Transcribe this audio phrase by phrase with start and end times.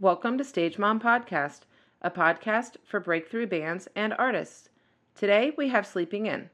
[0.00, 1.62] Welcome to Stage Mom Podcast,
[2.02, 4.68] a podcast for breakthrough bands and artists.
[5.16, 6.50] Today we have Sleeping In.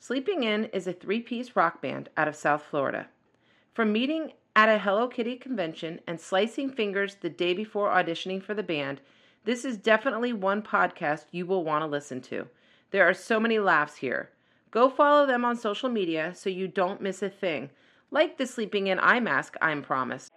[0.00, 3.08] Sleeping In is a three piece rock band out of South Florida.
[3.74, 8.54] From meeting at a Hello Kitty convention and slicing fingers the day before auditioning for
[8.54, 9.02] the band,
[9.44, 12.48] this is definitely one podcast you will want to listen to.
[12.92, 14.30] There are so many laughs here.
[14.70, 17.68] Go follow them on social media so you don't miss a thing,
[18.10, 20.32] like the Sleeping In eye mask I'm promised.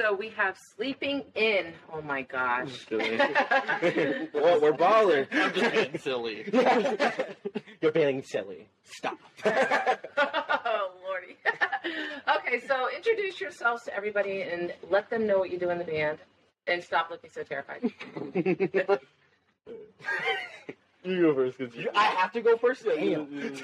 [0.00, 1.74] So we have Sleeping In.
[1.92, 2.86] Oh my gosh.
[2.90, 5.26] well, we're balling.
[5.32, 6.44] I'm just being silly.
[7.82, 8.68] You're being silly.
[8.84, 9.18] Stop.
[9.44, 11.36] oh, Lordy.
[12.36, 15.84] okay, so introduce yourselves to everybody and let them know what you do in the
[15.84, 16.18] band.
[16.66, 17.92] And stop looking so terrified.
[21.02, 22.84] You go first, because I have to go first.
[22.84, 23.56] Damn.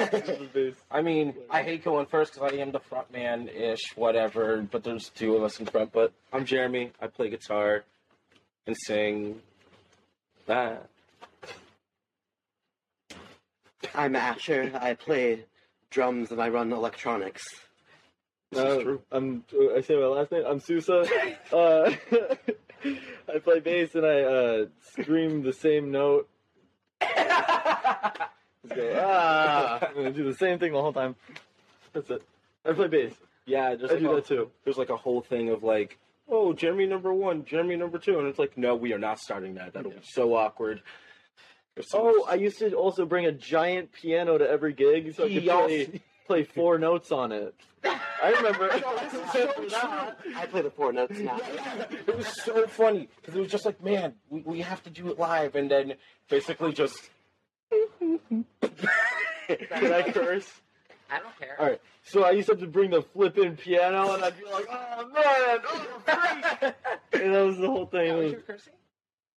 [0.90, 4.62] I mean, I hate going first because I am the front man ish, whatever.
[4.62, 5.92] But there's two of us in front.
[5.92, 6.92] But I'm Jeremy.
[7.00, 7.84] I play guitar
[8.66, 9.42] and sing.
[10.46, 10.88] That.
[13.94, 14.70] I'm Asher.
[14.80, 15.44] I play
[15.90, 17.44] drums and I run electronics.
[18.50, 19.02] This is true.
[19.12, 19.44] I'm.
[19.76, 20.44] I say my last name.
[20.46, 21.06] I'm Sousa.
[21.52, 21.90] uh,
[23.34, 26.28] I play bass and I uh, scream the same note.
[28.62, 31.14] Just go, ah, and I do the same thing the whole time.
[31.92, 32.22] That's it.
[32.64, 33.12] I play bass.
[33.46, 34.50] Yeah, there's I like do a, that too.
[34.64, 35.98] There's like a whole thing of like,
[36.28, 39.54] oh, Jeremy number one, Jeremy number two, and it's like, no, we are not starting
[39.54, 39.72] that.
[39.72, 40.82] That'll be so awkward.
[41.80, 45.28] So Oh, I used to also bring a giant piano to every gig so I
[45.28, 47.54] could play, play four notes on it.
[47.84, 48.70] I remember.
[48.72, 51.38] I play the four notes now.
[52.06, 55.08] it was so funny because it was just like, man, we, we have to do
[55.10, 55.94] it live, and then
[56.28, 57.10] basically just.
[57.70, 58.44] Can
[59.92, 60.50] I curse?
[61.10, 61.56] I don't care.
[61.58, 61.80] All right.
[62.04, 65.08] So I used to have to bring the flip-in piano, and I'd be like, "Oh
[65.08, 66.74] man, oh freak!"
[67.22, 68.08] and that was the whole thing.
[68.08, 68.72] That It was was- your cursing?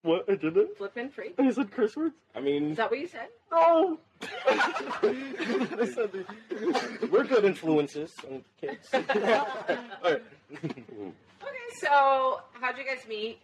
[0.01, 0.77] what I did it?
[0.77, 1.33] Flippin' free?
[1.37, 2.15] I said curse words.
[2.35, 3.27] I mean, Is that what you said?
[3.51, 3.99] No.
[4.21, 8.87] I said the- we're good influences on kids.
[8.93, 10.23] All right.
[10.53, 13.39] Okay, so how'd you guys meet?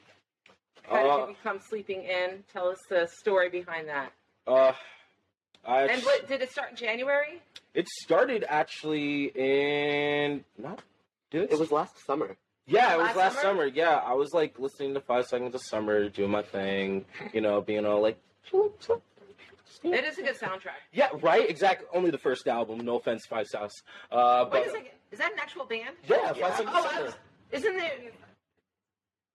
[0.83, 2.43] How did Uh, you become Sleeping In?
[2.53, 4.11] Tell us the story behind that.
[4.47, 4.71] Uh,
[5.67, 7.41] I And what did it start in January?
[7.73, 10.81] it started actually in not.
[11.31, 12.35] Did It was last summer.
[12.67, 13.63] Yeah, it was Last last summer?
[13.63, 13.65] summer?
[13.67, 17.61] Yeah, I was like listening to Five Seconds of Summer, doing my thing, you know,
[17.61, 18.17] being all like,
[18.51, 20.81] It is a good soundtrack.
[20.91, 21.85] yeah, right, exactly.
[21.93, 22.79] Only the first album.
[22.79, 23.71] No offense, Five Sauce.
[24.11, 24.87] Uh, but Wait a second.
[25.11, 25.95] Is that an actual band?
[26.09, 27.05] yeah, Five Seconds Oh, of Summer.
[27.05, 27.13] was,
[27.51, 27.91] isn't there?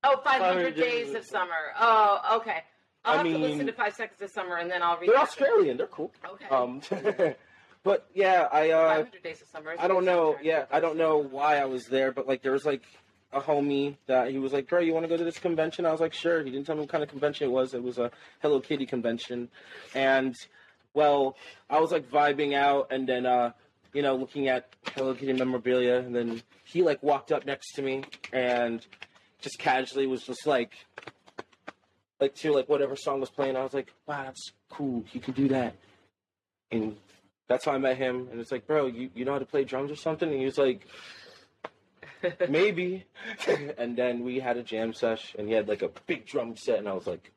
[0.02, 1.72] Oh, 500 Days of Summer.
[1.78, 2.62] Oh, okay.
[3.04, 5.18] I'll I have to listen to Five Seconds of Summer and then I'll read They're.
[5.18, 5.76] Australian.
[5.76, 6.12] They're cool.
[6.34, 6.46] Okay.
[6.48, 6.80] Um,
[7.82, 9.74] but yeah, I uh, 500 Days of Summer.
[9.78, 10.36] I don't know.
[10.42, 12.82] Yeah, I don't know why I was there, but like there was like
[13.32, 15.92] a homie that he was like, "Bro, you want to go to this convention?" I
[15.92, 17.74] was like, "Sure." He didn't tell me what kind of convention it was.
[17.74, 18.10] It was a
[18.42, 19.48] Hello Kitty convention,
[19.94, 20.34] and
[20.94, 21.36] well,
[21.68, 23.52] I was like vibing out, and then uh,
[23.92, 27.82] you know, looking at Hello Kitty memorabilia, and then he like walked up next to
[27.82, 28.84] me and
[29.40, 30.72] just casually was just like.
[32.20, 35.04] Like to like whatever song was playing, I was like, "Wow, that's cool.
[35.12, 35.74] You can do that."
[36.70, 36.96] And
[37.50, 38.28] that's how I met him.
[38.30, 40.28] And it's like, bro, you, you know how to play drums or something?
[40.28, 40.86] And he was like,
[42.48, 43.06] maybe.
[43.78, 46.78] and then we had a jam sesh, and he had like a big drum set,
[46.78, 47.32] and I was like,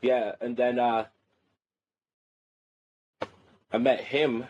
[0.00, 0.32] yeah.
[0.40, 1.04] And then uh,
[3.70, 4.46] I met him.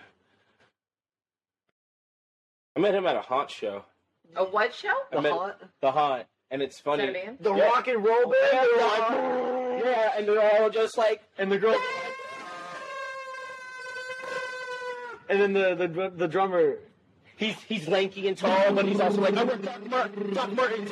[2.77, 3.85] I met him at a haunt show.
[4.37, 4.95] A what show?
[5.11, 7.07] The, met the haunt, and it's Is funny.
[7.07, 7.39] that a band?
[7.41, 7.65] The Yeah.
[7.65, 8.35] rock and roll band.
[8.53, 11.77] Yeah, they're they're like, like, yeah, and they're all just like, and the girl.
[15.29, 16.79] And then the the the drummer.
[17.37, 20.35] he's he's lanky and tall, but he's also like, I'm Doc Martin.
[20.35, 20.89] Doc Martin.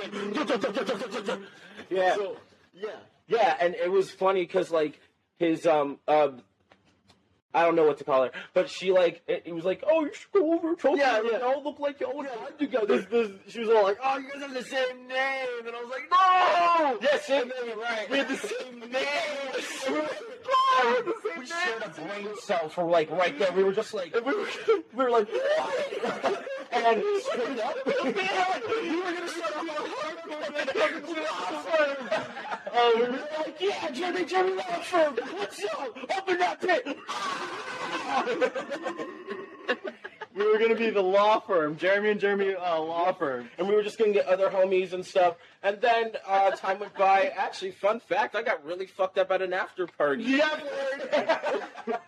[1.91, 2.15] Yeah.
[2.15, 2.37] So,
[2.73, 2.89] yeah.
[3.29, 4.99] Yeah, and it was funny because like
[5.39, 6.29] his um uh
[7.52, 10.05] I don't know what to call her, but she like it, it was like, oh,
[10.05, 11.38] you should go over talk Yeah, yeah.
[11.38, 12.31] They all look like y'all yeah.
[12.58, 12.87] together.
[12.87, 15.82] This, this, she was all like, "Oh, you guys have the same name," and I
[15.82, 18.08] was like, "No!" Yes, and it- then right.
[18.11, 18.91] we had the same name.
[18.91, 20.00] we
[20.49, 21.88] "Oh, we had the same We name." shared a
[22.25, 23.50] brain cell for like right there.
[23.52, 24.47] We were just like, we were,
[24.94, 27.93] we were like, "What?" And straight up, we
[28.96, 31.26] were gonna start on hardcore,
[32.75, 35.69] and we were like, yeah, Jimmy, Jimmy Lawford, let's go,
[36.17, 36.87] open that pit.
[40.40, 43.50] We were gonna be the law firm, Jeremy and Jeremy uh, law firm.
[43.58, 45.37] and we were just gonna get other homies and stuff.
[45.62, 47.31] And then uh, time went by.
[47.37, 50.22] Actually, fun fact: I got really fucked up at an after party.
[50.25, 50.48] Yeah,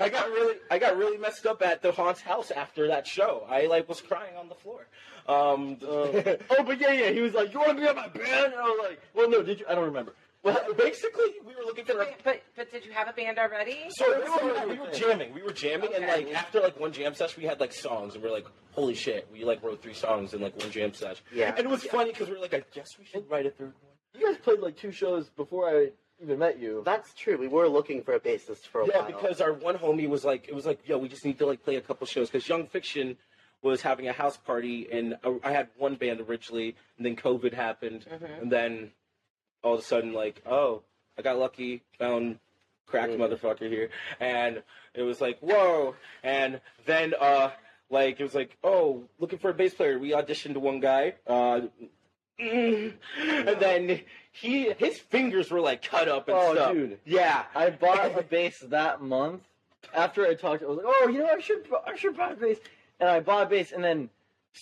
[0.00, 3.46] I got really, I got really messed up at the Haunts house after that show.
[3.50, 4.86] I like was crying on the floor.
[5.28, 7.10] Um, Uh, oh, but yeah, yeah.
[7.10, 9.28] He was like, "You want to be on my band?" And I was like, "Well,
[9.28, 9.42] no.
[9.42, 9.66] Did you?
[9.68, 12.00] I don't remember." Well, basically, we were looking for.
[12.00, 13.78] A, But but did you have a band already?
[13.90, 15.34] so we were, we were jamming.
[15.34, 18.22] We were jamming, and like after like one jam session, we had like songs, and
[18.22, 21.24] we are like, "Holy shit!" We like wrote three songs in like one jam session.
[21.32, 21.50] Yeah.
[21.56, 23.72] and it was funny because we were like, "I guess we should write a third
[23.82, 25.90] one." You guys played like two shows before I
[26.22, 26.82] even met you.
[26.84, 27.36] That's true.
[27.36, 29.10] We were looking for a bassist for a Yeah, while.
[29.10, 31.46] Yeah, because our one homie was like, it was like, yo, we just need to
[31.46, 33.16] like play a couple shows because Young Fiction
[33.62, 37.52] was having a house party, and I I had one band originally, and then COVID
[37.54, 38.42] happened, mm-hmm.
[38.42, 38.90] and then
[39.62, 40.82] all of a sudden, like, oh,
[41.18, 42.38] I got lucky, found
[42.86, 43.90] cracked motherfucker here,
[44.20, 44.62] and
[44.94, 47.50] it was like, whoa, and then uh,
[47.90, 49.98] like it was like, oh, looking for a bass player.
[49.98, 51.62] We auditioned one guy, uh.
[52.40, 54.00] mm, And then
[54.32, 56.72] he his fingers were like cut up and Oh, stuff.
[56.72, 56.98] dude.
[57.04, 59.42] Yeah, I bought a bass that month.
[59.94, 62.36] After I talked, I was like, "Oh, you know, I should, I should buy a
[62.36, 62.58] bass."
[63.00, 64.10] And I bought a bass, and then,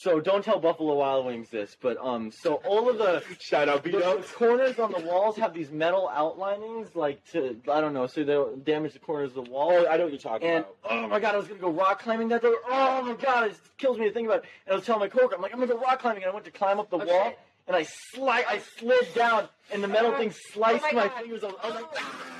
[0.00, 3.82] so don't tell Buffalo Wild Wings this, but um, so all of the Shout out
[3.82, 4.30] the, beat the ups.
[4.32, 8.32] corners on the walls have these metal outlinings, like to I don't know, so they
[8.32, 9.70] don't damage the corners of the wall.
[9.72, 10.76] Oh, I know what you're talking And about.
[10.90, 12.52] oh my god, I was gonna go rock climbing that day.
[12.68, 14.44] Oh my god, it kills me to think about it.
[14.66, 16.34] And I was telling my coworker, I'm like, I'm gonna go rock climbing, and I
[16.34, 17.32] went to climb up the Oh, wall,
[17.66, 17.82] and I
[18.12, 21.42] slide, I slid down, and the metal thing sliced Oh my my fingers.
[21.44, 22.32] I was, I was like, "Ah,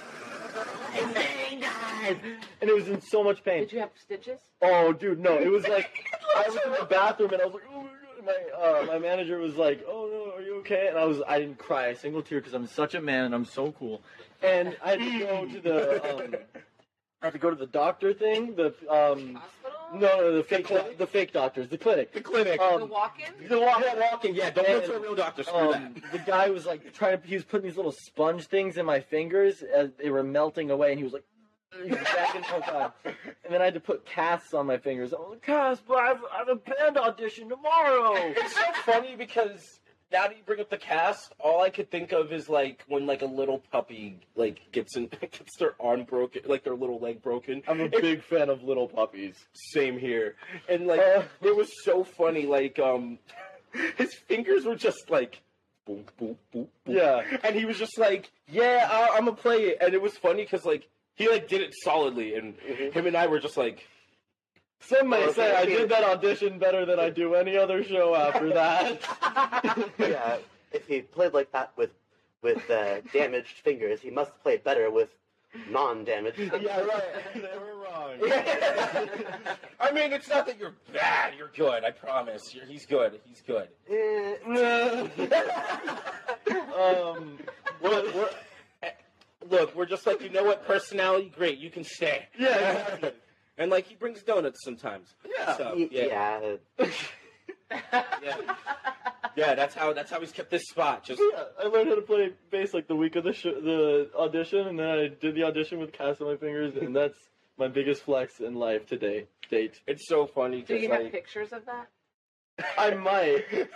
[2.07, 3.61] my fingers!" and it was in so much pain.
[3.61, 4.39] Did you have stitches?
[4.63, 5.91] Oh, dude, no, it was like
[6.37, 7.93] I was in the bathroom, and I was like, oh my god.
[8.25, 10.89] My uh, my manager was like, oh no, are you okay?
[10.89, 13.35] And I was, I didn't cry a single tear because I'm such a man and
[13.35, 14.03] I'm so cool.
[14.43, 16.35] And I had to go to the, um,
[17.23, 18.57] I had to go to the doctor thing.
[18.57, 19.73] The um, Hospital?
[19.95, 20.99] no, no, the fake, clinic?
[20.99, 22.13] the fake doctors, the clinic.
[22.13, 22.61] The clinic.
[22.61, 23.49] Um, the walk-in?
[23.49, 24.35] the walk, yeah, walking.
[24.35, 25.45] Yeah, don't go and, to a real doctor.
[25.45, 26.13] Screw Um, that.
[26.13, 27.27] the guy was like trying to.
[27.29, 30.91] He was putting these little sponge things in my fingers as they were melting away,
[30.91, 31.36] and he was like, he was
[31.73, 32.91] back in the whole time.
[33.05, 35.13] And then I had to put casts on my fingers.
[35.13, 38.15] I was like, cast, but I have, I have a band audition tomorrow.
[38.17, 39.81] It's so funny because
[40.13, 43.07] now that you bring up the cast, all I could think of is like when
[43.07, 47.23] like a little puppy like gets in gets their arm broken, like their little leg
[47.23, 47.63] broken.
[47.69, 49.35] I'm a big fan of little puppies.
[49.73, 50.37] Same here,
[50.69, 51.23] and like Uh.
[51.43, 52.47] it was so funny.
[52.47, 53.19] Like um,
[53.97, 55.43] his fingers were just like.
[55.87, 56.97] Boom, boom, boom, boom.
[56.97, 57.23] Yeah.
[57.45, 60.43] and he was just like, "Yeah, I, I'm gonna play it," and it was funny
[60.43, 63.87] because like he like did it solidly, and him and I were just like,
[64.81, 65.33] Some may Okay.
[65.33, 69.01] say I did that audition better than I do any other show after that.
[69.99, 70.37] yeah,
[70.73, 71.91] if he played like that with
[72.43, 75.09] with uh, damaged fingers, he must play better with
[75.71, 76.39] non-damaged.
[76.61, 77.03] "Yeah, right."
[77.35, 78.19] they were wrong.
[79.81, 81.33] I mean, it's not that you're bad.
[81.39, 81.83] You're good.
[81.83, 82.55] I promise.
[82.55, 83.19] You're, he's good.
[83.25, 83.69] He's good.
[83.91, 84.35] Eh,
[86.79, 87.39] um,
[87.81, 88.33] We're, we're, eh,
[89.51, 90.67] look, we're just like you know what?
[90.67, 91.59] Personality, great.
[91.59, 92.27] You can stay.
[92.39, 93.11] Yeah, exactly.
[93.59, 95.15] and like he brings donuts sometimes.
[95.39, 95.57] Yeah.
[95.57, 96.41] So, y- yeah,
[96.79, 96.87] yeah.
[98.23, 98.37] yeah,
[99.37, 99.55] yeah.
[99.55, 99.93] That's how.
[99.93, 101.05] That's how he's kept this spot.
[101.05, 104.11] Just Yeah, I learned how to play bass like the week of the sh- the
[104.17, 107.19] audition, and then I did the audition with cast on my fingers, and that's
[107.59, 109.27] my biggest flex in life today.
[109.51, 109.81] Date.
[109.87, 110.63] it's so funny.
[110.63, 111.89] Do 'cause, you have like, pictures of that?
[112.79, 113.45] I might.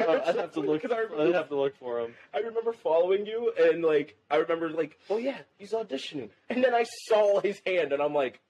[0.00, 0.82] Uh, I'd have to look.
[0.90, 2.14] I I'd have to look for him.
[2.34, 6.74] I remember following you, and like I remember like, oh yeah, he's auditioning, and then
[6.74, 8.40] I saw his hand, and I'm like.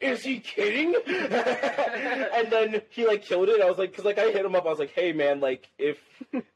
[0.00, 0.94] Is he kidding?
[1.06, 3.60] and then he like killed it.
[3.60, 4.64] I was like, because like I hit him up.
[4.64, 5.98] I was like, hey man, like if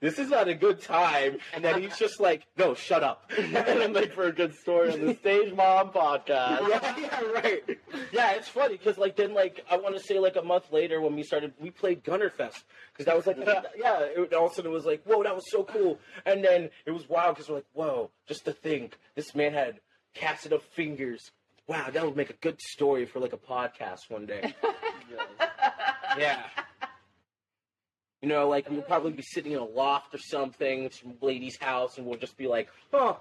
[0.00, 3.30] this is not a good time, and then he's just like, no, shut up.
[3.38, 6.68] and I'm like for a good story on the Stage Mom podcast.
[6.68, 7.62] yeah, yeah, right.
[8.12, 11.02] Yeah, it's funny because like then like I want to say like a month later
[11.02, 13.36] when we started, we played Gunnerfest because that was like
[13.76, 14.00] yeah.
[14.00, 16.70] It, all of a sudden it was like whoa, that was so cool, and then
[16.86, 19.80] it was wild because we're like whoa, just to think this man had
[20.14, 21.30] casted up fingers.
[21.66, 24.54] Wow, that would make a good story for like a podcast one day.
[26.18, 26.42] yeah.
[28.20, 31.98] You know, like we'll probably be sitting in a loft or something, some lady's house,
[31.98, 33.14] and we'll just be like, "Huh,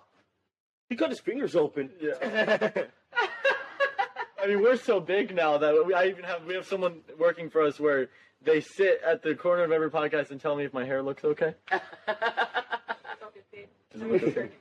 [0.89, 2.69] he got his fingers open." Yeah.
[4.41, 7.49] I mean, we're so big now that we, I even have we have someone working
[7.49, 8.09] for us where
[8.43, 11.23] they sit at the corner of every podcast and tell me if my hair looks
[11.23, 11.55] okay.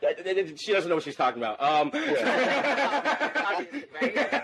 [0.58, 1.60] She doesn't know what she's talking about.
[1.62, 4.18] Um, Obviously, right?
[4.18, 4.42] I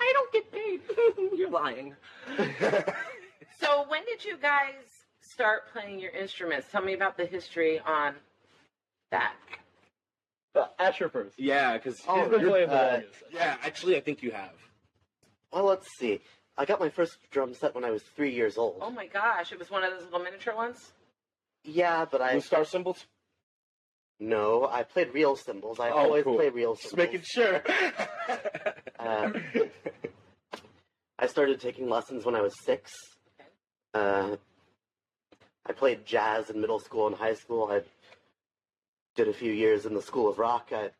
[0.00, 0.80] I don't get paid.
[1.38, 1.94] You're lying.
[3.60, 4.74] So when did you guys
[5.20, 6.66] start playing your instruments?
[6.72, 8.14] Tell me about the history on
[9.10, 9.34] that.
[10.54, 11.38] Uh, Asher first.
[11.38, 13.14] yeah, because Oh, He's been you're- playing the uh, longest.
[13.32, 14.50] yeah, actually, I think you have.
[15.52, 16.20] Well, let's see.
[16.58, 18.78] I got my first drum set when I was three years old.
[18.80, 20.92] Oh my gosh, it was one of those little miniature ones?
[21.64, 23.04] Yeah, but I Blue star symbols.
[24.20, 25.80] No, I played real cymbals.
[25.80, 26.36] I Oh, always cool.
[26.36, 27.06] play real Just cymbals.
[27.06, 27.62] making sure.
[28.98, 29.32] Uh,
[31.18, 32.92] I started taking lessons when I was six.
[33.94, 34.36] Uh,
[35.66, 37.68] I played jazz in middle school and high school.
[37.70, 37.82] I
[39.16, 40.68] did a few years in the School of Rock.
[40.72, 40.90] I,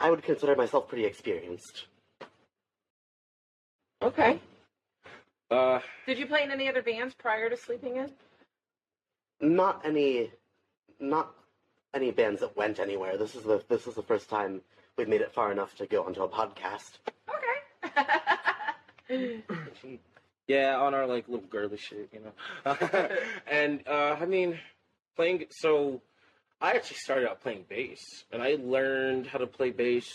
[0.00, 1.86] I would consider myself pretty experienced.
[4.02, 4.40] Okay.
[5.50, 8.10] uh, Did you play in any other bands prior to Sleeping In?
[9.40, 10.30] Not any,
[10.98, 11.34] not
[11.94, 13.16] any bands that went anywhere.
[13.16, 14.62] This is the this is the first time
[14.96, 16.98] we've made it far enough to go onto a podcast.
[19.14, 19.42] Okay.
[20.48, 22.76] yeah, on our like little girly shit, you know.
[23.50, 24.58] and uh, I mean,
[25.16, 25.46] playing.
[25.50, 26.02] So,
[26.60, 30.08] I actually started out playing bass, and I learned how to play bass.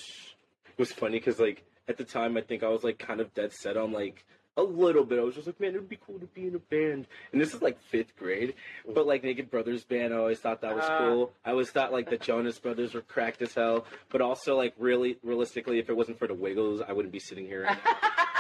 [0.66, 3.34] It was funny because like at the time, I think I was like kind of
[3.34, 4.26] dead set on like
[4.58, 5.20] a little bit.
[5.20, 7.08] I was just like, man, it'd be cool to be in a band.
[7.32, 8.54] And this is like fifth grade,
[8.94, 10.98] but like Naked Brothers band, I always thought that was Ah.
[11.00, 11.32] cool.
[11.44, 15.18] I always thought like the Jonas Brothers were cracked as hell, but also like really
[15.24, 17.68] realistically, if it wasn't for the Wiggles, I wouldn't be sitting here.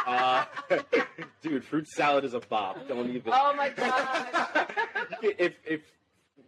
[0.05, 0.43] Uh,
[1.41, 2.89] dude, fruit salad is a bop.
[2.89, 3.31] Don't even.
[3.33, 4.67] oh my god.
[5.21, 5.79] if if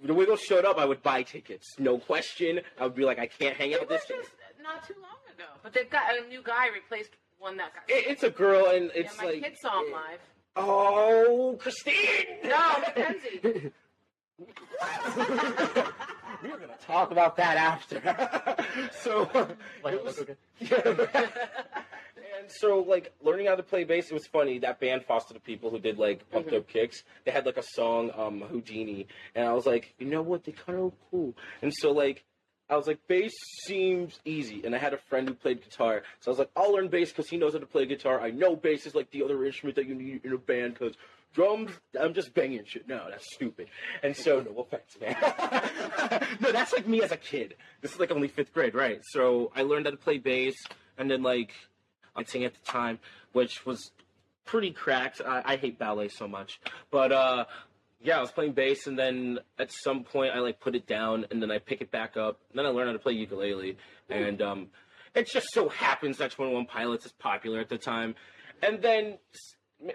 [0.03, 2.59] the Wiggles showed up, I would buy tickets, no question.
[2.77, 4.17] I would be like, I can't hang out It with was this.
[4.17, 4.31] just
[4.61, 5.45] not too long ago.
[5.63, 7.11] But they've got a new guy replaced
[7.45, 9.41] one that got It, it's a girl, and yeah, it's my like.
[9.43, 10.19] kids saw him live.
[10.57, 11.95] Oh, Christine!
[12.43, 13.71] No, Mackenzie.
[16.43, 18.01] we were gonna talk about that after.
[19.01, 19.29] so,
[19.83, 20.35] Like, it was- okay.
[22.37, 24.59] and so, like, learning how to play bass, it was funny.
[24.59, 27.63] That band, Foster the People, who did, like, Pumped Up Kicks, they had, like, a
[27.63, 29.07] song, um, Houdini.
[29.35, 30.43] And I was like, you know what?
[30.43, 31.33] They kind of cool.
[31.61, 32.23] And so, like,
[32.69, 33.33] I was like, bass
[33.65, 34.63] seems easy.
[34.65, 36.01] And I had a friend who played guitar.
[36.19, 38.19] So I was like, I'll learn bass because he knows how to play guitar.
[38.19, 40.95] I know bass is, like, the other instrument that you need in a band because
[41.35, 42.87] drums, I'm just banging shit.
[42.87, 43.67] No, that's stupid.
[44.01, 45.15] And so, no offense, man.
[46.39, 47.55] no, that's like me as a kid.
[47.81, 49.01] This is like only fifth grade, right?
[49.11, 50.55] So I learned how to play bass,
[50.97, 51.51] and then like
[52.15, 52.99] I'd sing at the time,
[53.33, 53.91] which was
[54.45, 55.21] pretty cracked.
[55.25, 57.45] I, I hate ballet so much, but uh,
[58.01, 61.25] yeah, I was playing bass, and then at some point I like put it down,
[61.31, 63.77] and then I pick it back up, and then I learned how to play ukulele,
[64.09, 64.67] and um,
[65.15, 68.15] it just so happens that Twenty One Pilots is popular at the time,
[68.61, 69.17] and then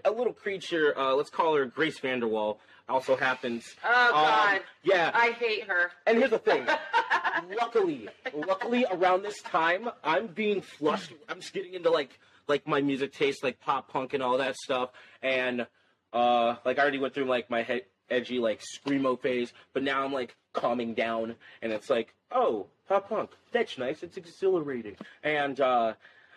[0.04, 3.64] a little creature, uh, let's call her Grace VanderWaal, also happens.
[3.84, 4.60] Oh Um, god.
[4.82, 5.90] yeah, I hate her.
[6.06, 6.66] and here's the thing.
[7.60, 11.12] luckily, luckily around this time, I'm being flushed.
[11.28, 14.56] I'm just getting into like like my music taste, like pop punk and all that
[14.56, 14.90] stuff.
[15.22, 15.66] And
[16.12, 20.04] uh, like I already went through like my he- edgy like screamo phase, but now
[20.04, 24.02] I'm like calming down, and it's like, oh, pop punk, that's nice.
[24.02, 25.94] It's exhilarating, and uh,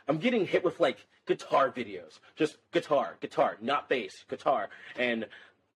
[0.08, 5.26] I'm getting hit with like guitar videos, just guitar, guitar, not bass, guitar, and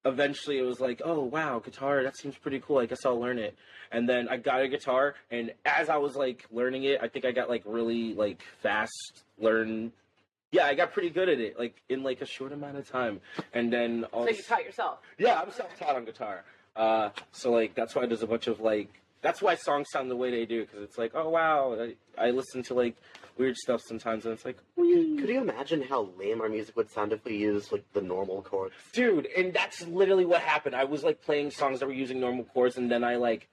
[0.05, 2.77] eventually it was like, oh wow, guitar, that seems pretty cool.
[2.77, 3.55] I guess I'll learn it.
[3.91, 7.25] And then I got a guitar, and as I was like learning it, I think
[7.25, 9.91] I got like really like fast learn.
[10.51, 13.19] Yeah, I got pretty good at it, like in like a short amount of time.
[13.53, 14.99] And then So also, you taught yourself.
[15.17, 16.43] yeah, I'm self-taught on guitar.
[16.75, 18.89] Uh, so like that's why there's a bunch of like
[19.23, 21.95] that's why songs sound the way they do because it's like oh wow I,
[22.27, 22.95] I listen to like
[23.35, 24.85] weird stuff sometimes and it's like Could
[25.27, 28.75] you imagine how lame our music would sound if we used like the normal chords?
[28.93, 32.43] dude and that's literally what happened i was like playing songs that were using normal
[32.45, 33.47] chords and then i like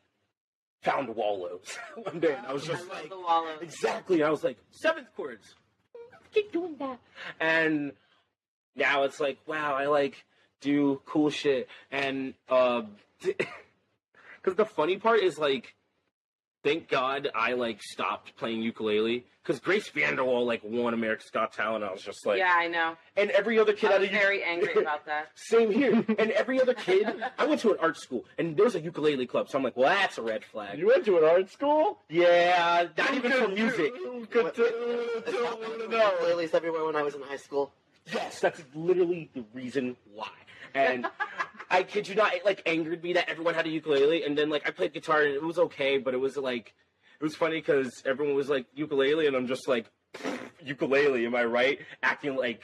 [0.82, 3.58] found wallows one day and i was I just love like the wallows.
[3.62, 5.54] exactly i was like seventh chords
[6.34, 6.98] keep doing that.
[7.40, 7.92] And
[8.76, 10.24] now it's like wow i like
[10.60, 11.68] do cool shit.
[11.90, 12.82] And uh
[13.20, 15.74] because the funny part is like
[16.64, 21.84] thank god i like stopped playing ukulele because grace vanderwaal like won america's got talent
[21.84, 22.96] i was just like yeah, I know.
[23.16, 25.28] and every other kid I out was of U- very angry about that.
[25.36, 26.04] same here.
[26.18, 27.06] And every other kid,
[27.38, 29.48] I went to an art school, and there's a ukulele club.
[29.50, 30.78] So I'm like, well, that's a red flag.
[30.78, 31.98] You went to an art school?
[32.08, 33.92] Yeah, not even for music.
[34.30, 36.12] Good What- to, Is to that to why know.
[36.20, 37.72] Ukuleles everywhere when I was in high school.
[38.12, 40.28] Yes, that's literally the reason why.
[40.74, 41.06] And
[41.74, 44.48] I kid you not, it like angered me that everyone had a ukulele, and then
[44.48, 46.72] like I played guitar and it was okay, but it was like,
[47.20, 49.86] it was funny because everyone was like ukulele, and I'm just like,
[50.64, 51.80] ukulele, am I right?
[52.02, 52.62] Acting like.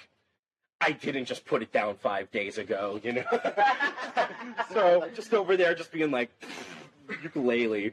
[0.83, 3.25] I didn't just put it down five days ago, you know.
[4.73, 6.31] so just over there, just being like,
[7.23, 7.93] ukulele,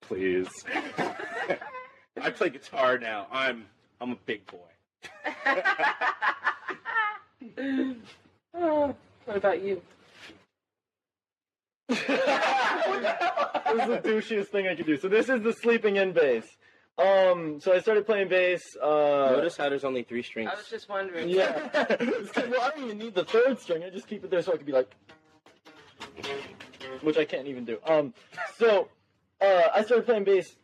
[0.00, 0.48] please.
[2.18, 3.26] I play guitar now.
[3.30, 3.66] I'm
[4.00, 4.58] I'm a big boy.
[8.54, 8.94] oh,
[9.24, 9.82] what about you?
[11.88, 12.06] This is
[13.88, 14.96] the douchiest thing I could do.
[14.96, 16.44] So this is the sleeping in bass.
[16.98, 18.62] Um, so I started playing bass.
[18.82, 20.50] Uh, Notice how there's only three strings.
[20.52, 21.28] I was just wondering.
[21.28, 21.68] Yeah.
[22.36, 23.82] Well, I don't even need the third string.
[23.84, 24.90] I just keep it there so I can be like,
[27.02, 27.78] which I can't even do.
[27.86, 28.14] Um,
[28.58, 28.88] so
[29.40, 30.56] uh, I started playing bass.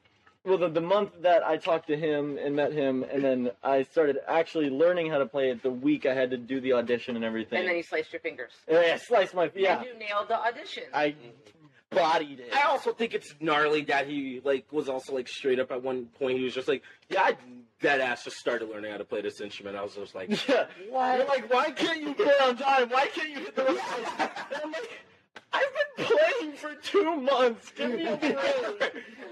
[0.45, 3.85] Well, the, the month that I talked to him and met him, and then I
[3.85, 7.15] started actually learning how to play it the week I had to do the audition
[7.15, 7.61] and everything.
[7.61, 8.51] And then you sliced your fingers.
[8.67, 9.79] And I sliced my yeah.
[9.79, 10.83] And you nailed the audition.
[10.93, 11.15] I
[11.91, 12.53] bodied it.
[12.53, 16.07] I also think it's gnarly that he like was also like straight up at one
[16.19, 16.39] point.
[16.39, 17.37] He was just like, "Yeah, I
[17.81, 20.67] dead ass just started learning how to play this instrument." I was just like, Yeah.
[20.91, 22.89] You're like, why can't you play on time?
[22.89, 23.75] Why can't you hit the right
[24.19, 24.33] notes?
[24.55, 24.91] And I'm like,
[25.53, 25.63] I've
[25.97, 27.71] been playing for two months.
[27.77, 28.37] Give me a break.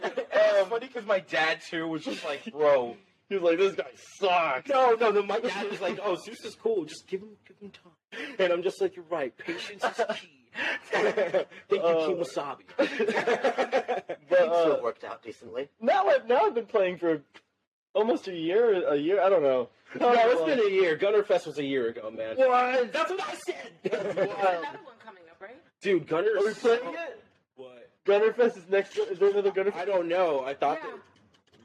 [0.03, 2.97] "It's funny because my dad too was just like, bro."
[3.29, 4.69] He was like, this guy sucks.
[4.69, 5.23] No, no, no.
[5.23, 6.85] My dad was like, "Oh, Zeus is cool.
[6.85, 9.33] Just give him, give him time." And I'm just like, "You're right.
[9.39, 10.31] Patience is key."
[10.91, 11.17] Thank
[11.71, 12.65] you, Uh, King Wasabi.
[14.29, 15.69] But Seems to uh, have worked out decently.
[15.81, 17.21] now, I've now I've been playing for
[17.95, 18.85] almost a year.
[18.89, 19.21] A year?
[19.23, 19.69] I don't know.
[19.99, 20.97] no, it's been a year.
[20.99, 22.37] Gunnerfest was a year ago, man.
[22.37, 22.93] What?
[22.93, 23.71] That's what I said.
[23.85, 24.19] There's Wild.
[24.19, 25.57] another one coming up, right?
[25.81, 26.31] Dude, Gunner.
[26.39, 27.23] Are we playing it?
[27.57, 27.89] What?
[28.07, 28.97] Gunnerfest is next.
[28.99, 29.77] Is there another Gunnerfest?
[29.77, 30.45] I don't know.
[30.45, 30.91] I thought Yeah.
[30.91, 30.99] that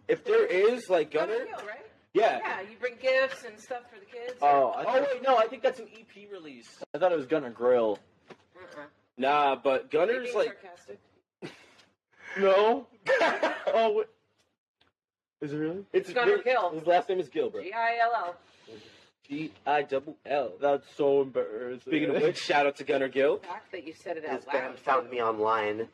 [0.07, 1.85] if there is like Gunner, Gunner Hill, right?
[2.13, 2.39] yeah.
[2.39, 4.33] Yeah, you bring gifts and stuff for the kids.
[4.41, 6.69] Oh, oh I Oh thought, wait, no, I think that's an EP release.
[6.93, 7.99] I thought it was Gunner Grill.
[8.29, 8.81] Uh-uh.
[9.17, 10.99] Nah, but You're Gunner's being like sarcastic.
[12.37, 12.87] No.
[13.73, 13.93] oh.
[13.97, 14.07] Wait.
[15.41, 15.85] Is it really?
[15.93, 16.71] it's Gunner Gill.
[16.71, 17.61] His last name is Gill, bro.
[17.63, 18.35] G I L L.
[19.27, 20.53] G I double L.
[20.61, 21.81] That's so embarrassing.
[21.81, 23.37] Speaking of which, shout out to Gunner Gill.
[23.37, 24.79] The fact that you said it His out band loud.
[24.79, 25.87] found me online,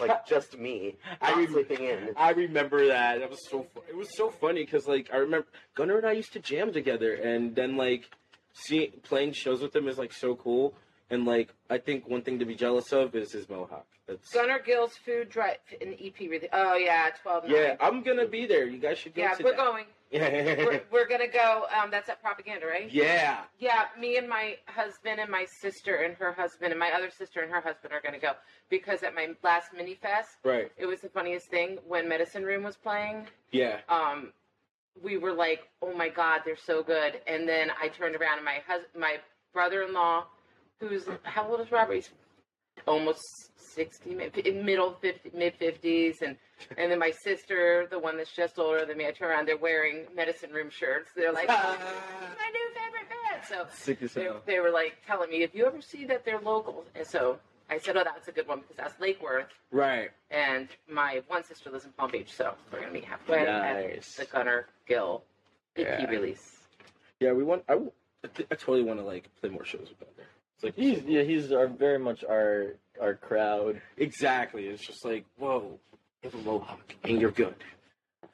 [0.00, 2.10] like just me, I not rem- sleeping in.
[2.16, 3.20] I remember that.
[3.20, 3.66] That was so.
[3.74, 6.72] Fu- it was so funny because like I remember Gunner and I used to jam
[6.72, 8.10] together, and then like
[8.52, 10.74] see playing shows with him is like so cool.
[11.10, 13.86] And like I think one thing to be jealous of is his mohawk.
[14.08, 16.18] That's Gunner Gill's food drive in the EP.
[16.18, 16.48] Really.
[16.52, 17.44] Oh yeah, twelve.
[17.48, 17.76] yeah.
[17.80, 18.66] I'm gonna be there.
[18.66, 19.22] You guys should go.
[19.22, 19.56] Yeah, we're that.
[19.56, 19.84] going.
[20.12, 21.64] We're, we're gonna go.
[21.76, 22.88] Um, that's at propaganda, right?
[22.92, 23.40] yeah.
[23.58, 27.40] Yeah, me and my husband and my sister and her husband and my other sister
[27.40, 28.30] and her husband are gonna go
[28.70, 30.70] because at my last mini fest, Right.
[30.76, 33.26] it was the funniest thing when Medicine Room was playing.
[33.50, 33.80] Yeah.
[33.88, 34.32] Um,
[35.02, 38.44] we were like, "Oh my God, they're so good!" And then I turned around and
[38.44, 39.16] my husband, my
[39.52, 40.24] brother-in-law,
[40.80, 41.94] who's how old is Robert?
[41.94, 42.10] He's
[42.86, 43.20] almost
[43.56, 44.34] sixty, mid,
[44.64, 46.36] middle fifty, mid fifties, and
[46.76, 49.06] and then my sister, the one that's just older than me.
[49.06, 51.10] I turn around, they're wearing Medicine Room shirts.
[51.16, 51.66] They're like, "My
[52.52, 54.42] new favorite band." So Sick as they, hell.
[54.46, 57.38] they were like telling me if you ever see that they're local, and so
[57.70, 60.10] I said, "Oh, that's a good one because that's Lake Worth." Right.
[60.30, 64.18] and my one sister lives in Palm Beach, so we're gonna meet halfway Nice.
[64.18, 65.22] at the Gunner Gill
[65.76, 66.06] EP Yeah.
[66.10, 66.56] release.
[67.20, 67.32] Yeah.
[67.32, 67.64] We want.
[67.68, 67.92] I, w-
[68.24, 70.28] I thi- I totally want to like play more shows with Gunner.
[70.56, 73.80] It's like He's yeah, he's our very much our our crowd.
[73.96, 74.66] exactly.
[74.66, 75.78] It's just like whoa,
[76.22, 77.54] you have a mohawk and you're good.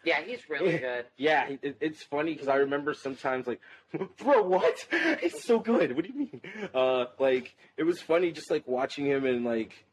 [0.04, 1.04] Yeah, he's really good.
[1.16, 3.60] Yeah, it, it's funny because I remember sometimes like,
[4.18, 4.74] bro, what?
[4.92, 5.94] It's so good.
[5.94, 6.40] What do you mean?
[6.74, 9.84] Uh, like it was funny just like watching him and like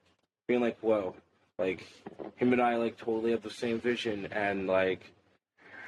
[0.47, 1.15] being like, whoa,
[1.57, 1.85] like
[2.37, 5.11] him and I like totally have the same vision and like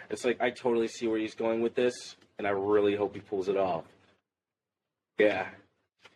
[0.10, 3.22] it's like I totally see where he's going with this and I really hope he
[3.22, 3.86] pulls it off.
[5.20, 5.48] Yeah.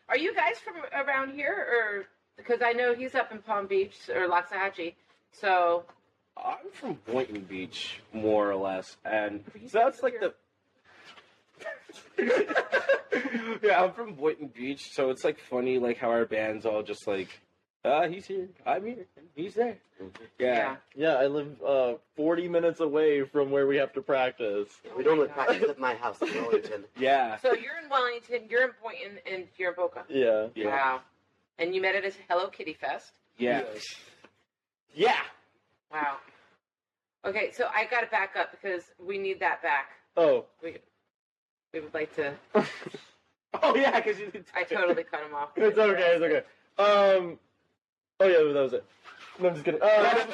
[0.08, 2.06] Are you guys from around here, or
[2.38, 4.94] because I know he's up in Palm Beach or Loxahatchee,
[5.32, 5.84] so
[6.38, 10.34] I'm from Boynton Beach, more or less, and so that's like the.
[13.64, 17.08] yeah, I'm from Boynton Beach, so it's like funny, like how our band's all just
[17.08, 17.42] like,
[17.86, 19.78] ah, he's here, I'm here, he's there.
[20.00, 20.08] Yeah,
[20.40, 20.76] yeah.
[20.96, 24.68] Yeah, I live uh 40 minutes away from where we have to practice.
[24.98, 26.84] We normally practice at my house in Wellington.
[26.98, 30.04] yeah, So you're in Wellington, you're in Boynton, and you're in Boca.
[30.10, 30.48] Yeah.
[30.56, 31.02] yeah, Wow.
[31.60, 33.12] And you met at his Hello Kitty Fest.
[33.38, 33.64] yeah,
[34.94, 35.22] yeah.
[35.92, 36.18] Wow.
[37.26, 39.92] Okay, so I got to back up because we need that back.
[40.18, 40.46] Oh.
[40.62, 40.78] We
[41.74, 42.34] we would like to.
[43.64, 44.30] Oh yeah, because you.
[44.54, 45.50] I totally cut him off.
[45.56, 46.44] It's okay, it's okay.
[46.78, 47.40] Um
[48.20, 48.86] Oh yeah, that was it.
[49.40, 49.82] No, I'm just kidding.
[49.82, 49.88] Uh,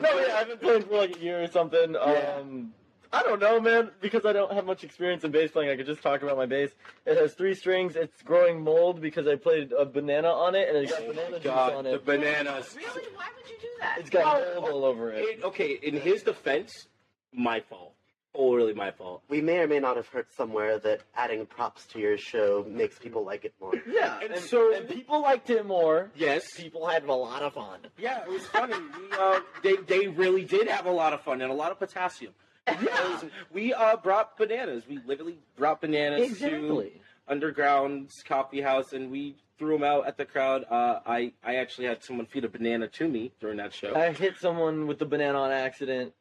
[0.00, 1.96] no, yeah, I've been playing for like a year or something.
[1.96, 2.72] Um
[3.12, 5.68] I don't know, man, because I don't have much experience in bass playing.
[5.68, 6.70] I could just talk about my bass.
[7.06, 7.96] It has three strings.
[7.96, 11.42] It's growing mold because I played a banana on it, and it's got banana juice
[11.42, 12.04] God, on the it.
[12.04, 12.72] bananas.
[12.76, 13.08] Really?
[13.16, 13.96] Why would you do that?
[13.98, 15.24] It's got Well, mold all over it.
[15.24, 16.86] It- okay, in his defense,
[17.32, 17.94] my fault.
[18.36, 19.22] Totally my fault.
[19.28, 22.96] We may or may not have heard somewhere that adding props to your show makes
[22.98, 23.72] people like it more.
[23.90, 26.10] Yeah, And and, so- and people liked it more.
[26.14, 26.44] Yes.
[26.56, 27.80] People had a lot of fun.
[27.98, 28.74] Yeah, it was funny.
[28.74, 31.78] we, uh, they they really did have a lot of fun and a lot of
[31.80, 32.32] potassium.
[32.68, 33.20] Yeah,
[33.52, 34.84] we uh, brought bananas.
[34.88, 36.90] We literally brought bananas to
[37.26, 40.64] Underground's coffee house, and we threw them out at the crowd.
[40.68, 43.94] Uh, I I actually had someone feed a banana to me during that show.
[43.94, 46.14] I hit someone with the banana on accident.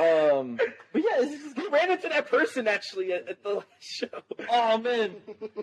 [0.00, 0.60] Um,
[0.92, 4.06] but yeah, just, we ran into that person actually at, at the last show.
[4.48, 5.16] oh man,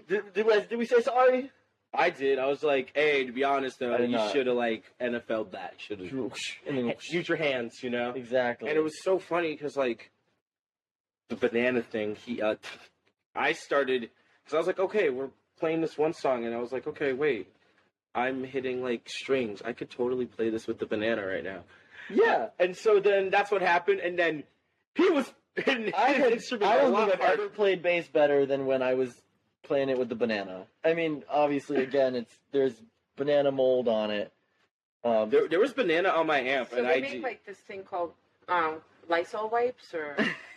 [0.09, 1.51] did, did, we, did we say sorry?
[1.93, 2.37] I did.
[2.37, 5.75] I was like, hey, to be honest though, you should have like NFL'd that.
[5.77, 6.11] Should have
[7.09, 8.11] use your hands, you know.
[8.11, 8.67] exactly.
[8.67, 10.11] And it was so funny because like
[11.29, 12.17] the banana thing.
[12.25, 12.55] He, uh,
[13.33, 14.09] I started
[14.43, 15.29] because I was like, okay, we're
[15.65, 17.47] playing this one song, and I was like, okay, wait,
[18.13, 19.61] I'm hitting like strings.
[19.65, 21.61] I could totally play this with the banana right now.
[22.09, 22.49] yeah.
[22.59, 24.43] And so then that's what happened, and then
[24.95, 25.31] he was.
[25.55, 27.43] hitting I his had instrument I a don't lot think I've harder.
[27.43, 29.09] ever played bass better than when I was
[29.63, 30.65] playing it with the banana.
[30.83, 32.73] I mean, obviously, again, it's there's
[33.15, 34.33] banana mold on it.
[35.05, 37.45] Um, There, there was banana on my amp, So and they I make did- like
[37.45, 38.11] this thing called
[38.49, 40.17] um, Lysol wipes, or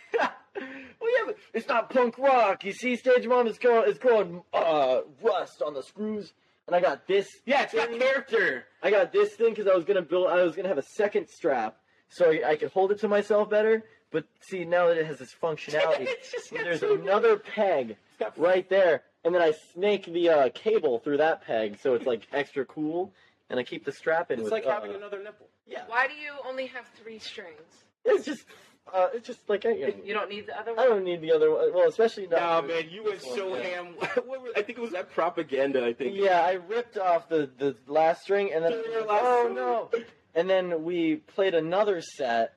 [0.99, 2.63] well, yeah, but it's not punk rock.
[2.63, 6.33] You see, Stage Mom is called it's called uh, rust on the screws,
[6.67, 7.27] and I got this.
[7.45, 8.65] yeah, it's got character.
[8.83, 10.27] I got this thing because I was gonna build.
[10.27, 11.77] I was gonna have a second strap
[12.09, 13.83] so I, I could hold it to myself better.
[14.11, 17.95] But see, now that it has this functionality, It's just got there's so- another peg
[18.35, 22.27] right there, and then I snake the uh, cable through that peg, so it's like
[22.33, 23.13] extra cool,
[23.49, 24.39] and I keep the strap in.
[24.39, 25.47] It's with, like uh, having another nipple.
[25.67, 27.61] Yeah, why do you only have three strings?
[28.05, 28.45] it's just,
[28.93, 30.79] uh, it's just like I, you You don't need the other one.
[30.85, 31.73] I don't need the other one.
[31.73, 32.39] Well, especially not.
[32.39, 33.63] Nah, man, you went this one, so yeah.
[33.63, 33.95] ham.
[34.25, 35.85] was, I think it was that propaganda.
[35.85, 36.15] I think.
[36.15, 39.51] Yeah, I ripped off the, the last string and then Your last oh
[39.93, 39.99] no!
[40.35, 42.53] And then we played another set,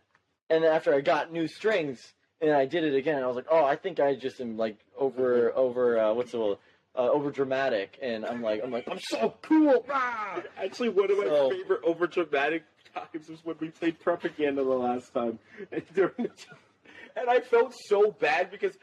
[0.50, 2.00] and then after I got new strings
[2.40, 4.78] and I did it again, I was like, oh, I think I just am like
[4.98, 6.58] over over uh, what's the word?
[6.94, 9.82] Uh, over dramatic, and I'm like I'm like I'm so cool.
[9.88, 10.42] Rah!
[10.62, 12.64] Actually, one of my So- favorite over dramatic
[12.94, 15.38] times was when we played propaganda the last time.
[15.72, 16.30] And,
[17.14, 18.74] and I felt so bad because,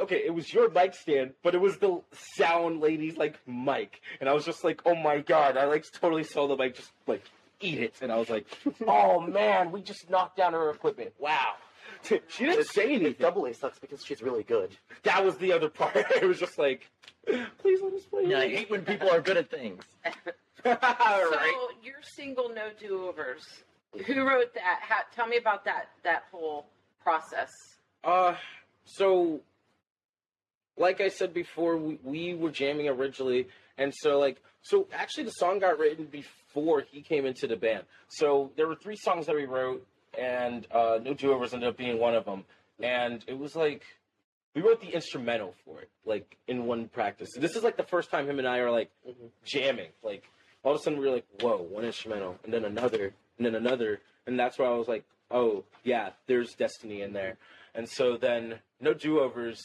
[0.00, 2.00] okay, it was your mic stand, but it was the
[2.36, 6.24] sound lady's like mic, and I was just like, oh my god, I like totally
[6.24, 7.22] saw the mic just like
[7.60, 8.46] eat it, and I was like,
[8.86, 11.12] oh man, we just knocked down her equipment.
[11.18, 11.54] Wow.
[12.28, 13.16] She didn't say anything.
[13.18, 14.74] Double A sucks because she's really good.
[15.02, 15.96] That was the other part.
[15.96, 16.88] It was just like,
[17.26, 18.24] please let us play.
[18.26, 19.84] Yeah, I hate when people are good at things.
[20.64, 21.54] All right.
[21.54, 23.42] So you're single, no do-overs.
[24.06, 24.80] Who wrote that?
[24.82, 26.66] How, tell me about that that whole
[27.02, 27.50] process.
[28.04, 28.34] Uh,
[28.84, 29.40] so,
[30.76, 35.30] like I said before, we, we were jamming originally, and so like, so actually the
[35.32, 37.84] song got written before he came into the band.
[38.08, 39.86] So there were three songs that we wrote,
[40.18, 42.44] and uh, No Do Overs ended up being one of them.
[42.82, 43.82] And it was like,
[44.54, 47.28] we wrote the instrumental for it, like in one practice.
[47.36, 48.90] this is like the first time him and I are like
[49.44, 49.90] jamming.
[50.02, 50.24] Like
[50.62, 53.54] all of a sudden we were like, whoa, one instrumental, and then another, and then
[53.54, 57.36] another, and that's where I was like, oh yeah, there's destiny in there.
[57.74, 59.60] And so then no do overs.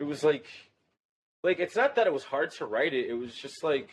[0.00, 0.46] It was like,
[1.42, 3.08] like it's not that it was hard to write it.
[3.08, 3.88] It was just like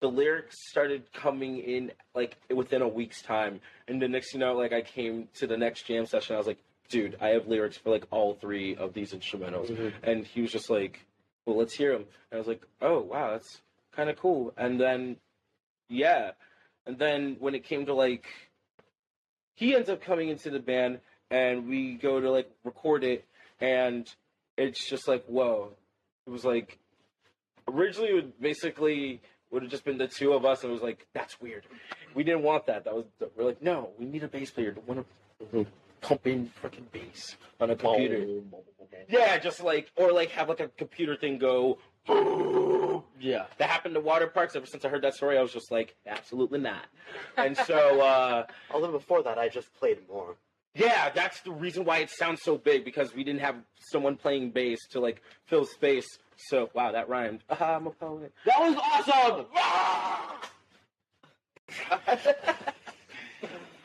[0.00, 4.54] the lyrics started coming in like within a week's time, and the next you know,
[4.54, 6.34] like I came to the next jam session.
[6.34, 9.88] I was like, dude, I have lyrics for like all three of these instrumentals, mm-hmm.
[10.02, 11.04] and he was just like,
[11.46, 12.04] well, let's hear them.
[12.30, 13.60] And I was like, oh wow, that's
[13.98, 14.54] kind of cool.
[14.56, 15.16] And then,
[15.88, 16.30] yeah,
[16.86, 18.26] and then when it came to like,
[19.54, 23.26] he ends up coming into the band, and we go to like record it,
[23.60, 24.08] and
[24.56, 25.72] it's just like, whoa.
[26.26, 26.78] It was like
[27.66, 30.82] originally it would basically would have just been the two of us, and it was
[30.82, 31.64] like that's weird.
[32.14, 32.84] We didn't want that.
[32.84, 33.06] That was
[33.36, 35.06] we're like, no, we need a bass player to want
[35.52, 35.66] to
[36.02, 38.42] pump in freaking bass on a computer.
[39.08, 41.78] Yeah, just like or like have like a computer thing go.
[43.20, 43.46] Yeah.
[43.58, 44.54] That happened to Waterparks.
[44.56, 46.84] Ever since I heard that story, I was just like, absolutely not.
[47.36, 50.36] And so, uh, Although before that, I just played more.
[50.74, 53.56] yeah, that's the reason why it sounds so big because we didn't have
[53.92, 56.06] someone playing bass to like fill space.
[56.36, 57.42] So, wow, that rhymed.
[57.50, 58.32] Ah, I'm a poet.
[58.44, 59.46] That was awesome.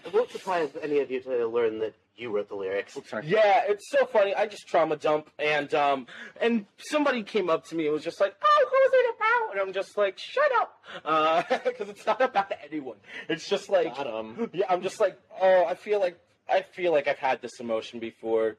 [0.06, 2.98] It won't surprise any of you to learn that you wrote the lyrics.
[3.24, 4.36] Yeah, it's so funny.
[4.36, 6.08] I just trauma dump, and um,
[6.40, 9.62] and somebody came up to me and was just like, "Oh, who's it about?" And
[9.62, 12.98] I'm just like, "Shut up," because it's not about anyone.
[13.30, 14.50] It's just like, Got 'em.
[14.54, 18.00] yeah, I'm just like, oh, I feel like I feel like I've had this emotion
[18.00, 18.58] before.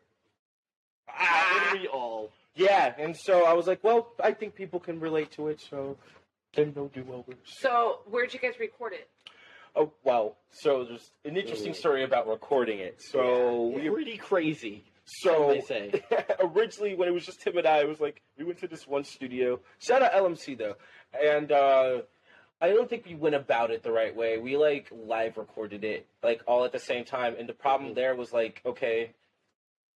[1.08, 2.30] Ah, we all.
[2.56, 5.96] yeah, and so I was like, well, I think people can relate to it, so
[6.54, 7.36] then no do overs.
[7.60, 9.08] So where'd you guys record it?
[9.76, 13.00] Oh well, so there's an interesting story about recording it.
[13.02, 14.84] So we Pretty crazy.
[15.04, 16.02] So they say.
[16.40, 18.86] originally, when it was just Tim and I, it was like we went to this
[18.86, 19.60] one studio.
[19.78, 20.76] Shout out LMC though,
[21.20, 21.98] and uh,
[22.60, 24.38] I don't think we went about it the right way.
[24.38, 28.14] We like live recorded it like all at the same time, and the problem there
[28.14, 29.10] was like, okay,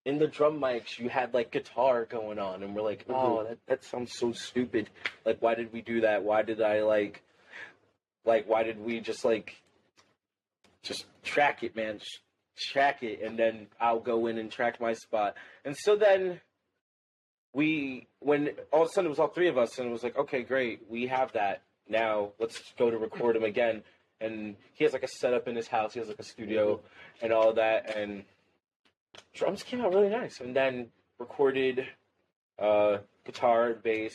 [0.05, 3.59] in the drum mics you had like guitar going on, and we're like, oh, that
[3.67, 4.91] that sounds so stupid.
[5.25, 6.25] Like, why did we do that?
[6.25, 7.23] Why did I like,
[8.25, 9.57] like, why did we just like,
[10.83, 11.99] just track it, man?
[11.99, 15.35] Just track it, and then I'll go in and track my spot.
[15.65, 16.41] And so then
[17.53, 20.03] we when all of a sudden it was all three of us and it was
[20.03, 21.63] like okay great we have that.
[21.89, 23.83] Now let's go to record him again.
[24.21, 25.95] And he has like a setup in his house.
[25.95, 26.81] He has like a studio
[27.23, 28.25] and all that and
[29.35, 30.41] drums came out really nice.
[30.41, 30.89] And then
[31.19, 31.87] recorded
[32.59, 34.15] uh guitar and bass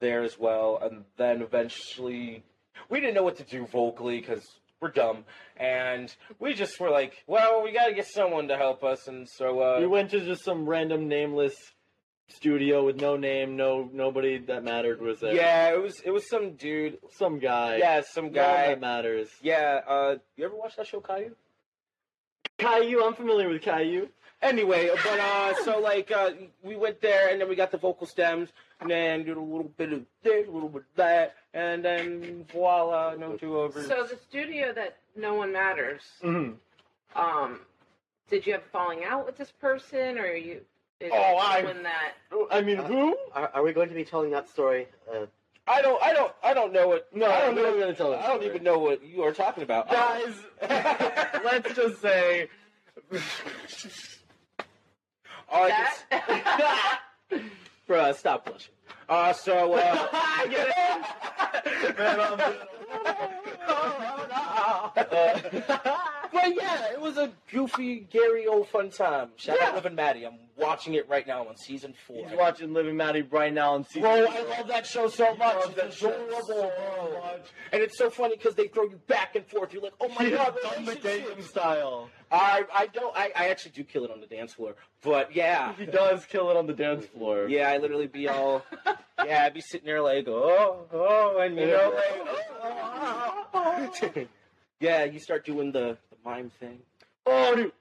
[0.00, 0.78] there as well.
[0.80, 2.44] And then eventually
[2.88, 4.46] we didn't know what to do vocally because
[4.84, 5.24] we're dumb
[5.56, 9.26] and we just were like well we got to get someone to help us and
[9.26, 11.54] so uh We went to just some random nameless
[12.28, 15.34] studio with no name, no nobody that mattered was there.
[15.34, 17.78] yeah it was it was some dude some guy.
[17.78, 18.68] Yeah, some guy.
[18.68, 19.30] that matters.
[19.42, 21.34] Yeah, uh, you ever watch that show, Caillou?
[22.58, 24.08] Caillou, I'm familiar with Caillou.
[24.42, 26.30] Anyway, but uh, so like uh,
[26.62, 29.70] we went there, and then we got the vocal stems, and then did a little
[29.78, 33.86] bit of this, a little bit of that, and then voila, no two overs.
[33.88, 36.02] So the studio that no one matters.
[36.22, 36.52] Mm-hmm.
[37.18, 37.60] Um,
[38.28, 40.60] did you have falling out with this person, or are you?
[41.00, 42.12] Is Oh, I- when that.
[42.50, 43.16] I mean, who?
[43.32, 44.88] Are, are we going to be telling that story?
[45.10, 45.26] Uh,
[45.66, 47.08] I don't, I don't, I don't know what.
[47.14, 47.70] No, I don't we're know.
[47.70, 50.34] not gonna tell that I don't even know what you are talking about, Guys,
[51.42, 52.48] let's just say.
[55.50, 55.70] All I
[56.10, 56.40] can
[57.32, 57.42] s-
[57.88, 58.72] Bruh, stop blushing.
[59.08, 60.06] Uh, so uh,
[61.54, 61.98] I get it.
[61.98, 63.93] Man,
[64.96, 65.80] I'm-
[66.34, 69.28] But yeah, it was a goofy, Gary old fun time.
[69.36, 69.68] Shout Yeah.
[69.68, 70.24] out Liv and Maddie.
[70.26, 72.28] I'm watching it right now on season four.
[72.28, 74.02] He's watching Liv and Maddie right now on season.
[74.02, 74.34] Bro, four.
[74.52, 75.54] I love that show so much.
[75.66, 76.42] It's that adorable.
[76.44, 77.46] so much.
[77.72, 79.72] And it's so funny because they throw you back and forth.
[79.72, 81.48] You're like, oh my He god, is Don McDatum relationships.
[81.50, 82.10] style.
[82.32, 84.74] I I don't I, I actually do kill it on the dance floor.
[85.02, 85.72] But yeah.
[85.78, 87.46] He does kill it on the dance floor.
[87.48, 88.64] Yeah, I literally be all
[89.24, 92.26] Yeah, I'd be sitting there like, oh, oh, and you know like
[92.64, 94.24] oh, oh, oh,
[94.80, 96.78] Yeah, you start doing the, the mime thing.
[97.26, 97.72] Oh, dude.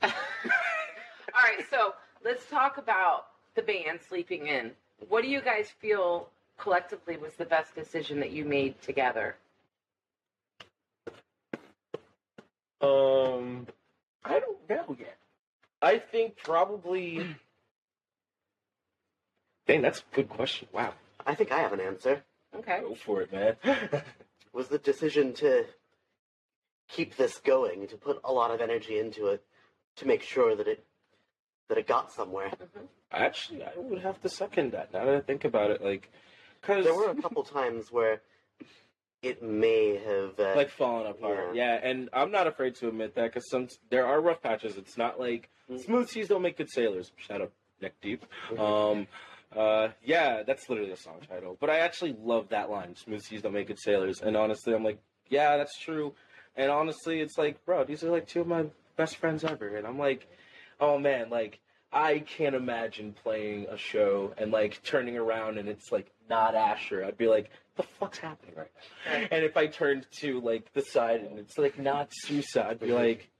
[0.02, 0.10] All
[1.34, 4.72] right, so let's talk about the band Sleeping In.
[5.08, 9.36] What do you guys feel collectively was the best decision that you made together?
[12.80, 13.66] Um.
[14.24, 15.16] I don't know yet.
[15.80, 17.26] I think probably
[19.66, 20.68] Dang, that's a good question.
[20.72, 20.94] Wow.
[21.26, 22.22] I think I have an answer.
[22.58, 22.80] Okay.
[22.80, 23.56] Go for it, man.
[24.52, 25.64] Was the decision to
[26.88, 29.42] keep this going, to put a lot of energy into it,
[29.96, 30.84] to make sure that it
[31.68, 32.50] that it got somewhere.
[33.10, 34.92] Actually, I would have to second that.
[34.92, 36.10] Now that I think about it, like,
[36.60, 38.20] cause There were a couple times where
[39.22, 41.54] it may have uh, like fallen apart.
[41.54, 41.78] Yeah.
[41.82, 44.76] and I'm not afraid to admit that because some there are rough patches.
[44.76, 45.78] It's not like Mm.
[45.82, 47.12] smooth seas don't make good sailors.
[47.16, 48.26] Shout out neck deep.
[48.50, 48.58] Mhm.
[48.58, 49.06] Um,
[49.56, 51.56] uh, yeah, that's literally a song title.
[51.60, 52.94] But I actually love that line.
[52.96, 54.20] Smooth seas don't make good sailors.
[54.20, 56.14] And honestly, I'm like, yeah, that's true.
[56.56, 59.76] And honestly, it's like, bro, these are like two of my best friends ever.
[59.76, 60.28] And I'm like,
[60.80, 61.60] oh man, like
[61.92, 67.04] I can't imagine playing a show and like turning around and it's like not Asher.
[67.04, 68.70] I'd be like, the fuck's happening right
[69.06, 69.26] now?
[69.30, 72.92] And if I turned to like the side and it's like not Sousa, I'd be
[72.92, 73.30] like,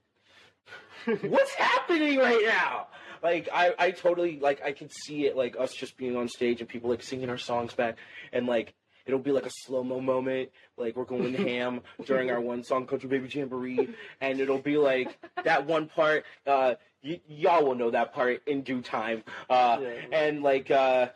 [1.21, 2.87] what's happening right now?
[3.23, 6.59] Like I, I totally like I can see it like us just being on stage
[6.59, 7.97] and people like singing our songs back
[8.33, 8.73] and like
[9.05, 12.85] it'll be like a slow mo moment, like we're going ham during our one song
[12.85, 13.89] Country Baby Jamboree,
[14.21, 16.25] and it'll be like that one part.
[16.45, 19.23] Uh, y- y'all will know that part in due time.
[19.49, 19.93] Uh, Yeah.
[20.11, 21.07] and like uh,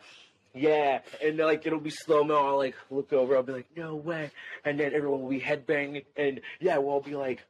[0.54, 2.36] yeah, and like it'll be slow mo.
[2.48, 3.36] I'll like look over.
[3.36, 4.30] I'll be like, no way,
[4.64, 7.42] and then everyone will be headbanging, and yeah, we'll all be like,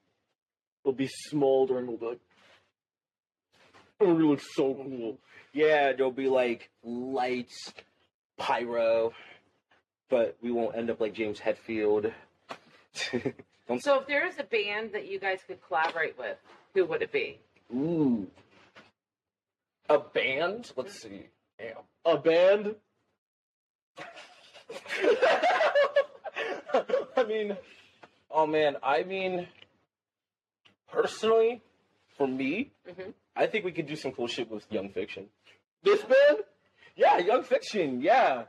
[0.84, 1.86] we'll be smoldering.
[1.86, 2.20] We'll be like,
[4.00, 5.18] it looks so cool.
[5.52, 7.72] yeah, there'll be like lights,
[8.36, 9.12] pyro,
[10.08, 12.12] but we won't end up like James Hetfield.
[13.80, 16.38] So if there is a band that you guys could collaborate with,
[16.72, 17.38] who would it be?
[17.70, 18.26] Ooh,
[19.90, 20.72] a band?
[20.74, 21.26] Let's see.
[21.58, 21.76] Damn.
[22.06, 22.76] A band.
[27.14, 27.58] I mean,
[28.30, 29.48] oh man, I mean,
[30.90, 31.60] personally,
[32.18, 33.14] for me, Mhm.
[33.34, 35.30] I think we could do some cool shit with Young Fiction.
[35.82, 36.44] This band.
[36.96, 38.00] Yeah, Young Fiction.
[38.02, 38.46] Yeah,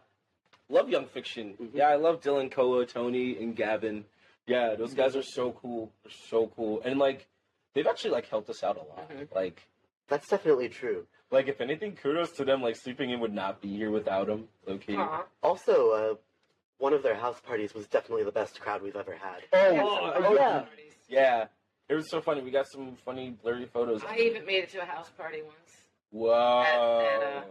[0.67, 1.55] love Young Fiction.
[1.57, 1.69] Mhm.
[1.75, 4.05] Yeah, I love Dylan Koa, Tony, and Gavin.
[4.47, 5.91] Yeah, those guys are so cool.
[6.03, 7.27] They're so cool, and like,
[7.73, 9.07] they've actually like helped us out a lot.
[9.09, 9.33] Mhm.
[9.33, 9.67] Like,
[10.07, 11.05] That's definitely true.
[11.29, 12.61] like if anything, kudos to them.
[12.63, 14.49] Like, sleeping in would not be here without them.
[14.67, 14.95] Okay.
[14.95, 15.23] Aw.
[15.43, 16.15] Also, uh,
[16.79, 19.43] one of their house parties was definitely the best crowd we've ever had.
[19.53, 20.65] Oh, Yeah, oh, some yeah.
[21.07, 21.47] Yeah,
[21.89, 22.41] It was so funny.
[22.41, 24.01] We got some funny blurry photos.
[24.07, 25.55] I even made it to a house party once.
[26.11, 26.61] Whoa.
[26.61, 27.41] At- at, uh,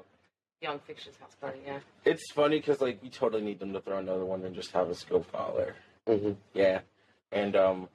[0.60, 1.78] Young Fiction's house party, yeah.
[2.04, 4.88] It's funny because like we totally need them to throw another one and just have
[4.90, 5.76] a scope collar.
[6.06, 6.80] hmm Yeah,
[7.30, 7.88] and um,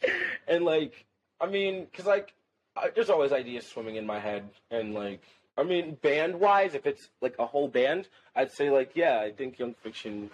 [0.48, 1.04] and like
[1.40, 2.32] I mean, because like
[2.76, 5.20] I, there's always ideas swimming in my head, and like
[5.56, 9.32] I mean, band wise, if it's like a whole band, I'd say like yeah, I
[9.32, 10.30] think Young Fiction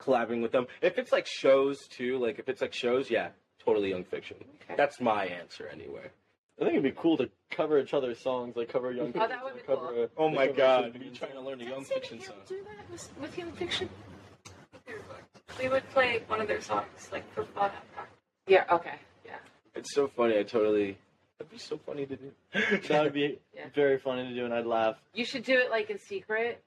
[0.00, 0.68] collabing with them.
[0.80, 3.30] If it's like shows too, like if it's like shows, yeah,
[3.64, 4.36] totally Young Fiction.
[4.64, 4.74] Okay.
[4.76, 6.10] That's my answer anyway.
[6.60, 9.12] I think it'd be cool to cover each other's songs, like cover young.
[9.16, 10.08] Oh, that would be cover, cool.
[10.16, 12.36] Oh my god, some are you trying to learn a Young Did Fiction Hill song?
[12.48, 13.88] do that with, with Young Fiction?
[15.60, 17.70] We would play one of their songs, like for fun.
[18.46, 19.36] Yeah, okay, yeah.
[19.74, 20.38] It's so funny.
[20.38, 20.96] I totally.
[21.38, 22.30] That'd be so funny to do.
[22.88, 23.64] That would be Yeah.
[23.74, 24.96] very funny to do, and I'd laugh.
[25.12, 26.62] You should do it like in secret,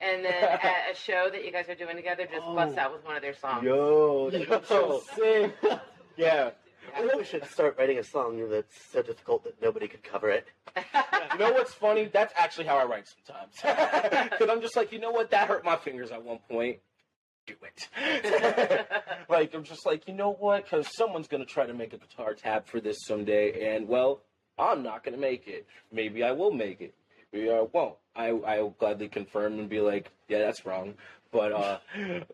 [0.00, 2.80] and then at a show that you guys are doing together, just bust Oh.
[2.80, 3.64] out with one of their songs.
[3.64, 5.54] Yo, that'd so sick.
[6.16, 6.50] Yeah.
[6.94, 10.30] I think we should start writing a song that's so difficult that nobody could cover
[10.30, 10.46] it.
[11.32, 12.06] You know what's funny?
[12.12, 13.54] That's actually how I write sometimes.
[14.30, 15.30] Because I'm just like, you know what?
[15.30, 16.78] That hurt my fingers at one point.
[17.46, 18.86] Do it.
[19.28, 20.64] like, I'm just like, you know what?
[20.64, 23.74] Because someone's going to try to make a guitar tab for this someday.
[23.74, 24.22] And, well,
[24.58, 25.66] I'm not going to make it.
[25.90, 26.94] Maybe I will make it.
[27.32, 27.96] Maybe I won't.
[28.14, 30.94] I, I'll gladly confirm and be like, yeah, that's wrong.
[31.30, 31.78] But uh,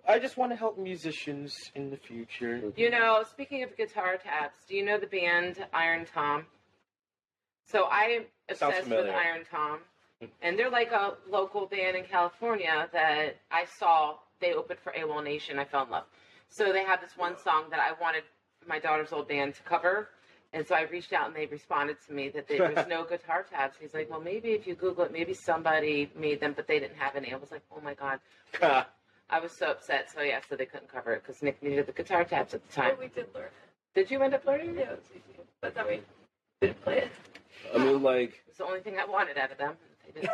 [0.08, 2.72] I just want to help musicians in the future.
[2.76, 6.46] You know, speaking of guitar tabs, do you know the band Iron Tom?
[7.70, 9.08] So I am obsessed with.
[9.08, 9.78] Iron Tom,
[10.42, 14.16] and they're like a local band in California that I saw.
[14.40, 15.58] They opened for AWOLNATION.
[15.58, 16.04] I fell in love.
[16.48, 18.22] So they have this one song that I wanted
[18.66, 20.08] my daughter's old band to cover.
[20.52, 23.44] And so I reached out and they responded to me that there was no guitar
[23.48, 23.76] tabs.
[23.80, 26.96] He's like, well, maybe if you Google it, maybe somebody made them, but they didn't
[26.96, 27.32] have any.
[27.32, 28.20] I was like, oh my God.
[29.30, 30.10] I was so upset.
[30.10, 32.72] So yeah, so they couldn't cover it because Nick needed the guitar tabs at the
[32.72, 32.92] time.
[32.92, 33.52] But we did learn it.
[33.94, 34.84] Did you end up learning Yeah, it?
[34.84, 35.40] it was easy.
[35.60, 36.00] But then we
[36.62, 37.10] didn't play it.
[37.74, 39.74] I mean, like, It's the only thing I wanted out of them.
[40.14, 40.30] They didn't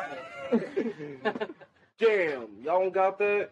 [0.53, 1.50] play it.
[1.98, 3.50] Damn, y'all don't got that?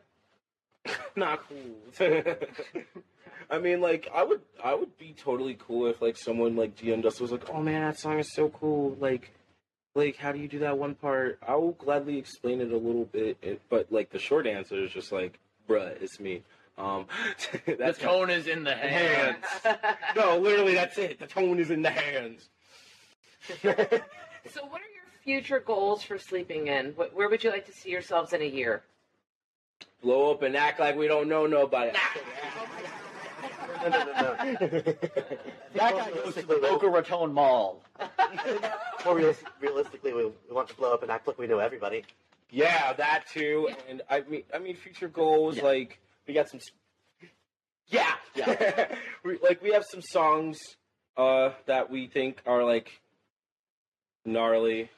[1.16, 2.36] Not cool.
[3.52, 7.04] I mean, like, I would, I would be totally cool if like someone like DM'd
[7.04, 9.30] us was like, "Oh man, that song is so cool." Like,
[9.94, 11.38] like, how do you do that one part?
[11.46, 15.12] I will gladly explain it a little bit, but like the short answer is just
[15.12, 15.38] like,
[15.68, 16.42] "Bruh, it's me."
[16.78, 17.04] Um,
[17.66, 19.36] that's the tone is in the hand.
[19.62, 19.78] hands.
[20.16, 21.18] no, literally, that's it.
[21.20, 22.48] The tone is in the hands.
[23.60, 26.92] so, what are your future goals for sleeping in?
[26.92, 28.82] Wh- Where would you like to see yourselves in a year?
[30.02, 31.92] Blow up and act like we don't know nobody.
[33.82, 34.80] No, no, no, no.
[35.74, 37.82] That guy goes to the Boca Raton Mall.
[39.04, 42.04] More realis- realistically, we, we want to blow up and act like we know everybody.
[42.50, 43.70] Yeah, that too.
[43.88, 45.64] And I mean, I mean, future goals Yeah.
[45.64, 46.58] like we got some.
[46.60, 47.28] s-
[47.88, 48.94] Yeah, Yeah.
[49.24, 50.58] we, like we have some songs
[51.16, 53.00] uh, that we think are like
[54.24, 54.90] gnarly.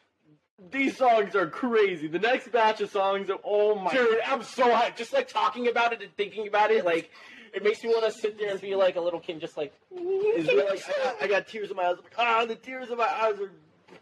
[0.70, 2.06] These songs are crazy.
[2.08, 3.92] The next batch of songs are oh my.
[3.92, 4.96] Dude, I'm so hyped.
[4.96, 7.10] Just like talking about it and thinking about it, like
[7.54, 9.72] it makes me want to sit there and be like a little kid, just like.
[9.96, 11.96] Is like I got, I got tears in my eyes.
[11.98, 13.50] I'm like, ah, the tears in my eyes are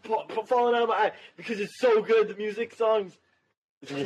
[0.03, 2.27] fa- fa- falling out of my eye because it's so good.
[2.27, 3.17] The music songs.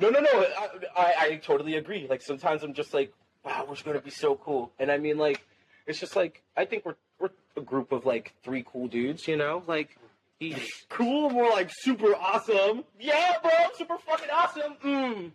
[0.00, 0.28] No, no, no.
[0.30, 2.06] I, I, I totally agree.
[2.08, 3.12] Like sometimes I'm just like,
[3.44, 4.70] wow, we're gonna be so cool.
[4.78, 5.44] And I mean, like,
[5.88, 9.36] it's just like I think we're we're a group of like three cool dudes, you
[9.36, 9.64] know?
[9.66, 9.98] Like,
[10.38, 10.56] he's
[10.88, 12.84] Cool, more like super awesome.
[13.00, 14.74] yeah, bro, super fucking awesome.
[14.84, 15.30] Mm.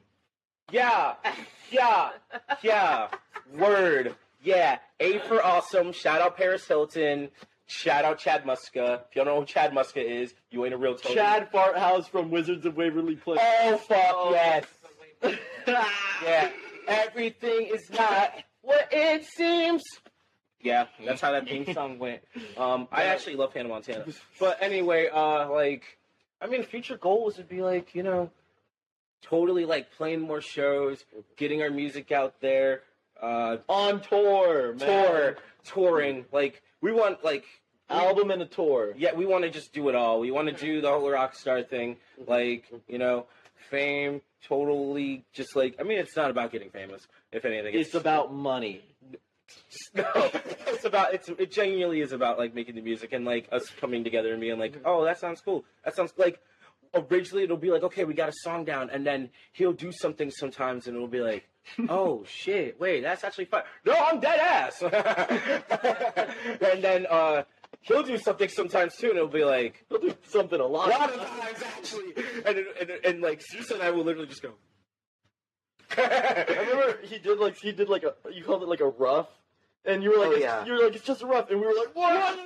[0.72, 1.14] Yeah,
[1.72, 2.10] yeah,
[2.62, 3.08] yeah.
[3.58, 4.16] Word.
[4.44, 4.80] Yeah.
[5.00, 5.92] A for awesome.
[5.92, 7.30] Shout out Paris Hilton.
[7.66, 9.02] Shout out Chad Muska.
[9.10, 11.16] If you don't know who Chad Muska is, you ain't a real Toby.
[11.16, 13.40] Chad Farthouse from Wizards of Waverly Place.
[13.42, 14.66] Oh fuck yes.
[16.24, 16.50] Yeah.
[16.88, 19.82] Everything is not what it seems.
[20.62, 22.22] Yeah, that's how that theme song went.
[22.58, 24.06] Um, I actually love Hannah Montana.
[24.40, 25.84] But anyway, uh, like,
[26.42, 28.30] I mean, future goals would be like, you know,
[29.24, 31.04] totally like playing more shows,
[31.38, 32.82] getting our music out there,
[33.22, 34.80] uh, On tour, man.
[34.80, 36.26] tour, touring.
[36.32, 37.46] Like, we want like
[37.90, 38.94] Album and a tour.
[38.98, 40.20] yeah, we want to just do it all.
[40.20, 41.98] We want to do the whole rock star thing,
[42.28, 43.26] like you know,
[43.70, 44.22] fame.
[44.48, 47.08] Totally, just like I mean, it's not about getting famous.
[47.32, 48.82] If anything, It's about money.
[49.96, 50.04] no.
[50.68, 54.04] It's about it's it genuinely is about like making the music and like us coming
[54.04, 55.64] together and being like, oh, that sounds cool.
[55.86, 56.42] That sounds like
[56.94, 60.32] originally it'll be like, okay, we got a song down, and then he'll do something
[60.32, 61.48] sometimes, and it'll be like.
[61.88, 62.78] oh shit!
[62.78, 63.64] Wait, that's actually fun.
[63.86, 64.82] No, I'm dead ass.
[66.62, 67.44] and then uh,
[67.80, 70.92] he'll do something sometimes too, and it'll be like, He'll do something a lot, a
[70.92, 71.10] lot.
[71.14, 72.14] of times actually,
[72.46, 74.52] and it, and, and like Susan and I will literally just go.
[75.98, 79.30] I remember he did like he did like a you called it like a rough.
[79.86, 80.66] And you were like, Oh, yeah.
[80.66, 82.40] you were like, it's just a rough, and we were like, what?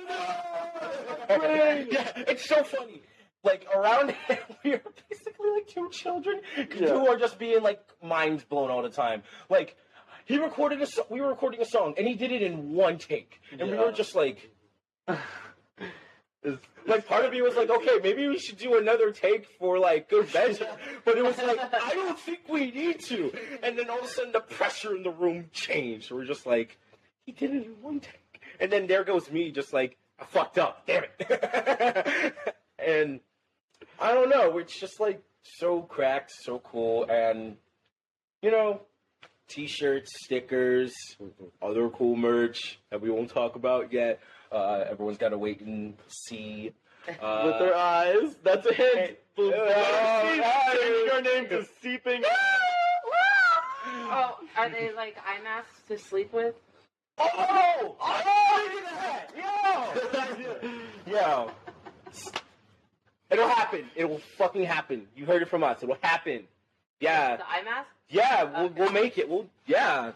[1.92, 3.00] yeah, it's so funny.
[3.44, 6.64] Like around him, we are basically like two children Yeah.
[6.88, 9.22] who are just being like minds blown all the time.
[9.48, 9.76] Like
[10.24, 12.98] he recorded a, so- we were recording a song and he did it in one
[12.98, 14.50] take, and we were just like,
[15.08, 19.78] It's- like part of me was like, okay, maybe we should do another take for
[19.78, 20.68] like good measure,
[21.04, 23.32] but it was like, I don't think we need to.
[23.62, 26.10] And then all of a sudden, the pressure in the room changed.
[26.10, 26.78] We're just like,
[27.24, 30.58] he did it in one take, and then there goes me, just like, I fucked
[30.58, 32.34] up, damn it.
[32.78, 33.20] and
[34.00, 37.56] I don't know, it's just like so cracked, so cool, and
[38.42, 38.82] you know,
[39.48, 40.92] t-shirts, stickers,
[41.62, 44.20] other cool merch that we won't talk about yet.
[44.52, 46.72] Uh, everyone's got to wait and see.
[47.20, 48.36] Uh, with their eyes.
[48.42, 49.18] That's a hint.
[49.36, 51.22] The Oh, letter C eyes.
[51.24, 52.22] name to Seeping.
[54.10, 56.54] Oh, are they like eye masks to sleep with?
[57.18, 57.96] Oh!
[58.00, 58.70] Oh!
[58.74, 59.34] Look at
[61.06, 61.50] that!
[63.30, 63.84] It'll happen.
[63.94, 65.06] It will fucking happen.
[65.14, 65.82] You heard it from us.
[65.82, 66.44] It'll happen.
[67.00, 67.36] Yeah.
[67.36, 67.88] The eye mask?
[68.08, 69.28] Yeah, we'll, we'll make it.
[69.28, 70.12] We'll, yeah.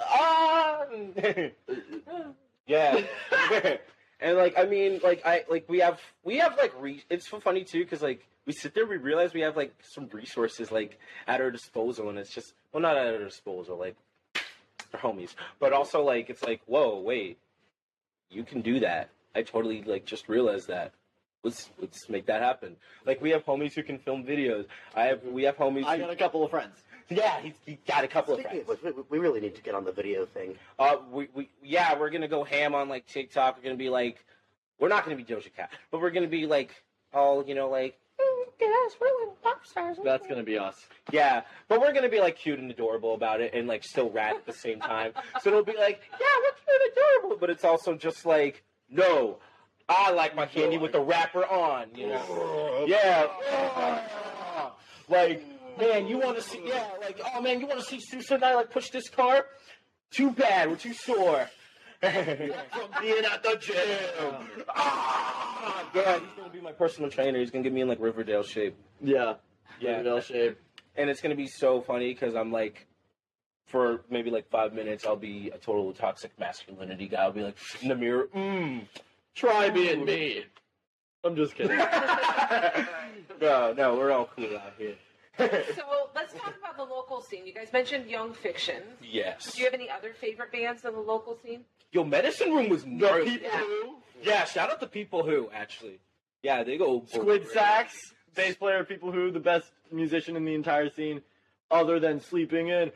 [0.00, 0.84] Ah!
[2.66, 3.00] yeah.
[4.20, 7.40] and like, I mean, like, I, like, we have, we have, like, re- it's so
[7.40, 10.98] funny too, because, like, we sit there, we realize we have, like, some resources, like,
[11.26, 13.96] at our disposal, and it's just, well, not at our disposal, like,
[14.92, 17.38] our homies, but also, like, it's like, whoa, wait,
[18.30, 19.10] you can do that.
[19.34, 20.92] I totally, like, just realized that.
[21.44, 22.76] Let's, let's make that happen.
[23.06, 24.64] Like, we have homies who can film videos.
[24.96, 26.76] I have, we have homies I who, got a couple of friends.
[27.10, 28.62] yeah, he's, he got a couple of friends.
[28.62, 30.56] of which, we, we really need to get on the video thing.
[30.78, 33.58] Uh, we, we, yeah, we're gonna go ham on like TikTok.
[33.58, 34.24] We're gonna be like,
[34.80, 36.70] we're not gonna be Doja Cat, but we're gonna be like,
[37.12, 39.98] all you know, like, "Mm, yes, we're little pop stars.
[40.02, 40.76] That's gonna be us.
[41.12, 44.34] Yeah, but we're gonna be like cute and adorable about it, and like still rad
[44.36, 45.12] at the same time.
[45.42, 49.38] So it'll be like, yeah, we're cute and adorable, but it's also just like, no,
[49.88, 52.84] I like my candy with the wrapper on, you know?
[52.86, 53.26] Yeah.
[55.08, 55.42] Like,
[55.78, 56.60] man, you want to see?
[56.64, 59.44] Yeah, like, oh man, you want to see Susan and I like push this car?
[60.10, 61.48] Too bad, we're too sore.
[62.00, 62.12] From
[63.00, 64.66] being at the gym.
[64.74, 67.38] Ah, yeah, he's gonna be my personal trainer.
[67.38, 68.76] He's gonna get me in like Riverdale shape.
[69.02, 69.34] Yeah.
[69.80, 69.98] Yeah.
[69.98, 70.58] Riverdale shape.
[70.96, 72.86] and it's gonna be so funny because I'm like,
[73.66, 77.22] for maybe like five minutes, I'll be a total toxic masculinity guy.
[77.22, 78.82] I'll be like in the mirror, mmm.
[79.34, 80.44] Try being me.
[81.24, 81.76] I'm just kidding.
[83.40, 84.94] no, no, we're all cool out here.
[85.38, 85.82] So
[86.14, 87.46] let's talk about the local scene.
[87.46, 88.82] You guys mentioned Young Fiction.
[89.02, 89.52] yes.
[89.52, 91.64] Do you have any other favorite bands in the local scene?
[91.92, 93.24] Yo, Medicine Room was the gnarly.
[93.30, 93.58] people Yeah.
[93.58, 95.98] who Yeah, shout out to people who actually.
[96.42, 97.94] Yeah, they go Squid Sacks,
[98.34, 101.22] bass player, people who the best musician in the entire scene,
[101.70, 102.92] other than sleeping in.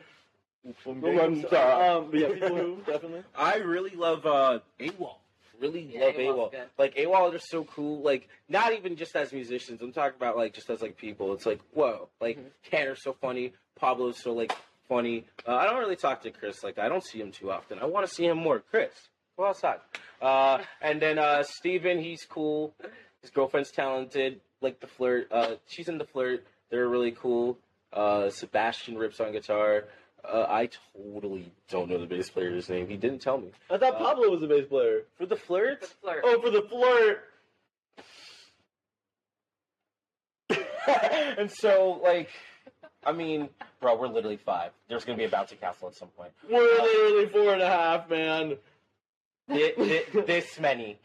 [0.85, 3.23] Um, Um, but yeah, people who definitely.
[3.35, 5.15] I really love uh AWOL.
[5.59, 6.51] Really Yeah, love AWOL.
[6.51, 6.59] good.
[6.77, 8.01] Like AWOL are so cool.
[8.01, 9.81] Like not even just as musicians.
[9.81, 11.33] I'm talking about like just as like people.
[11.33, 12.09] It's like whoa.
[12.21, 12.47] Like Mm-hmm.
[12.71, 13.53] Tanner's so funny.
[13.81, 14.53] Pablo's so like
[14.87, 15.25] funny.
[15.47, 16.85] Uh, I don't really talk to Chris like that.
[16.85, 17.79] I don't see him too often.
[17.79, 18.59] I want to see him more.
[18.71, 18.91] Chris,
[19.37, 19.79] go outside.
[20.21, 22.73] Uh, and then uh, Steven, he's cool.
[23.21, 24.41] His girlfriend's talented.
[24.61, 25.27] Like the flirt.
[25.31, 26.45] Uh, she's in the flirt.
[26.69, 27.57] They're really cool.
[27.93, 29.85] Uh, Sebastian rips on guitar.
[30.23, 32.87] Uh, I totally don't know the bass player's name.
[32.87, 33.51] He didn't tell me.
[33.69, 35.03] I thought Uh, Pablo was a bass player.
[35.17, 35.81] For the flirt?
[35.81, 36.21] The flirt.
[36.25, 37.23] Oh, for the flirt.
[41.37, 42.29] and so, like,
[43.05, 43.49] I mean,
[43.79, 44.71] bro, we're literally five.
[44.87, 46.31] There's gonna be a bouncy castle at some point.
[46.49, 48.57] We're literally four and a half, man.
[49.49, 50.99] Thi- thi- This many.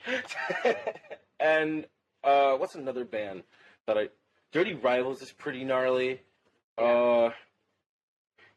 [1.40, 1.86] and
[2.22, 3.42] uh, what's another band
[3.86, 4.08] that I?
[4.52, 6.20] Dirty Rivals is pretty gnarly.
[6.78, 7.30] Uh,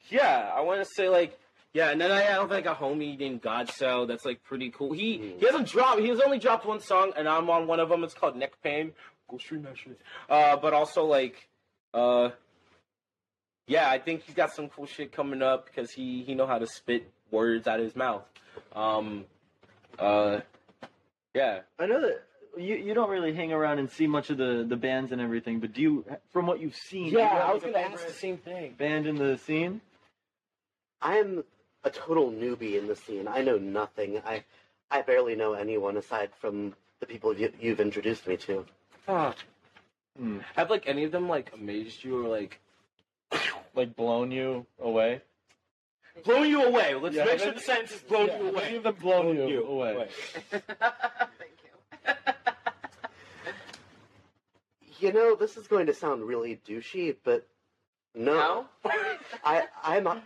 [0.09, 1.37] yeah, I want to say like.
[1.73, 4.93] Yeah, and then I have like a homie named Godso that's like pretty cool.
[4.93, 5.99] He he hasn't dropped.
[5.99, 8.03] He has only dropped one song, and I'm on one of them.
[8.03, 8.93] It's called Neck Pain.
[9.29, 9.99] Go stream that shit.
[10.27, 11.47] Uh, but also like,
[11.93, 12.29] uh,
[13.67, 16.57] yeah, I think he's got some cool shit coming up because he he know how
[16.57, 18.23] to spit words out of his mouth.
[18.73, 19.25] Um,
[19.99, 20.39] uh,
[21.35, 21.59] yeah.
[21.77, 22.23] I know that
[22.57, 25.59] you you don't really hang around and see much of the the bands and everything,
[25.59, 28.13] but do you, from what you've seen, do you Yeah, I was gonna ask the
[28.13, 28.73] same thing.
[28.77, 29.81] band in the scene?
[31.01, 31.43] I'm
[31.83, 33.27] a total newbie in the scene.
[33.27, 34.21] I know nothing.
[34.25, 34.43] I
[34.89, 38.65] I barely know anyone aside from the people you, you've introduced me to.
[39.05, 39.33] Huh.
[40.17, 40.39] Hmm.
[40.55, 42.59] Have like any of them like amazed you or like
[43.75, 45.21] Like blown you away?
[46.23, 46.95] blown you away?
[46.95, 48.63] Let's Yeah, make sure have the sentence is blown Yeah, you away.
[48.63, 50.07] any of them blown you away?
[50.49, 50.63] Thank
[52.07, 52.13] you.
[54.99, 57.45] You know, this is going to sound really douchey, but
[58.15, 58.65] no, No?
[59.43, 60.17] I I'm I,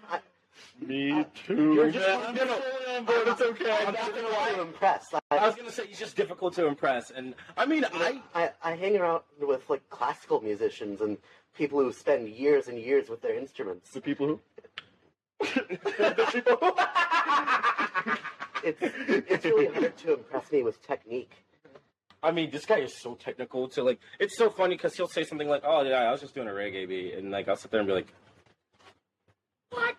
[0.80, 1.74] Me too.
[1.74, 2.36] You're just- man.
[2.36, 2.62] no, no.
[2.90, 3.72] I'm but it's okay.
[3.72, 4.52] I'm not not gonna gonna lie.
[4.54, 5.14] to impress.
[5.14, 8.52] I I, was gonna say he's just difficult to impress, and I mean, I I,
[8.64, 11.18] I hang around with like classical musicians and
[11.56, 13.92] people who spend years and years with their instruments.
[13.92, 14.40] The people who.
[18.64, 21.32] It's it's really hard to impress me with technique.
[22.24, 23.68] I mean, this guy is so technical.
[23.70, 26.36] To like, it's so funny because he'll say something like, "Oh yeah, I was just
[26.36, 28.14] doing a reggae beat," and like I'll sit there and be like,
[29.72, 29.96] "What?"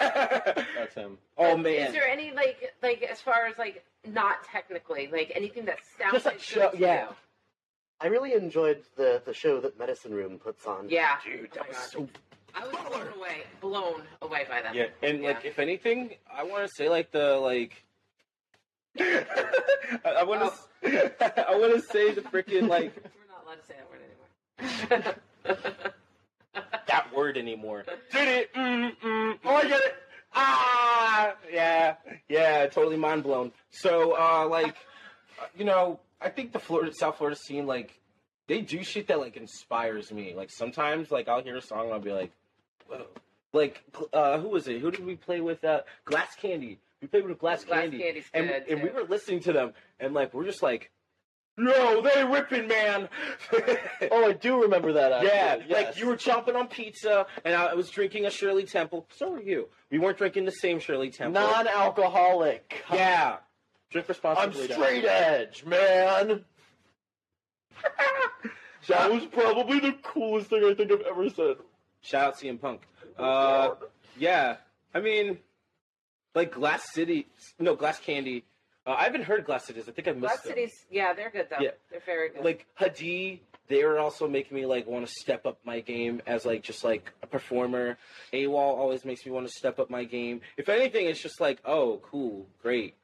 [0.00, 1.18] That's him.
[1.36, 1.86] oh man.
[1.88, 6.12] Is there any like like as far as like not technically like anything that sounds
[6.14, 7.08] Just, like, good show- to yeah.
[8.00, 10.88] I really enjoyed the the show that Medicine Room puts on.
[10.88, 11.16] Yeah.
[11.24, 11.90] dude, Oh that my was God.
[11.90, 12.08] so
[12.54, 14.74] I was blown away, blown away by them.
[14.74, 14.86] yeah.
[15.02, 17.84] And like, if anything, I want to say like the like.
[19.00, 19.24] I,
[20.20, 20.50] I want to.
[20.52, 21.44] Oh.
[21.48, 25.92] I want to say the freaking like We're not allowed to say that word anymore.
[26.86, 27.84] that word anymore.
[28.12, 28.54] Did it?
[28.54, 29.38] Mm, mm.
[29.44, 29.94] Oh, I get it.
[30.34, 31.94] Ah, yeah,
[32.28, 33.52] yeah, totally mind blown.
[33.70, 34.76] So, uh, like,
[35.40, 37.98] uh, you know, I think the Florida, South Florida scene, like,
[38.46, 40.34] they do shit that like inspires me.
[40.34, 42.32] Like sometimes, like I'll hear a song and I'll be like,
[42.86, 43.06] whoa.
[43.52, 43.82] Like,
[44.12, 44.80] uh, who was it?
[44.80, 45.64] Who did we play with?
[45.64, 46.78] Uh, Glass Candy.
[47.00, 49.72] We played with Glass, Glass Candy, Candy's and good, and we were listening to them,
[50.00, 50.90] and like we're just like,
[51.58, 53.08] no, they ripping, man.
[54.10, 55.12] Oh, I do remember that.
[55.12, 55.28] Actually.
[55.28, 55.86] Yeah, Yes.
[55.86, 59.06] like you were chomping on pizza, and I was drinking a Shirley Temple.
[59.16, 59.68] So were you.
[59.90, 61.40] We weren't drinking the same Shirley Temple.
[61.42, 62.84] non-alcoholic.
[62.92, 63.36] yeah.
[63.90, 64.64] Drink responsibly.
[64.64, 66.44] I'm straight edge, man.
[68.88, 71.56] that was probably the coolest thing I think I've ever said.
[72.00, 72.82] Shout out CM Punk.
[73.18, 73.70] Uh,
[74.18, 74.56] yeah.
[74.94, 75.38] I mean,
[76.34, 77.26] like Glass City.
[77.58, 78.44] No, Glass Candy.
[78.88, 79.84] Uh, I haven't heard Glass Cities.
[79.88, 80.50] I think I missed Glass them.
[80.54, 81.56] Cities, yeah, they're good though.
[81.60, 81.70] Yeah.
[81.90, 82.42] They're very good.
[82.44, 86.46] Like Hadi, they were also making me like want to step up my game as
[86.46, 87.98] like just like a performer.
[88.32, 90.40] AWOL always makes me want to step up my game.
[90.56, 92.94] If anything, it's just like, oh, cool, great,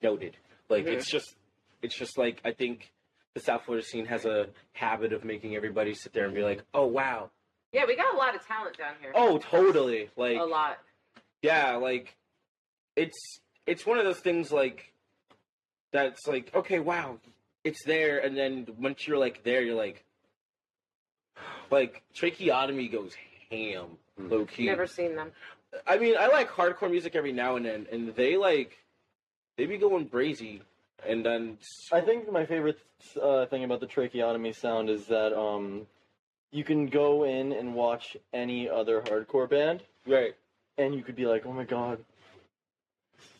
[0.00, 0.36] noted.
[0.68, 0.92] Like Mhm.
[0.92, 1.34] it's just,
[1.82, 2.92] it's just like I think
[3.34, 6.62] the South Florida scene has a habit of making everybody sit there and be like,
[6.72, 7.30] oh wow,
[7.72, 9.10] yeah, we got a lot of talent down here.
[9.14, 10.78] oh totally, like a lot.
[11.42, 12.14] yeah, like
[12.94, 14.92] it's it's one of those things like
[15.96, 17.18] that's like okay, wow,
[17.64, 20.04] it's there, and then once you're like there, you're like
[21.70, 23.14] like tracheotomy goes
[23.50, 23.86] ham,
[24.18, 24.66] low key.
[24.66, 25.32] Never seen them.
[25.86, 28.76] I mean, I like hardcore music every now and then, and they like
[29.56, 30.60] they be going brazy,
[31.06, 31.58] and then
[31.92, 32.78] I think my favorite
[33.20, 35.86] uh, thing about the tracheotomy sound is that um,
[36.52, 40.34] you can go in and watch any other hardcore band, right.
[40.78, 41.98] and you could be like, "Oh my god,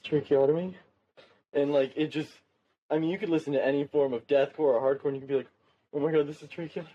[0.04, 0.76] tracheotomy,"
[1.52, 2.32] and like it just,
[2.90, 5.28] I mean, you could listen to any form of deathcore or hardcore, and you could
[5.28, 5.48] be like,
[5.92, 6.88] "Oh my god, this is tracheotomy."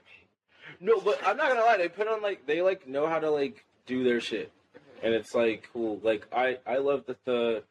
[0.80, 1.78] No, but I'm not gonna lie.
[1.78, 4.52] They put on like they like know how to like do their shit,
[5.04, 6.00] and it's like cool.
[6.02, 7.64] Like I I love that the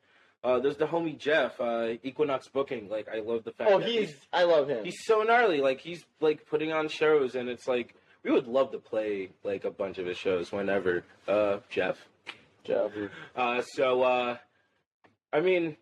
[0.43, 2.89] uh, there's the homie Jeff uh, Equinox Booking.
[2.89, 3.71] Like I love the fact.
[3.73, 4.85] Oh, that he's, I love him.
[4.85, 5.61] he's so gnarly.
[5.61, 9.64] Like he's like putting on shows, and it's like we would love to play like
[9.64, 11.05] a bunch of his shows whenever.
[11.29, 11.99] Uh, Jeff.
[12.64, 12.91] Jeff.
[13.37, 14.37] Uh, so uh,
[15.33, 15.77] I mean,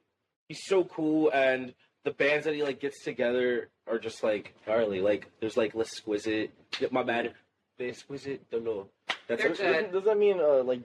[0.48, 1.74] he's so cool, and
[2.08, 5.02] the bands that he like gets together are just like gnarly.
[5.02, 6.50] Like there's like L'Exquisite.
[6.90, 7.34] My bad.
[7.78, 8.50] L'Exquisite.
[8.50, 8.86] Don't know.
[9.26, 9.58] That's They're good.
[9.58, 10.80] Doesn't, does that mean uh, like?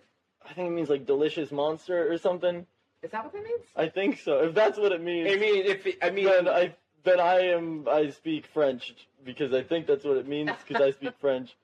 [0.47, 2.65] I think it means like delicious monster or something.
[3.01, 3.63] Is that what that means?
[3.75, 4.43] I think so.
[4.43, 7.39] If that's what it means, I mean, if it, I mean, then I then I
[7.51, 8.93] am I speak French
[9.23, 11.55] because I think that's what it means because I speak French.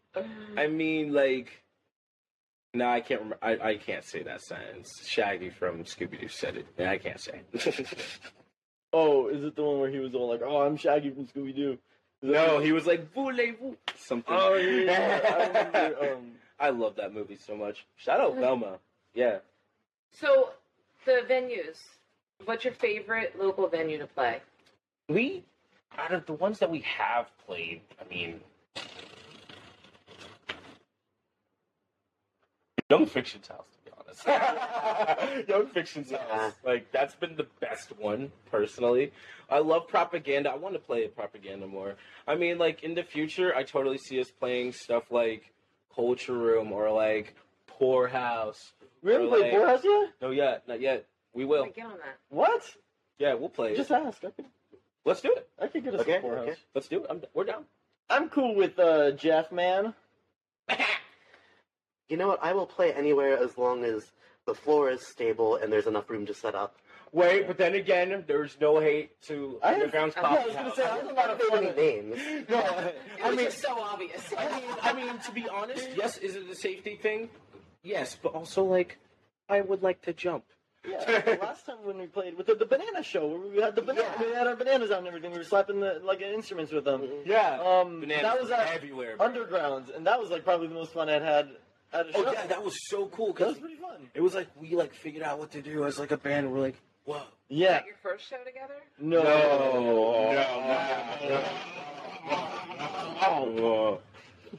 [0.58, 1.50] I mean, like,
[2.74, 3.22] no, I can't.
[3.22, 3.38] Remember.
[3.42, 5.06] I, I can't say that sentence.
[5.06, 6.68] Shaggy from Scooby Doo said it.
[6.78, 7.42] Yeah, I can't say.
[8.94, 8.96] it.
[8.98, 11.56] Oh, is it the one where he was all like, "Oh, I'm Shaggy from Scooby
[11.56, 11.78] Doo"?
[12.22, 14.36] no, he was like voulez-vous something.
[14.36, 15.48] Oh yeah, I
[15.88, 16.14] remember.
[16.14, 17.86] Um, I love that movie so much.
[17.96, 18.80] Shout out Velma.
[19.14, 19.38] Yeah.
[20.12, 20.50] So,
[21.06, 21.78] the venues.
[22.46, 24.42] What's your favorite local venue to play?
[25.08, 25.44] We,
[25.98, 28.40] out of the ones that we have played, I mean,
[32.90, 33.79] Young Fiction's House, to be honest.
[35.48, 36.24] Young Fiction's Yeah.
[36.32, 36.54] House.
[36.64, 39.12] Like, that's been the best one, personally.
[39.50, 40.52] I love propaganda.
[40.52, 41.96] I want to play propaganda more.
[42.28, 45.52] I mean, like, in the future, I totally see us playing stuff like
[45.96, 47.36] Culture Room or like
[47.68, 48.74] Poorhouse.
[49.02, 50.10] we haven't Or, played like- Poorhouse yet.
[50.22, 51.06] No, yet, not yet.
[51.34, 51.62] We will.
[51.64, 52.18] Like, get on that.
[52.30, 52.64] What?
[53.18, 53.76] Yeah, we'll play.
[53.76, 53.96] Just it.
[53.96, 54.24] ask.
[54.24, 54.46] I could,
[55.06, 55.48] Let's do it.
[55.62, 56.48] I could get us Okay, a Poorhouse.
[56.50, 56.56] okay.
[56.76, 57.08] Let's do it.
[57.10, 57.66] I'm, we're down.
[58.10, 59.94] I'm cool with uh, Jeff, man.
[62.10, 62.44] You know what?
[62.44, 64.12] I will play anywhere as long as
[64.46, 66.76] the floor is stable and there's enough room to set up.
[67.12, 70.76] Wait, but then again, there's no hate to I have- Underground's Yeah, I was gonna
[70.76, 72.18] say I have a lot of Too many names.
[72.50, 74.34] No, It I was mean, just so obvious.
[74.38, 77.30] I mean, I mean, to be honest, yes, is it a safety thing?
[77.84, 78.98] Yes, but also like,
[79.50, 80.44] I would like to jump.
[80.88, 83.76] Yeah, the last time when we played with the, the banana show, where we had
[83.76, 84.28] the banana, Yeah.
[84.30, 85.32] we had our bananas out and everything.
[85.32, 87.04] We were slapping the like instruments with them.
[87.26, 87.60] Yeah.
[87.60, 89.18] Um, Bananas that was at everywhere.
[89.18, 89.28] bro.
[89.30, 91.50] Undergrounds, and that was like probably the most fun I'd had
[91.94, 92.24] at a show.
[92.28, 94.10] Oh yeah, that was so cool that because was pretty fun.
[94.14, 96.52] it was like we like figured out what to do as like a band.
[96.52, 96.76] We're like,
[97.06, 97.16] whoa.
[97.16, 97.72] Was Yeah.
[97.74, 98.76] that your first show together?
[99.00, 99.22] No.
[103.22, 104.00] Oh.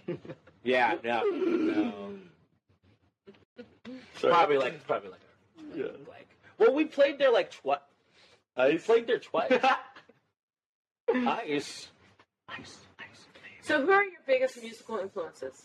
[0.64, 2.14] yeah, no, no.
[4.16, 4.32] Sorry.
[4.32, 5.20] Probably like probably like
[5.74, 5.84] Yeah.
[6.08, 6.28] like.
[6.58, 7.78] Well, we played there like twice.
[8.56, 8.84] We Ice.
[8.84, 9.52] played there twice.
[11.08, 11.88] Ice.
[12.48, 12.78] Ice.
[12.98, 13.26] Ice.
[13.62, 15.62] So, who are your biggest musical influences?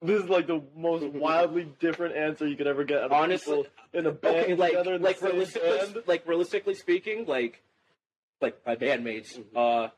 [0.00, 2.98] This is like the most wildly different answer you could ever get.
[2.98, 5.96] Out of Honestly- people in a band Okay, like together like realistically, band.
[6.06, 7.62] like realistically speaking, like
[8.40, 9.40] like my bandmates.
[9.56, 9.88] Uh,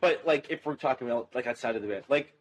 [0.00, 2.34] but like if we're talking about like outside of the band, like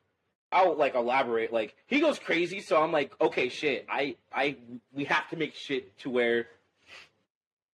[0.52, 1.54] I'll like elaborate.
[1.54, 3.86] Like he goes crazy, so I'm like, okay, shit.
[3.90, 4.58] I I
[4.94, 6.48] we have to make shit to where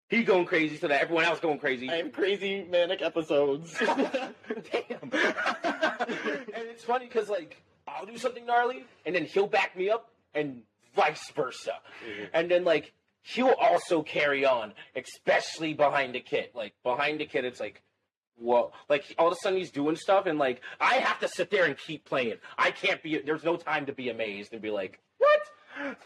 [0.09, 1.89] he going crazy so that everyone else going crazy.
[1.89, 3.76] I am crazy manic episodes.
[3.80, 3.91] Damn.
[5.01, 5.11] and
[6.70, 7.57] it's funny because like
[7.98, 10.62] I'll do something gnarly, and then he'll back me up, and
[10.95, 11.74] vice versa.
[12.06, 12.24] Mm-hmm.
[12.34, 16.50] And then like he'll also carry on, especially behind the kid.
[16.54, 17.82] Like behind the kid, it's like.
[18.39, 18.72] Whoa!
[18.88, 21.66] Like all of a sudden he's doing stuff, and like I have to sit there
[21.66, 22.36] and keep playing.
[22.56, 23.18] I can't be.
[23.18, 25.41] There's no time to be amazed and be like, "What?"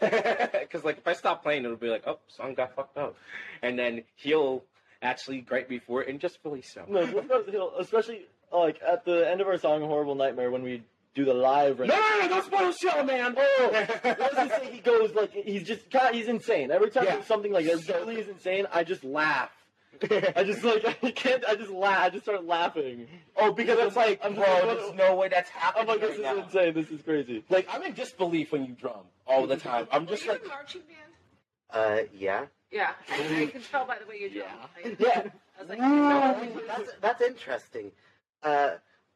[0.00, 3.16] Because like if I stop playing, it'll be like, "Oh, song got fucked up,"
[3.60, 4.64] and then he'll
[5.02, 6.86] actually gripe me for it and just release so.
[6.88, 10.84] no, especially like at the end of our song "Horrible Nightmare" when we
[11.14, 11.78] do the live.
[11.78, 13.34] No, no, no, don't spoil the show, man.
[13.36, 16.70] Oh, let's just say he goes like he's just God, he's insane.
[16.70, 17.22] Every time Yeah.
[17.22, 19.50] something like that really is insane, I just laugh.
[20.34, 21.44] I just like I can't.
[21.46, 21.98] I just laugh.
[22.06, 23.06] I just start laughing.
[23.36, 26.10] oh, because it's like, I'm bro, like, there's no way that's I'm happening like, this
[26.18, 26.44] right is now.
[26.44, 26.74] insane.
[26.74, 27.44] This is crazy.
[27.50, 29.86] Like, I'm in disbelief when you drum all the time.
[29.92, 31.12] I'm just Were you like, in marching band?
[31.70, 32.46] Uh, yeah.
[32.70, 34.46] Yeah, I, I can tell by the way you drum.
[34.82, 35.24] I, yeah.
[35.58, 37.92] I was like, That's, that's interesting.
[38.42, 38.70] Uh,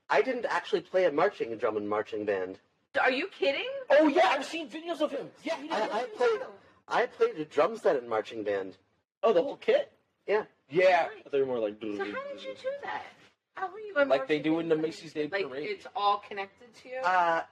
[0.09, 2.59] I didn't actually play a marching drum and marching band.
[3.01, 3.69] are you kidding?
[3.91, 5.29] Oh yeah, I've seen videos of him.
[5.43, 5.83] Yeah, he I.
[5.83, 6.41] I played.
[6.89, 8.77] I played a drum set in marching band.
[9.23, 9.93] Oh, the whole kit.
[10.27, 10.45] Yeah.
[10.71, 11.77] Yeah, I thought you were more like.
[11.81, 13.03] So how did you do that?
[13.55, 14.77] How were you in like they do in the?
[14.77, 15.69] Macy's Day Like Parade.
[15.69, 16.99] it's all connected to you.
[16.99, 17.43] Uh,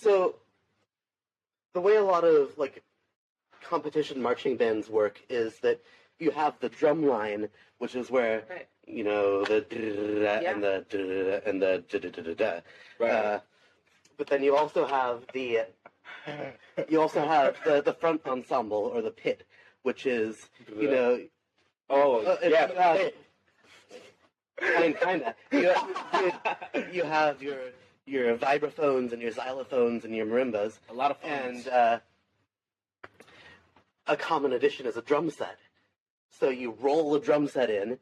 [0.00, 0.36] so
[1.74, 2.82] the way a lot of like
[3.62, 5.80] competition marching bands work is that
[6.18, 7.48] you have the drum line,
[7.78, 8.68] which is where Right.
[8.86, 10.50] you know the Yeah.
[10.50, 12.60] and the and the da da da.
[12.98, 13.10] Right.
[13.10, 13.40] Uh,
[14.16, 15.60] but then you also have the
[16.88, 19.44] you also have the the front ensemble or the pit,
[19.82, 21.20] which is you know
[21.90, 22.66] oh uh, yeah.
[22.80, 23.12] have-
[24.60, 25.36] I mean, kinda.
[25.52, 25.72] You,
[26.20, 26.32] you,
[26.92, 27.60] you have your
[28.06, 31.30] your vibraphones and your xylophones and your marimbas, a lot of fun.
[31.30, 31.98] and uh,
[34.08, 35.58] a common addition is a drum set.
[36.38, 37.98] So you roll the drum set in,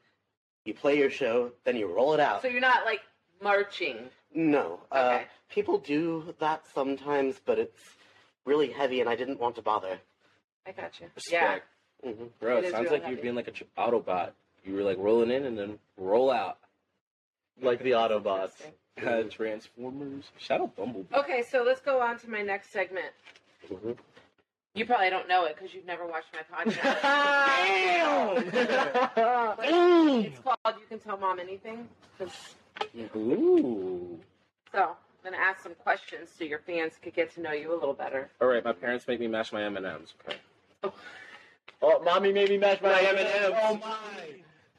[0.64, 2.42] you play your show, then you roll it out.
[2.42, 3.00] so you're not like
[3.42, 4.10] marching.
[4.34, 7.80] no, uh, people do that sometimes, but it's
[8.44, 9.98] really heavy, and I didn't want to bother.
[10.66, 11.06] I got you.
[11.30, 11.54] Yeah.
[11.54, 11.66] Respect.
[12.04, 14.32] hmm Bro, It it is sounds real like you're being like a tr- Autobot.
[14.64, 16.58] You were like rolling in and then roll out.
[17.62, 18.50] like the Autobots.
[19.02, 20.24] Uh, Transformers.
[20.38, 21.14] Shout out Bumblebee.
[21.14, 23.12] Okay, so let's go on to my next segment.
[23.68, 23.92] hmm
[24.76, 27.02] You probably don't know it because you've never watched my podcast.
[29.56, 30.20] Damn!
[30.22, 31.88] it's called "You Can Tell Mom Anything.
[33.16, 34.20] Ooh.
[34.72, 37.74] So I'm gonna ask some questions so your fans could get to know you a
[37.74, 38.28] little better.
[38.42, 40.12] All right, my parents make me mash my M and M's.
[40.28, 40.36] Okay.
[40.84, 40.92] oh,
[41.80, 43.32] oh mommy made me mash my My M&Ms.
[43.34, 43.58] M&Ms.
[43.62, 43.96] Oh my!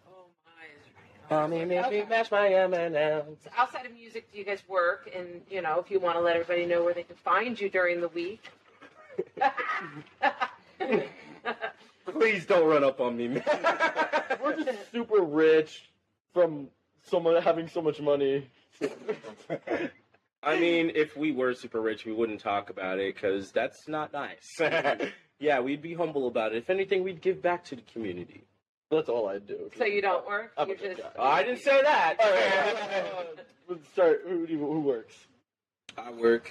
[0.07, 1.35] Oh my!
[1.35, 3.39] Mommy make me mash my M and M's.
[3.43, 5.09] So outside of music, do you guys work?
[5.15, 7.67] And you know, if you want to let everybody know where they can find you
[7.67, 8.43] during the week.
[12.05, 13.43] Please don't run up on me, man.
[14.43, 15.89] We're just super rich
[16.33, 16.67] from
[17.03, 18.49] someone having so much money.
[20.43, 24.13] I mean, if we were super rich, we wouldn't talk about it because that's not
[24.13, 24.59] nice.
[25.39, 26.59] yeah, we'd be humble about it.
[26.59, 28.43] If anything, we'd give back to the community.
[28.89, 29.69] That's all I do.
[29.77, 30.53] so you don't work?
[30.57, 31.01] I'm You a just.
[31.17, 32.15] Oh, I didn't say that.
[32.19, 33.27] All right,
[33.69, 34.21] let's start.
[34.25, 35.13] Who, who works?
[35.97, 36.49] I work.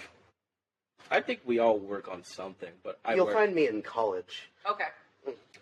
[1.11, 3.35] I think we all work on something, but I You'll work.
[3.35, 4.51] find me in college.
[4.69, 4.85] Okay.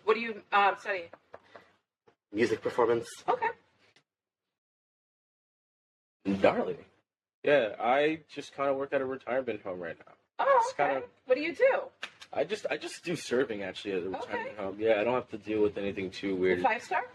[0.03, 1.05] What do you um, study?
[2.33, 3.07] Music performance.
[3.27, 3.47] Okay.
[6.41, 6.77] Darling.
[7.43, 10.13] Yeah, I just kind of work at a retirement home right now.
[10.39, 10.93] Oh, It's okay.
[10.93, 11.81] kinda- What do you do?
[12.33, 14.17] I just I just do serving actually at a Okay.
[14.17, 14.75] retirement home.
[14.79, 16.61] Yeah, I don't have to deal with anything too weird.
[16.61, 17.05] Five star.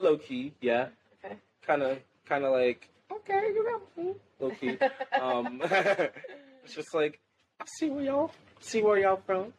[0.00, 0.88] Low key, yeah.
[1.24, 1.36] Okay.
[1.62, 4.16] Kind of kind of like Okay, you go.
[4.40, 4.78] low key.
[5.20, 5.62] um,
[6.68, 7.18] it's just like
[7.60, 9.52] I see where y'all see where y'all from.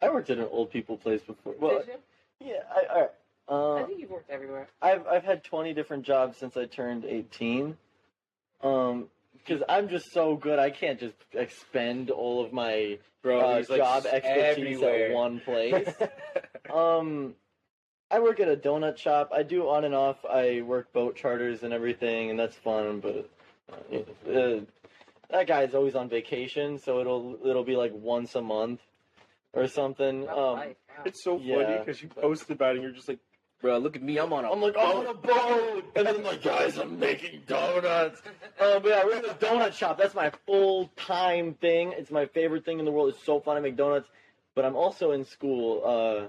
[0.00, 1.54] I worked at an old people place before.
[1.58, 1.88] Well, Did
[2.40, 2.48] you?
[2.48, 2.60] yeah.
[2.74, 3.10] I, all right.
[3.48, 4.68] I Uh, think you've worked everywhere.
[4.80, 7.76] I've I've had 20 different jobs since I turned 18.
[8.62, 9.08] Um,
[9.38, 13.68] because I'm just so good, I can't just expend all of my Bro, uh, he's,
[13.70, 15.08] like, job expertise everywhere.
[15.10, 15.88] at one place.
[16.74, 17.34] um,
[18.10, 19.30] I work at a donut shop.
[19.34, 20.16] I do on and off.
[20.24, 23.00] I work boat charters and everything, and that's fun.
[23.00, 23.28] But
[23.72, 24.60] uh, uh,
[25.30, 28.80] that guy's always on vacation, so it'll it'll be like once a month
[29.52, 30.28] or something.
[30.28, 30.74] Um.
[31.04, 31.78] It's so funny Yeah.
[31.78, 33.18] because you posted about it and you're just like,
[33.60, 36.22] bro, look at me, I'm on a I'm like, I'm on a boat, and then
[36.22, 38.22] like, guys, I'm making donuts.
[38.58, 39.98] Um, but yeah, we're in the donut shop.
[39.98, 41.92] That's my full time thing.
[41.94, 43.10] It's my favorite thing in the world.
[43.10, 44.08] It's so fun to make donuts.
[44.54, 46.28] But I'm also in school uh,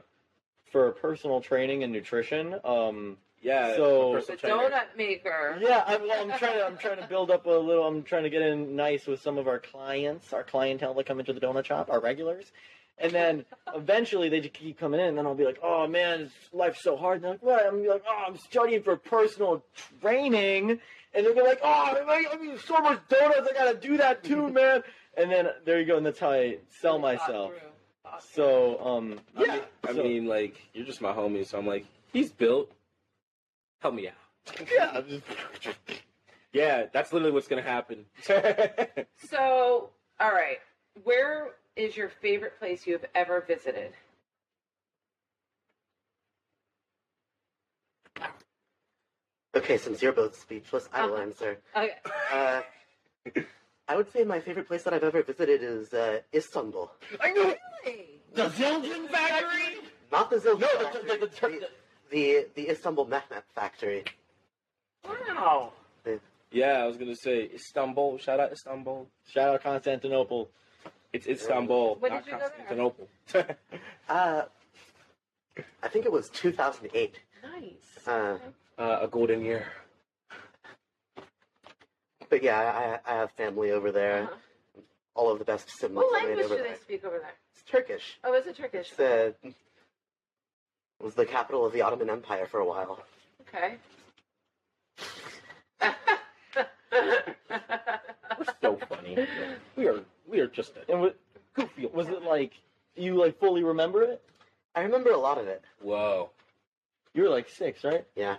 [0.70, 2.56] for personal training and nutrition.
[2.66, 3.75] Um, yeah.
[3.75, 5.57] So- the donut maker.
[5.61, 7.85] yeah, I'm, well, I'm trying to I'm trying to build up a little.
[7.85, 11.19] I'm trying to get in nice with some of our clients, our clientele that come
[11.19, 12.51] into the donut shop, our regulars.
[12.99, 16.31] And then eventually they just keep coming in, and then I'll be like, "Oh man,
[16.51, 19.63] life's so hard." And they're like, "What?" I'm be like, "Oh, I'm studying for personal
[20.01, 20.79] training,"
[21.13, 21.67] and they'll be like, "Oh,
[22.07, 24.81] I I mean, so much donuts, I gotta do that too, man."
[25.15, 27.51] And then there you go, and that's how I sell Thought myself.
[27.51, 27.59] through.
[28.03, 28.43] Thought through.
[28.43, 31.85] So, um, I yeah, mean, I mean, like, you're just my homie, so I'm like,
[32.13, 32.71] he's built.
[33.80, 34.13] Help me out.
[34.73, 35.78] yeah, I'm just-
[36.53, 38.05] Yeah, that's literally what's gonna happen.
[39.30, 40.57] So, all right.
[41.03, 43.93] Where is your favorite place you have ever visited?
[49.55, 51.23] Okay, since you're both speechless, I will Uh-huh.
[51.23, 51.57] answer.
[51.75, 51.93] Okay.
[52.32, 52.61] Uh,
[53.88, 56.91] I would say my favorite place that I've ever visited is uh, Istanbul.
[57.21, 57.55] I know
[57.86, 58.19] Really?
[58.34, 59.80] the Zildjian factory.
[60.11, 61.69] Not the Zildjian No, the- factory, the- the- the, the,
[62.12, 64.03] the the Istanbul Mehmet factory.
[65.05, 65.72] Wow.
[66.51, 68.18] yeah, I was gonna say Istanbul.
[68.18, 69.08] Shout out Istanbul.
[69.30, 70.49] Shout out Constantinople.
[71.14, 72.38] It's Istanbul, When not did you?
[72.39, 73.08] Constantinople.
[74.10, 74.43] Uh,
[75.84, 77.20] I think it was 2008.
[77.43, 78.08] Nice.
[78.08, 78.38] Uh,
[78.78, 79.66] uh, a golden year.
[82.30, 84.24] but yeah, I, I have family over there.
[84.24, 84.36] Uh-huh.
[85.16, 86.72] All of the best siblings What language over do there.
[86.74, 87.34] they speak over there?
[87.53, 88.20] It's Turkish.
[88.24, 88.88] Oh, is it Turkish?
[88.89, 89.55] It's the, it
[91.02, 93.04] was the capital of the Ottoman Empire for a while.
[93.41, 93.76] Okay.
[96.91, 99.18] We're so funny.
[99.76, 100.00] We are.
[100.28, 101.10] We are just And wa-
[101.54, 101.86] goofy.
[101.88, 102.52] was it like
[102.95, 104.22] you like fully remember it?
[104.76, 105.64] I remember a lot of it.
[105.82, 106.30] Whoa,
[107.14, 108.06] You were like six, right?
[108.16, 108.36] Yeah.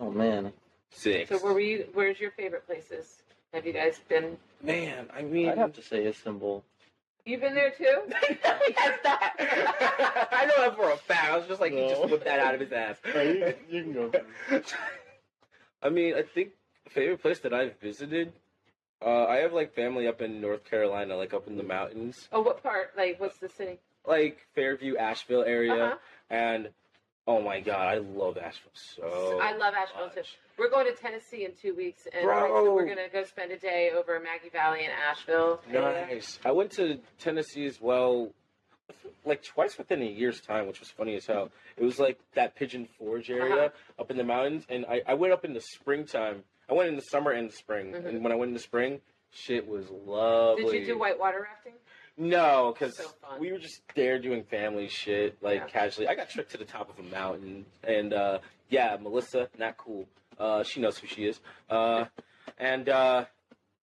[0.00, 0.52] Oh man,
[0.90, 1.28] six.
[1.30, 1.86] so, where were you?
[1.94, 3.22] Where's your favorite places?
[3.54, 4.36] Have you guys been?
[4.62, 6.62] Man, I mean, I'd have to say Istanbul.
[7.28, 7.84] You've been there too?
[8.30, 10.28] yes, that.
[10.32, 11.30] I know that for a fact.
[11.30, 12.06] I was just like, he just No.
[12.08, 12.96] whipped that out of his ass.
[13.04, 14.10] you, you can go.
[15.82, 16.52] I mean, I think
[16.88, 18.32] favorite place that I've visited.
[19.04, 22.40] Uh, I have like family up in North Carolina, like up in the mountains, Oh,
[22.40, 22.92] what part?
[22.96, 23.78] Like, what's the city?
[24.06, 25.96] like Fairview, Asheville area, Uh-huh.
[26.30, 26.70] and
[27.26, 29.38] oh my god, I love Asheville so.
[29.42, 30.22] I love Asheville too.
[30.58, 30.64] Much.
[30.64, 32.64] We're going to Tennessee in two weeks, and Bro.
[32.64, 35.60] so we're gonna go spend a day over Maggie Valley in Asheville.
[35.70, 36.38] Nice.
[36.44, 38.32] I went to Tennessee as well,
[39.24, 41.50] like twice within a year's time, which was funny as hell.
[41.76, 44.02] It was like that Pigeon Forge area Uh-huh.
[44.02, 46.44] up in the mountains, and I, I went up in the springtime.
[46.68, 48.06] I went in the summer and the spring, Mhm.
[48.06, 49.00] and when I went in the spring,
[49.30, 50.64] shit was lovely.
[50.64, 51.74] Did you do whitewater rafting?
[52.20, 53.38] No, because So fun.
[53.38, 55.66] we were just there doing family shit, like Yeah.
[55.66, 56.08] casually.
[56.08, 58.40] I got tricked to the top of a mountain, and uh,
[58.70, 60.08] yeah, Melissa, not cool.
[60.38, 61.40] Uh, she knows who she is.
[61.68, 62.04] Uh,
[62.58, 63.24] and uh,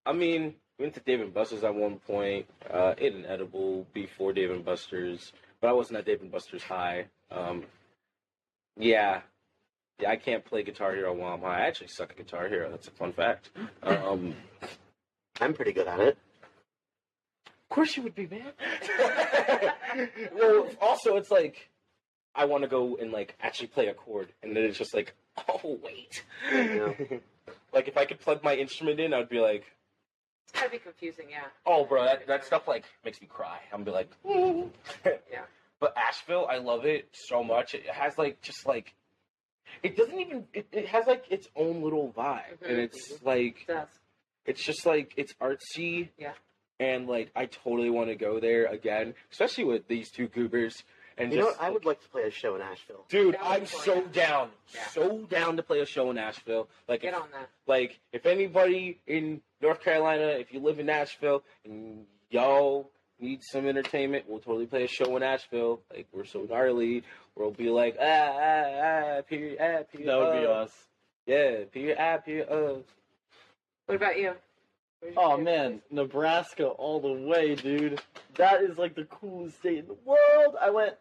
[0.04, 2.46] I mean, we went to Dave and Buster's at one point.
[2.70, 6.62] Uh, ate an edible before Dave and Buster's, but I wasn't at Dave and Buster's
[6.62, 7.06] high.
[7.30, 7.64] Um,
[8.78, 9.20] yeah.
[9.98, 11.60] Yeah, I can't play Guitar Hero while I'm high.
[11.62, 12.70] I actually suck at Guitar Hero.
[12.70, 13.48] That's a fun fact.
[13.82, 14.34] Um,
[15.40, 16.18] I'm pretty good at it.
[17.46, 18.52] Of course you would be, man.
[20.34, 21.70] well, also it's like
[22.34, 25.14] I want to go and like actually play a chord, and then it's just like,
[25.48, 26.22] oh wait.
[27.72, 29.64] Like if I could plug my instrument in, I'd be like,
[30.44, 31.44] It's gotta be confusing, yeah.
[31.66, 33.58] oh, bro, that that stuff like makes me cry.
[33.72, 35.42] I'm be like, Yeah.
[35.78, 37.74] But Asheville, I love it so much.
[37.74, 38.94] It has like just like.
[39.82, 40.44] It doesn't even.
[40.54, 42.84] It, it has like its own little vibe, and Mhm.
[42.84, 43.88] it's like It does.
[44.46, 46.08] it's just like it's artsy.
[46.16, 46.32] Yeah.
[46.80, 50.82] And like I totally want to go there again, especially with these two goobers.
[51.18, 51.60] And You know what?
[51.62, 53.04] I would like to play a show in Asheville.
[53.08, 53.80] dude, I'm be fun.
[53.84, 54.86] so down, Yeah.
[54.88, 56.68] so down to play a show in Nashville.
[56.88, 57.48] Like, Get if, on that.
[57.66, 63.66] like if anybody in North Carolina, if you live in Nashville and y'all need some
[63.66, 65.80] entertainment, we'll totally play a show in Nashville.
[65.90, 67.02] Like we're so gnarly,
[67.34, 70.08] we'll be like ah ah ah period ah period.
[70.08, 70.50] That would be uh.
[70.50, 70.72] us.
[71.24, 72.80] Yeah, period ah period uh.
[73.86, 74.32] What about you?
[75.00, 75.82] Where's your Oh favorite man, place?
[75.92, 78.00] Nebraska all the way, dude.
[78.36, 80.56] That is like the coolest state in the world.
[80.60, 80.94] I went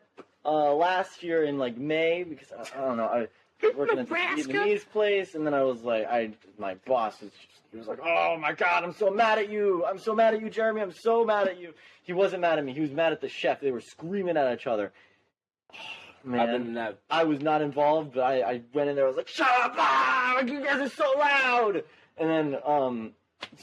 [0.46, 3.06] uh, last year in like May because I, I don't know.
[3.06, 3.28] I
[3.66, 4.54] was working at this Nebraska?
[4.54, 8.00] Vietnamese place, and then I was like, I my boss was just, he was like,
[8.04, 9.86] oh my god, I'm so mad at you.
[9.86, 10.82] I'm so mad at you, Jeremy.
[10.82, 11.74] I'm so mad at you.
[12.04, 12.74] He wasn't mad at me.
[12.74, 13.60] He was mad at the chef.
[13.60, 14.94] They were screaming at each other.
[16.24, 16.98] Man, I've been in that.
[17.10, 19.06] I was not involved, but I, I went in there.
[19.06, 19.76] I was like, "Shut up!
[19.78, 21.84] Ah, you guys are so loud!"
[22.18, 23.12] And then, um,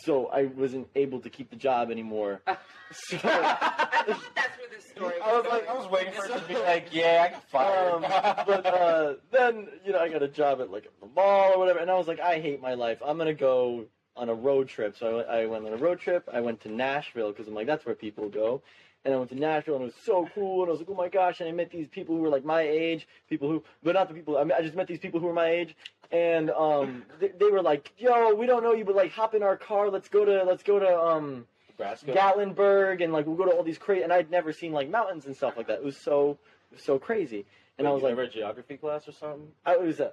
[0.05, 2.41] so I wasn't able to keep the job anymore.
[2.95, 4.07] So, I thought
[4.37, 5.23] that's where this story was.
[5.25, 7.95] I was like, I was waiting for it to be like, yeah, I got fired.
[7.95, 11.59] um, but uh, then you know I got a job at like the mall or
[11.59, 12.99] whatever, and I was like, I hate my life.
[13.03, 14.95] I'm gonna go on a road trip.
[14.99, 16.29] So I I went on a road trip.
[16.31, 18.61] I went to Nashville because I'm like that's where people go.
[19.05, 20.63] And I went to Nashville and it was so cool.
[20.63, 21.41] And I was like, oh my gosh!
[21.41, 24.15] And I met these people who were like my age, people who, but not the
[24.15, 24.39] people.
[24.39, 25.75] I mean, I just met these people who were my age,
[26.13, 29.43] and um, they, they were like, yo, we don't know you, but like hop in
[29.43, 29.91] our car.
[29.91, 31.47] Let's go to let's go to um
[31.83, 32.13] Nebraska.
[32.13, 35.27] Gatlinburg and like we'll go to all these crazy and I'd never seen like mountains
[35.27, 35.79] and stuff like that.
[35.79, 36.39] It was so
[36.71, 37.45] it was so crazy.
[37.79, 39.49] And I was like a geography class or something.
[39.65, 40.13] I was uh,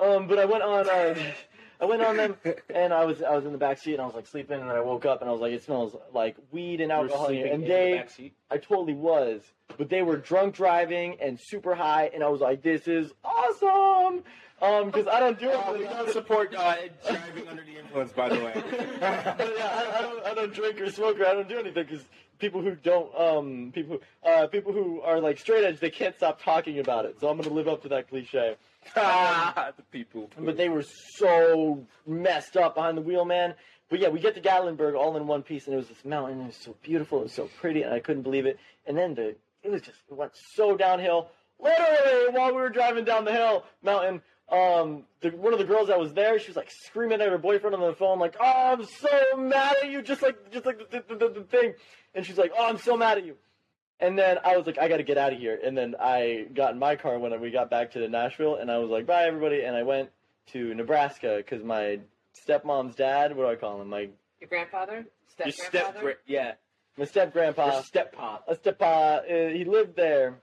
[0.00, 1.14] um but I went on uh
[1.80, 2.36] I went on them
[2.74, 4.68] and I was I was in the back seat and I was like sleeping and
[4.68, 7.02] then I woke up and I was like it smells like weed and You were
[7.04, 7.46] alcohol here.
[7.46, 8.34] and in they the back seat.
[8.50, 9.42] I totally was.
[9.76, 14.22] But they were drunk driving and super high and I was like this is awesome.
[14.62, 16.74] Um because I don't do it Uh, we don't support uh,
[17.06, 18.62] driving under the influence, by the way.
[19.00, 20.26] yeah, I, I don't.
[20.26, 22.04] I don't drink or smoke or I don't do anything because
[22.38, 26.14] people who don't, um, people, who- uh, people who are like straight edge, they can't
[26.16, 27.18] stop talking about it.
[27.20, 28.56] So I'm gonna live up to that cliche.
[28.94, 30.30] the people.
[30.38, 30.84] But they were
[31.16, 33.54] so messed up behind the wheel, man.
[33.88, 36.40] But yeah, we get to Gatlinburg all in one piece, and it was this mountain.
[36.40, 37.20] It was so beautiful.
[37.20, 38.58] It was so pretty, and I couldn't believe it.
[38.86, 41.28] And then the, it was just it went so downhill.
[41.58, 45.88] Literally, while we were driving down the hill mountain, um, the, one of the girls
[45.88, 48.72] that was there, she was like screaming at her boyfriend on the phone, like, "Oh,
[48.78, 51.74] I'm so mad at you," just like just like the, the, the, the thing.
[52.14, 53.36] And she's like, "Oh, I'm so mad at you."
[53.98, 55.58] And then I was like, I got to get out of here.
[55.64, 58.78] And then I got in my car when we got back to Nashville, and I
[58.78, 59.62] was like, bye everybody.
[59.62, 60.10] And I went
[60.52, 62.00] to Nebraska because my
[62.46, 63.88] stepmom's dad, what do I call him?
[63.88, 65.06] My Your grandfather?
[65.28, 65.98] Step Your grandfather?
[65.98, 66.52] step, yeah,
[66.98, 68.44] my step grandpa, your step pop.
[68.48, 70.40] a step uh, he lived there.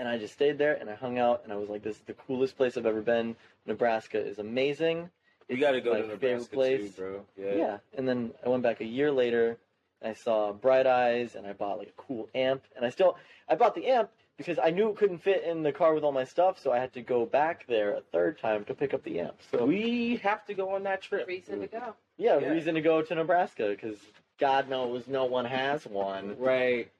[0.00, 2.02] And I just stayed there and I hung out and I was like, this is
[2.06, 3.36] the coolest place I've ever been.
[3.66, 5.10] Nebraska is amazing.
[5.50, 6.94] You got to go my to favorite Nebraska place.
[6.96, 7.26] too, bro.
[7.36, 7.78] Yeah.
[7.98, 9.58] And then I went back a year later.
[10.00, 12.62] And I saw Bright Eyes, and I bought like a cool amp.
[12.74, 15.72] And I still, I bought the amp because I knew it couldn't fit in the
[15.72, 18.64] car with all my stuff, so I had to go back there a third time
[18.64, 19.34] to pick up the amp.
[19.50, 21.28] So We have to go on that trip.
[21.28, 21.94] Reason to go.
[22.16, 22.48] yeah, yeah.
[22.48, 23.98] reason to go to Nebraska because
[24.38, 26.36] God knows no one has one.
[26.38, 26.90] Right.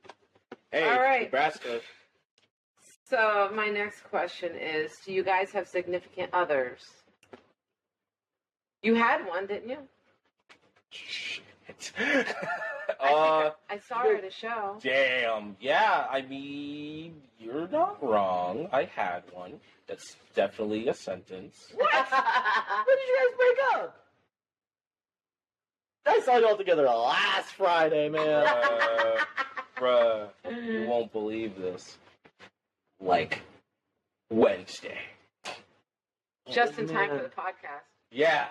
[0.71, 1.23] Hey, All right.
[1.23, 1.81] Nebraska.
[3.11, 6.79] So my next question is: Do you guys have significant others?
[8.83, 9.79] You had one, didn't you?
[10.91, 11.93] Shit.
[13.01, 14.79] I, uh, I, I saw her at a show.
[14.81, 15.57] damn.
[15.61, 18.69] Yeah, I mean, you're not wrong.
[18.73, 19.61] I had one.
[19.89, 21.67] That's definitely a sentence.
[21.75, 21.93] What?
[22.13, 23.97] when did you guys break up?
[26.07, 28.47] I saw you all together last Friday, man.
[29.81, 31.97] Uh, bruh, you won't believe this.
[33.01, 33.43] Like,
[34.31, 34.99] Wednesday.
[36.51, 37.85] Just in time for the podcast.
[38.11, 38.47] Yeah.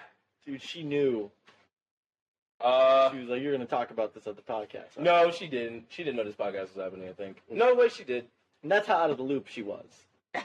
[0.45, 1.29] Dude, she knew.
[2.61, 5.85] Uh, She was like, "You're gonna talk about this at the podcast." no, she didn't.
[5.89, 7.41] She didn't know this podcast was happening, I think.
[7.49, 8.25] No way she did.
[8.63, 9.85] And that's how out of the loop she was.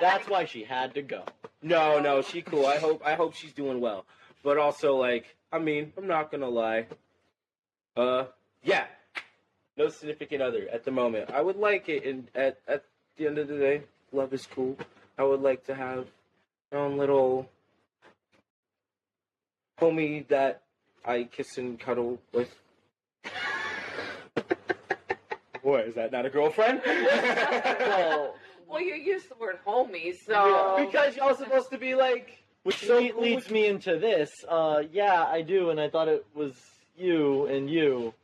[0.00, 1.22] That's why she had to go.
[1.62, 2.66] No, no, she cool.
[2.66, 4.04] I hope I hope she's doing well.
[4.42, 6.86] But also like, I mean, I'm not gonna lie.
[7.96, 8.24] Uh
[8.64, 8.86] yeah.
[9.76, 11.30] No significant other at the moment.
[11.30, 12.84] I would like it and at at
[13.16, 13.82] the end of the day,
[14.12, 14.76] love is cool.
[15.18, 16.06] I would like to have
[16.70, 17.48] my own little
[19.80, 20.62] homie that
[21.04, 22.54] I kiss and cuddle with.
[25.62, 26.80] what, is that not a girlfriend?
[26.84, 28.34] Well,
[28.68, 30.32] well, you used the word homie, so
[30.78, 34.30] Yeah, because y'all supposed to be like which So le- cool leads me into this.
[34.48, 36.54] Uh, yeah, I do, and I thought it was
[36.96, 38.14] you and you.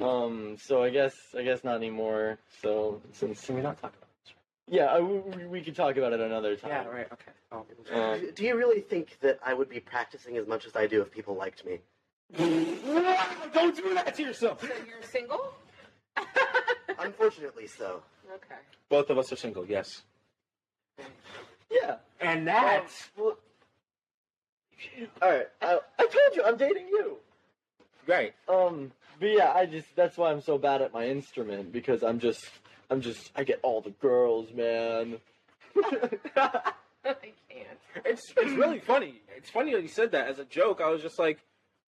[0.00, 2.38] Um, so I guess I guess not anymore.
[2.62, 4.34] So since Can we not talk about this?
[4.68, 6.70] yeah, I, we, we could talk about it another time.
[6.70, 7.32] Yeah, right, okay.
[7.52, 10.86] Oh, Uh, Do you really think that I would be practicing as much as I
[10.86, 11.80] do if people liked me?
[12.36, 14.62] Don't do that to yourself.
[14.62, 15.52] so you're single?
[16.98, 18.02] Unfortunately, so.
[18.34, 18.60] okay.
[18.88, 20.02] Both of us are single, yes.
[21.70, 21.96] yeah.
[22.20, 23.36] And Well,
[25.20, 25.46] all right.
[25.60, 27.16] I, I told you I'm dating you.
[28.06, 28.34] right.
[28.48, 32.18] Um, but yeah, I just that's why I'm so bad at my instrument because I'm
[32.18, 32.44] just
[32.90, 35.18] I'm just I get all the girls, man.
[36.36, 36.72] I
[37.04, 37.78] can't.
[38.04, 39.22] It's it's really funny.
[39.36, 40.80] It's funny that you said that as a joke.
[40.80, 41.38] I was just like,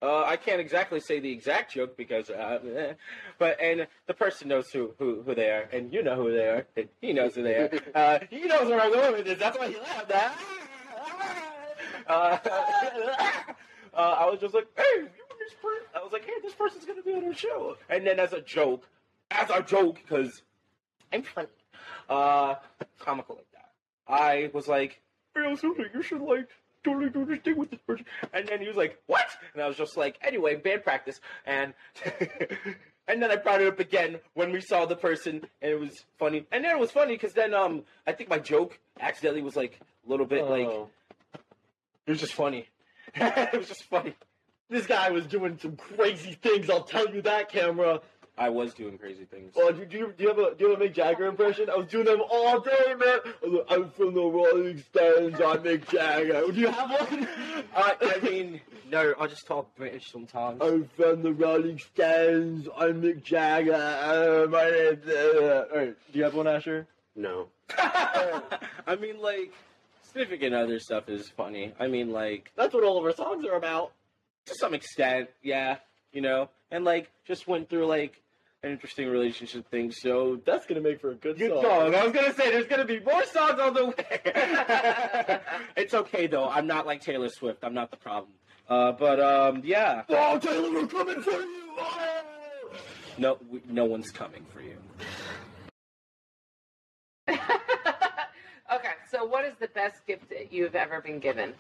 [0.01, 2.95] Uh, I can't exactly say the exact joke because, uh,
[3.39, 6.47] but and the person knows who, who who they are, and you know who they
[6.47, 7.71] are, and he knows who they are.
[7.95, 9.39] Uh, he knows where I'm going with this.
[9.41, 10.13] That's why he laughed.
[12.07, 12.39] Uh,
[13.95, 15.09] uh, I was just like, hey, you
[15.39, 18.19] this per-" I was like, hey, this person's gonna be on our show, and then
[18.19, 18.87] as a joke,
[19.31, 20.43] as a joke, because
[21.13, 21.49] I'm funny,
[22.09, 22.57] uh,
[22.99, 23.71] comical like that.
[24.13, 25.01] I was like,
[25.35, 26.49] hey, Susan, you should like
[26.83, 28.05] totally do this thing with this person.
[28.33, 29.27] And then he was like, what?
[29.55, 31.21] And I was just like, anyway, band practice.
[31.47, 31.73] And
[33.09, 36.05] and then I brought it up again when we saw the person, and it was
[36.19, 36.47] funny.
[36.53, 39.79] And then it was funny because then um I think my joke accidentally was like
[40.07, 40.89] a little bit like Oh.
[42.07, 42.69] it was just funny.
[43.15, 44.15] it was just funny.
[44.71, 46.71] This guy was doing some crazy things.
[46.71, 48.01] I'll tell you that, camera.
[48.37, 49.53] I was doing crazy things.
[49.57, 51.71] Oh, do, do, you, do you have a do you have a Mick Jagger impression?
[51.71, 53.19] I was doing them all day, man.
[53.25, 55.37] I was like, I'm from the Rolling Stones.
[55.41, 56.51] I'm Mick Jagger.
[56.51, 57.29] Do you have one?
[57.77, 58.61] I, I mean,
[58.91, 60.61] no, I just talk British sometimes.
[60.61, 62.69] I'm from the Rolling Stones.
[62.77, 63.75] I'm Mick Jagger.
[63.75, 65.07] Uh, my name's.
[65.07, 65.67] Uh...
[65.71, 65.97] All right.
[66.13, 66.89] Do you have one, Asher?
[67.15, 67.47] No.
[67.79, 69.53] I mean, like,
[70.03, 71.73] significant other stuff is funny.
[71.79, 73.93] I mean, like, That's what all of our songs are about.
[74.47, 75.79] To some extent, yeah,
[76.13, 78.21] you know, and like, just went through like
[78.63, 79.93] an interesting relationship thing.
[79.93, 81.63] So That's gonna make for a good, good song.
[81.63, 81.95] song.
[81.95, 85.41] I was gonna say there's gonna be more songs on the way.
[85.77, 86.49] it's okay though.
[86.49, 87.63] I'm not like Taylor Swift.
[87.63, 88.33] I'm not the problem.
[88.69, 91.63] Uh, but um, yeah, Oh, Taylor, we're coming for you.
[91.79, 92.23] Oh!
[93.19, 94.77] no, we, no one's coming for you.
[97.29, 97.39] okay,
[99.11, 101.53] so what is the best gift that you've ever been given?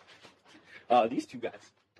[0.88, 1.52] Uh, these two guys.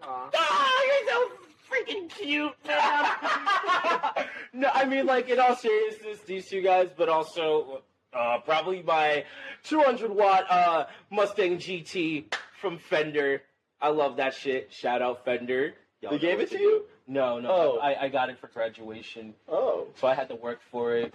[0.03, 0.31] Aw.
[0.35, 1.31] Oh, you're so
[1.71, 4.27] freaking cute, man.
[4.53, 7.83] no, I mean, like, in all seriousness, these two guys, but also
[8.13, 9.25] uh, probably my
[9.65, 13.43] 200 watt uh, Mustang GT from Fender.
[13.81, 14.73] I love that shit.
[14.73, 15.75] Shout out Fender.
[16.01, 16.63] Y'all They gave it to do.
[16.63, 16.85] you?
[17.07, 17.51] No, no.
[17.51, 17.79] Oh.
[17.83, 19.89] I, I got it for graduation, Oh.
[19.97, 21.13] so I had to work for it.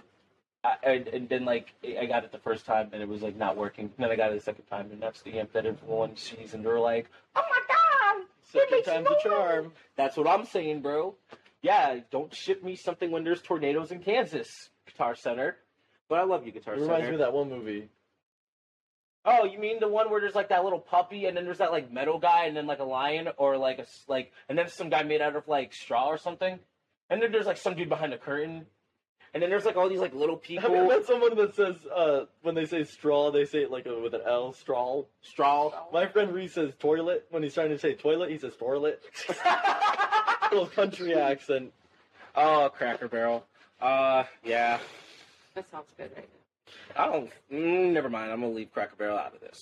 [0.62, 3.34] I, and, and then like I got it the first time and it was like
[3.34, 3.86] not working.
[3.86, 6.52] And then I got it the second time and that's the amp that everyone sees
[6.52, 7.76] and they're like, "Oh my god,
[8.52, 9.72] Second time's a charm.
[9.96, 11.16] that's what I'm saying, bro.
[11.62, 15.56] Yeah, don't ship me something when there's tornadoes in Kansas, Guitar Center.
[16.08, 17.08] But I love you, Guitar It reminds Center.
[17.08, 17.88] me of that one movie.
[19.24, 21.70] Oh, you mean the one where there's like that little puppy, and then there's that
[21.72, 24.88] like metal guy, and then like a lion, or like a like, and then some
[24.88, 26.58] guy made out of like straw or something,
[27.10, 28.64] and then there's like some dude behind a curtain,
[29.32, 30.62] and then there's like all these like little people.
[30.62, 30.96] Have you people.
[30.98, 34.14] met someone that says uh, when they say straw, they say it like a, with
[34.14, 35.04] an L, straw?
[35.22, 35.72] straw.
[35.92, 37.26] My friend Reese says toilet.
[37.30, 39.00] When he's trying to say toilet, he says toilet.
[40.52, 41.72] Little country accent.
[42.34, 43.44] oh, Cracker Barrel.
[43.80, 44.78] Uh, yeah.
[45.54, 46.28] That sounds good right
[46.96, 47.02] now.
[47.04, 47.30] I don't.
[47.52, 48.32] Mm, never mind.
[48.32, 49.58] I'm gonna leave Cracker Barrel out of this.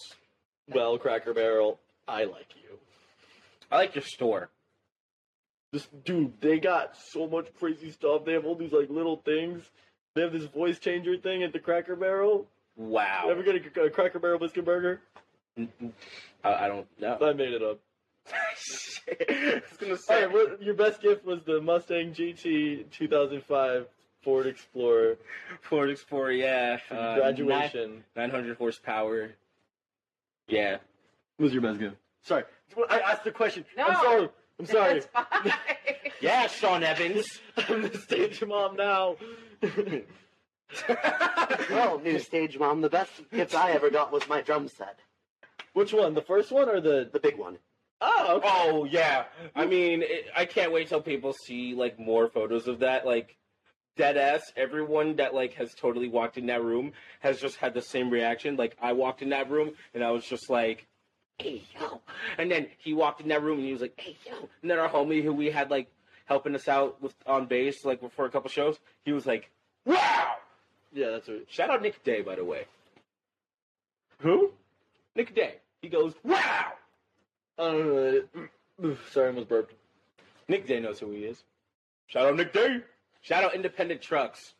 [0.69, 2.79] Well, Cracker Barrel, I like you.
[3.71, 4.51] I like your store.
[5.73, 8.25] This dude, they got so much crazy stuff.
[8.25, 9.64] They have all these like little things.
[10.14, 12.47] They have this voice changer thing at the Cracker Barrel.
[12.77, 13.25] Wow.
[13.27, 15.01] You ever get a, a Cracker Barrel biscuit burger?
[15.59, 15.64] I,
[16.45, 17.19] I don't know.
[17.21, 17.81] I made it up.
[19.11, 20.25] I was gonna say.
[20.25, 23.87] right, what, your best gift was the Mustang GT 2005
[24.23, 25.16] Ford Explorer
[25.62, 26.77] Ford Explorer, yeah.
[26.89, 28.05] for Uh, graduation.
[28.16, 29.31] 900 horsepower.
[30.47, 30.79] Yeah.
[31.37, 31.97] What was your best gift?
[32.23, 32.45] Sorry,
[32.91, 33.64] I asked the question.
[33.77, 33.85] No.
[33.87, 34.29] I'm sorry.
[34.59, 34.98] I'm sorry.
[34.98, 35.52] It's fine.
[36.20, 37.26] Yeah, Sean Evans.
[37.68, 39.16] I'm the stage mom now.
[41.70, 44.98] Well, new stage mom, the best gift I ever got was my drum set.
[45.72, 46.12] Which one?
[46.12, 47.09] The first one or the?
[47.11, 47.56] The big one.
[48.00, 48.48] Oh, okay.
[48.50, 49.24] oh, yeah.
[49.56, 53.06] I mean, it, I can't wait till people see, like, more photos of that.
[53.06, 53.36] Like,
[53.96, 57.82] dead ass, everyone that, like, has totally walked in that room has just had the
[57.82, 58.56] same reaction.
[58.56, 60.86] Like, I walked in that room and I was just like,
[61.39, 62.01] hey, yo.
[62.36, 64.49] And then he walked in that room and he was like, hey, yo.
[64.62, 65.91] And then our homie who we had, like,
[66.24, 69.51] helping us out with on bass, like, for a couple shows, he was like,
[69.84, 70.34] wow.
[70.93, 71.47] Yeah, that's right.
[71.49, 72.66] Shout out Nick Day, by the way.
[74.20, 74.53] Who?
[75.14, 75.57] Nick Day.
[75.82, 76.72] He goes, wow.
[77.59, 78.22] Know.
[78.82, 79.74] Uh, sorry, I almost burped.
[80.49, 81.43] Nick Day knows who he is.
[82.07, 82.80] Shout out Nick Day.
[83.20, 84.55] Shout out Independent Trucks.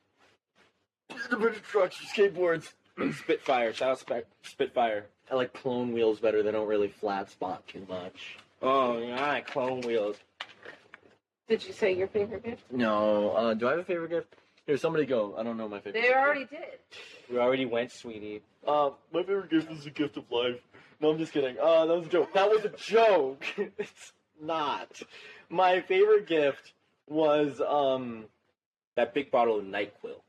[1.11, 2.73] Independent trucks, skateboards.
[3.13, 3.73] Spitfire.
[3.73, 5.07] Shout out Spe- Spitfire.
[5.31, 6.43] I like clone wheels better.
[6.43, 8.37] They don't really flat spot too much.
[8.63, 10.17] Oh, yeah, clone wheels.
[11.49, 12.63] Did you say your favorite gift?
[12.71, 13.31] No.
[13.33, 14.35] Uh, do I have a favorite gift?
[14.67, 15.35] Here, somebody go.
[15.39, 15.95] I don't know my favorite.
[16.03, 16.15] They gift.
[16.17, 16.79] already did.
[17.31, 18.43] We already went, sweetie.
[18.67, 20.61] Uh, my favorite gift is the gift of life.
[21.01, 21.57] No, I'm just kidding.
[21.63, 22.33] Uh, that was a joke.
[22.35, 23.45] That was a joke.
[23.79, 25.01] it's not.
[25.49, 26.73] My favorite gift
[27.07, 28.25] was um
[28.97, 30.21] That big bottle of NyQuil.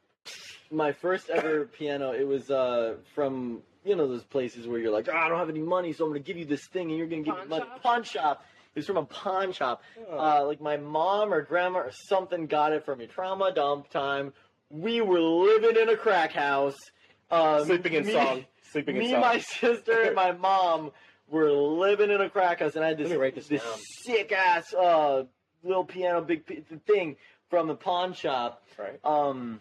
[0.71, 2.11] My first ever piano.
[2.11, 5.49] It was uh from you know those places where you're like, oh, I don't have
[5.49, 7.49] any money, so I'm gonna give you this thing, and you're gonna give Pawn me
[7.49, 7.65] money.
[7.65, 7.83] shop?
[7.83, 8.45] Pawn shop.
[8.75, 9.81] It was from a pawn shop.
[10.11, 13.07] Uh, like my mom or grandma or something got it for me.
[13.07, 14.31] Trauma dump time.
[14.69, 16.77] We were living in a crack house.
[17.31, 18.45] Um, Sleeping in me- song.
[18.71, 19.21] Sleeping in me, song.
[19.21, 20.91] my sister, and my mom
[21.27, 23.63] were living in a crack house, and I had this, Let me write this this
[24.03, 25.23] sick ass uh,
[25.63, 27.15] little piano, big p- thing
[27.49, 28.63] from the pawn shop.
[28.77, 28.99] Right.
[29.03, 29.59] Um,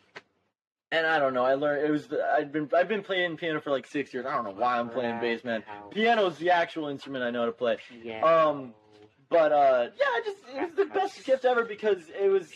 [0.91, 1.45] and I don't know.
[1.45, 2.09] I learned it was.
[2.36, 4.26] I've been I've been playing piano for like six years.
[4.26, 5.62] I don't know why I'm playing bass, man.
[5.91, 7.78] Piano's the actual instrument I know how to play.
[8.03, 8.22] Yeah.
[8.22, 8.74] Um,
[9.30, 12.49] but uh, yeah, I just it was the best gift ever because it was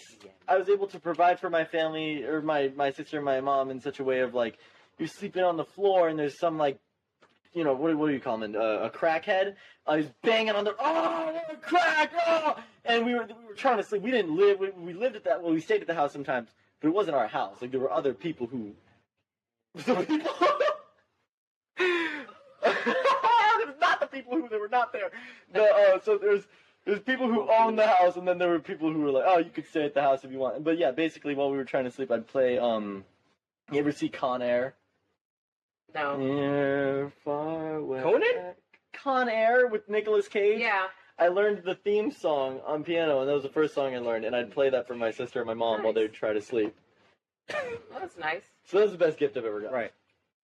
[0.49, 3.71] I was able to provide for my family or my my sister and my mom
[3.71, 4.59] in such a way of like
[4.99, 6.79] you're sleeping on the floor and there's some like
[7.53, 9.55] you know what what do you call him uh, a crackhead
[9.87, 13.83] uh, he's banging on the oh crack oh and we were we were trying to
[13.83, 16.13] sleep we didn't live we, we lived at that well we stayed at the house
[16.13, 16.49] sometimes
[16.83, 18.73] but it wasn't our house like there were other people who
[19.87, 20.33] there were people
[23.81, 25.11] not the people who they were not there
[25.53, 26.43] the, uh, so there's
[26.85, 29.39] there's people who owned the house, and then there were people who were like, "Oh,
[29.39, 31.65] you could stay at the house if you want." But yeah, basically, while we were
[31.65, 32.59] trying to sleep, I'd play.
[32.59, 33.05] Um,
[33.71, 34.75] you ever see Con Air?
[35.95, 36.21] no.
[36.21, 38.03] Air far away.
[38.03, 38.55] Conan?
[38.93, 40.61] Con Air with Nicolas Cage.
[40.61, 40.87] Yeah.
[41.19, 44.25] I learned the theme song on piano, and that was the first song I learned.
[44.25, 46.75] And I'd play that for my sister and my mom while they'd try to sleep.
[47.51, 48.45] Well, that's nice.
[48.65, 49.73] So that was the best gift I've ever got.
[49.73, 49.93] Right.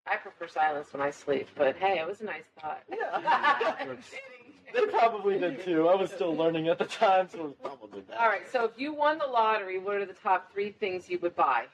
[0.08, 2.84] I prefer silence when I sleep, but hey, it was a nice thought.
[2.90, 3.76] Yeah.
[4.74, 5.88] they probably did too.
[5.88, 8.20] I was still learning at the time, so it was probably that.
[8.20, 11.18] All right, so if you won the lottery, what are the top three things you
[11.20, 11.66] would buy?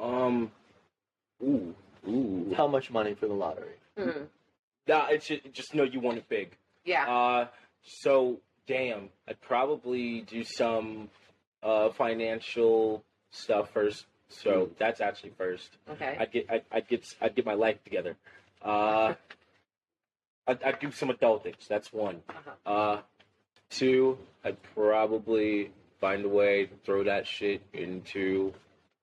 [0.00, 0.50] Um.
[1.42, 1.74] Ooh.
[2.08, 2.52] Ooh.
[2.56, 3.74] How much money for the lottery?
[3.96, 4.24] Hmm.
[4.88, 6.56] Nah, it's just, just know you want it big.
[6.84, 7.08] Yeah.
[7.08, 7.46] Uh,
[7.82, 11.08] so damn, I'd probably do some
[11.62, 14.06] uh financial stuff first.
[14.28, 15.76] So that's actually first.
[15.88, 16.16] Okay.
[16.18, 18.16] I'd get I'd, I'd get I'd get my life together.
[18.62, 19.14] Uh,
[20.46, 21.66] I'd, I'd do some adult things.
[21.68, 22.22] That's one.
[22.28, 22.70] Uh-huh.
[22.72, 23.00] Uh,
[23.70, 25.70] two, I'd probably
[26.00, 28.52] find a way to throw that shit into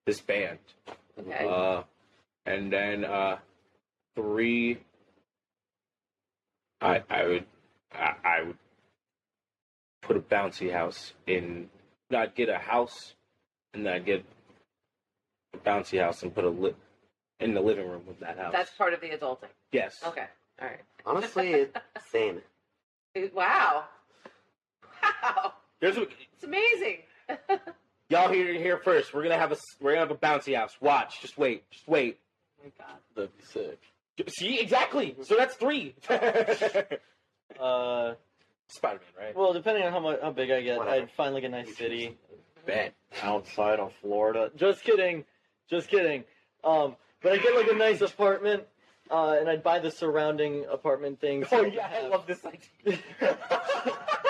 [0.05, 0.59] this band.
[1.19, 1.47] Okay.
[1.47, 1.83] Uh,
[2.45, 3.37] and then uh,
[4.15, 4.79] three,
[6.81, 7.45] I I would
[7.93, 8.57] I, I would
[10.01, 11.69] put a bouncy house in.
[12.09, 13.13] No, I'd get a house,
[13.73, 14.23] and then I'd get
[15.53, 16.75] a bouncy house and put a li-
[17.39, 18.53] in the living room of that house.
[18.53, 19.49] That's part of the adulting.
[19.71, 19.95] yes.
[20.05, 20.25] Okay.
[20.61, 20.79] All right.
[21.05, 21.67] Honestly,
[22.11, 22.41] same.
[23.33, 23.85] Wow.
[25.03, 25.53] Wow.
[25.79, 26.97] Here's what It's amazing.
[28.09, 29.13] y'all hear it here first.
[29.13, 30.75] We're gonna have a s- we're gonna have a bouncy house.
[30.81, 31.21] Watch.
[31.21, 31.69] Just wait.
[31.71, 32.19] Just wait.
[32.59, 32.97] Oh my God.
[33.15, 33.79] That'd be sick.
[34.29, 35.15] See exactly.
[35.23, 35.93] So that's three.
[37.59, 38.13] Uh,
[38.67, 39.35] Spider Man, right?
[39.35, 40.95] well, depending on how much how big I get, Whatever.
[41.03, 42.17] I'd find like a nice city
[42.65, 42.93] Bet.
[43.21, 44.51] outside of Florida.
[44.55, 45.23] Just kidding,
[45.69, 46.23] just kidding.
[46.63, 48.63] Um, but I get like a nice apartment,
[49.09, 51.47] uh, and I'd buy the surrounding apartment things.
[51.51, 52.99] Oh yeah, I love this idea.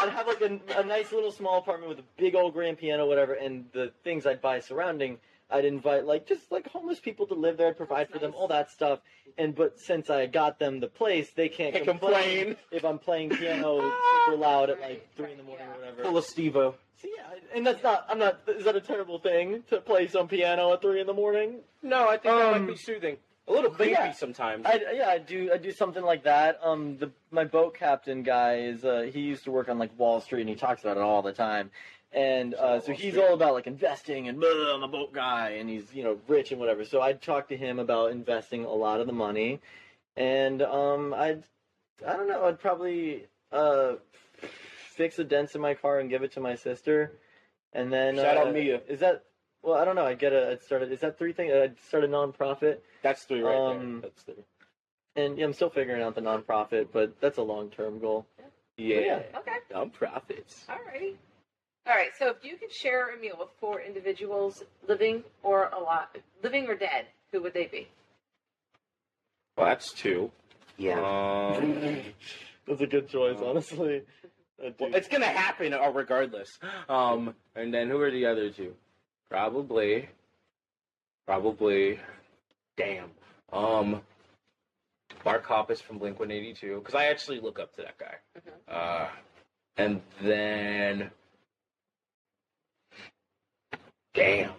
[0.02, 3.08] I'd have like a, a nice little small apartment with a big old grand piano,
[3.08, 5.18] whatever, and the things I'd buy surrounding.
[5.50, 8.48] I'd invite like just like homeless people to live there, I'd provide for them, all
[8.50, 9.00] that stuff.
[9.38, 12.56] And but since I got them the place, they can't Can't complain, complain.
[12.72, 13.80] if I'm playing piano
[14.26, 16.04] super loud at like three in the morning or whatever.
[16.04, 16.74] Full of Stevo.
[17.02, 18.06] See, yeah, and that's not.
[18.10, 18.40] I'm not.
[18.48, 21.60] Is that a terrible thing to play some piano at three in the morning?
[21.84, 23.18] No, I think that Um, might be soothing.
[23.50, 24.12] A little but creepy yeah.
[24.12, 24.66] sometimes.
[24.66, 25.52] I yeah, I do.
[25.54, 26.60] I do something like that.
[26.62, 28.84] Um, the my boat captain guy is.
[28.84, 31.22] Uh, he used to work on like Wall Street, and he talks about it all
[31.22, 31.70] the time.
[32.18, 35.70] And uh, so he's all about like investing and blah, I'm a boat guy, and
[35.70, 36.84] he's you know rich and whatever.
[36.84, 39.60] So I'd talk to him about investing a lot of the money,
[40.16, 41.44] and um, I'd
[42.08, 42.46] I don't know.
[42.46, 43.94] I'd probably uh
[44.96, 47.12] fix the dents in my car and give it to my sister,
[47.74, 48.82] and then Shout uh, out Mia.
[48.88, 49.24] Is that
[49.62, 49.76] well?
[49.76, 50.08] I don't know.
[50.08, 50.54] I'd get a.
[50.54, 50.82] I'd start.
[50.82, 51.54] A, is that three things?
[51.54, 52.80] I'd start a nonprofit.
[53.04, 54.10] That's three right Um, there.
[54.10, 54.44] That's three.
[55.16, 58.26] And yeah, I'm still figuring out the nonprofit, but that's a long term goal.
[58.76, 59.22] Yeah.
[59.36, 59.58] Okay.
[59.72, 60.66] Non-profits.
[60.68, 61.16] Alrighty.
[61.88, 62.10] All right.
[62.20, 66.08] So if you could share a meal with four individuals, living or alive,
[66.44, 67.88] living or dead, who would they be?
[69.56, 70.32] Well, that's two.
[70.78, 71.00] Yeah.
[71.00, 72.04] Um,
[72.68, 74.04] That's a good choice, honestly.
[74.60, 76.50] Well, it's gonna happen uh, regardless.
[76.90, 78.74] Um, and then who are the other two?
[79.30, 80.10] Probably.
[81.26, 82.00] Probably.
[82.76, 83.12] Damn.
[83.52, 84.02] Um.
[85.26, 88.72] Mark Hoppus from Blink One Eighty Two, because I actually look up to that guy.
[88.72, 89.10] Uh,
[89.78, 91.10] and then.
[94.18, 94.52] Damn.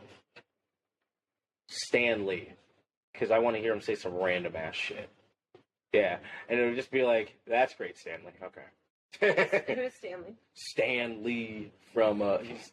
[1.69, 2.53] Stanley,
[3.13, 5.09] because I want to hear him say some random ass shit.
[5.93, 6.19] Yeah,
[6.49, 8.63] and it would just be like, "That's great, Stanley." Okay.
[9.75, 10.35] Who is Stanley?
[10.55, 12.73] Stan Lee from uh, he's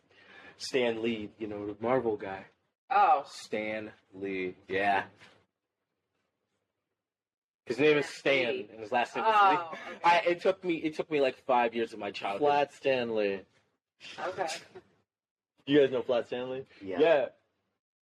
[0.57, 2.45] Stan Lee, you know, the Marvel guy.
[2.89, 5.03] Oh, Stan Lee, yeah.
[7.65, 9.57] His name is Stan, and his last name is Oh, Lee.
[9.57, 9.99] okay.
[10.03, 12.41] I, it took me it took me like five years of my childhood.
[12.47, 13.41] Flat Stanley.
[14.27, 14.47] okay.
[15.65, 16.65] You guys know Flat Stanley?
[16.83, 16.99] Yeah.
[16.99, 17.25] Yeah.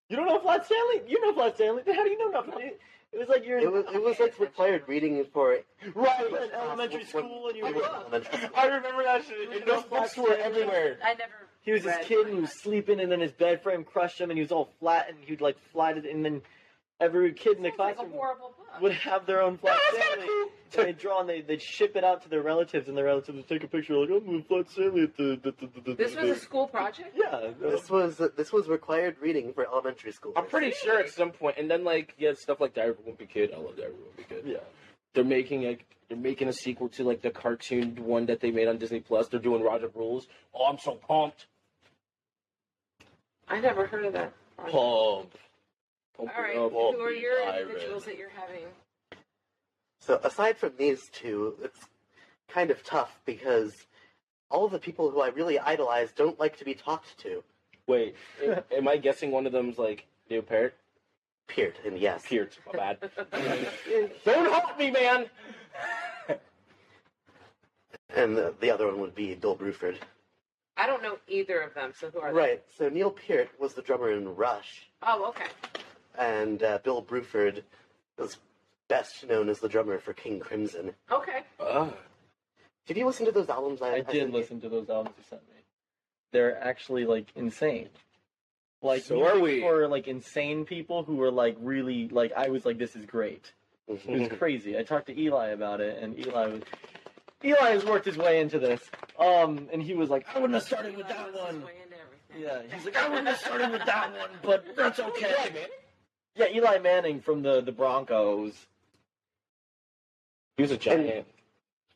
[0.08, 1.02] You don't know Flat Stanley?
[1.08, 1.82] You know Flat Stanley?
[1.84, 2.54] Then How do you know nothing?
[2.66, 2.80] It,
[3.12, 5.58] it was like you're It was it was like required reading for
[5.94, 7.84] right in elementary When- school, and you were.
[7.84, 8.50] elementary school.
[8.56, 9.52] I remember that shit.
[9.52, 10.98] And those books were everywhere.
[11.04, 11.32] I never.
[11.62, 12.42] He was this kid who mine.
[12.42, 15.18] was sleeping, and then his bed frame crushed him, and he was all flat, and
[15.20, 16.40] he'd like fly to, and then
[17.02, 18.80] every kid in the Sounds like a classroom horrible book.
[18.80, 20.26] would have their own Flat that's Stanley.
[20.26, 23.04] kinda And they'd draw and they, they'd ship it out to their relatives, and their
[23.04, 25.38] relatives would take a picture like, I'm with Flat Stanley at the.
[25.42, 27.14] the, the, the This was a school project.
[27.16, 27.50] Yeah.
[27.60, 30.32] This was this was required reading for elementary school.
[30.36, 33.10] I'm pretty sure at some point, and then like yeah, stuff like Diary of a
[33.10, 33.50] Wimpy Kid.
[33.54, 34.42] I love Diary of a Wimpy Kid.
[34.46, 34.56] Yeah.
[35.14, 38.68] They're making like they're making a sequel to like the cartoon one that they made
[38.68, 39.28] on Disney Plus.
[39.28, 40.26] They're doing Rodrick Rules.
[40.54, 41.46] Oh, I'm so pumped.
[43.48, 44.32] I never heard of that.
[44.56, 44.74] project.
[44.74, 45.34] Pump.
[46.16, 46.56] Pumped All right.
[46.56, 46.70] up.
[46.72, 47.62] Who are your Iron.
[47.68, 48.64] individuals that you're having?
[50.00, 51.78] So aside from these two, it's
[52.48, 53.86] kind of tough because
[54.50, 57.42] all the people who I really idolize don't like to be talked to.
[57.86, 58.14] Wait,
[58.44, 60.74] am- am I guessing one of them's like Neil Peart?
[61.48, 62.24] Peart, and yes.
[62.28, 62.98] Peart, my bad.
[64.24, 65.26] Don't help me, man.
[68.14, 69.96] And the, the other one would be Bill Bruford.
[70.76, 71.92] I don't know either of them.
[71.98, 72.38] So who are they?
[72.38, 72.62] Right.
[72.76, 75.46] So Neil Peart was the drummer in Rush, Oh, okay.
[76.18, 77.62] And uh, Bill Bruford
[78.18, 78.38] was
[78.88, 80.92] best known as the drummer for King Crimson.
[81.10, 81.40] Okay.
[81.60, 81.92] Ugh.
[82.86, 83.80] Did you listen to those albums?
[83.80, 84.32] I, I sent did you?
[84.38, 85.60] listen to those albums you sent me.
[86.32, 87.88] They're actually like insane.
[88.82, 89.60] Like So music are we.
[89.60, 93.52] for like insane people who were like really like I was like this is great.
[93.88, 94.78] It was crazy.
[94.78, 96.62] I talked to Eli about it, and Eli was
[97.44, 98.80] Eli has worked his way into this.
[99.18, 101.62] Um, and he was like, I wouldn't have started with that one.
[101.62, 102.42] way into everything.
[102.70, 105.66] Yeah, he's like, I wouldn't have started with that one, but that's okay.
[106.34, 108.54] Yeah, Eli Manning from the the Broncos.
[110.56, 111.26] He was a giant.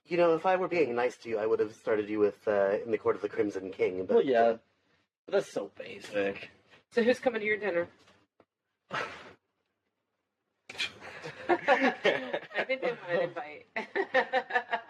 [0.07, 2.47] You know, if I were being nice to you, I would have started you with
[2.47, 4.55] uh, "In the Court of the Crimson King." But Well, yeah,
[5.27, 6.51] but that's so basic.
[6.93, 7.89] So who's coming to your dinner?
[11.49, 13.67] I think they want an invite.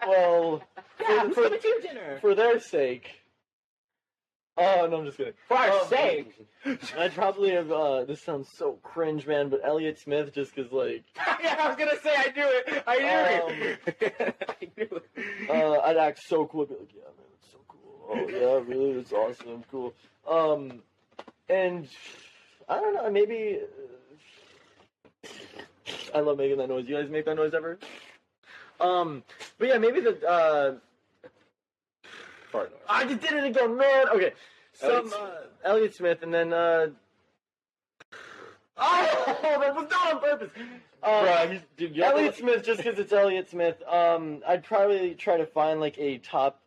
[0.07, 0.63] Well,
[0.99, 2.17] Yeah, for, who's for, your dinner?
[2.19, 3.21] for their sake.
[4.57, 5.33] Oh no, I'm just kidding.
[5.47, 6.33] For our Um, sake.
[6.97, 7.71] I'd probably have.
[7.71, 9.49] Uh, this sounds so cringe, man.
[9.49, 11.03] But Elliott Smith, just because like,
[11.43, 12.83] yeah, I was gonna say I knew it.
[12.87, 13.65] I knew
[13.99, 14.35] it.
[14.49, 15.49] I knew it.
[15.49, 16.63] uh, I'd act so cool.
[16.63, 18.09] I'd be like, yeah, man, that's so cool.
[18.09, 19.93] Oh yeah, really, that's awesome, cool.
[20.27, 20.81] Um,
[21.49, 21.87] and
[22.67, 23.59] I don't know, maybe.
[25.23, 25.27] uh,
[26.15, 26.85] I love making that noise.
[26.87, 27.77] You guys make that noise ever?
[28.79, 29.23] Um,
[29.59, 30.27] but yeah, maybe the.
[30.27, 30.75] Uh,
[32.57, 32.73] Fart.
[32.89, 34.09] I just did it again, man.
[34.09, 34.33] Okay,
[34.73, 35.29] some Elliott uh,
[35.69, 36.53] Elliott Smith, and then.
[36.53, 36.87] Uh,
[38.77, 40.49] oh, that was not on purpose.
[41.03, 43.81] Um, Bruh, he's- dude, you Elliott ever- Smith, just because it's Elliott Smith.
[43.87, 46.61] Um, I'd probably try to find like a top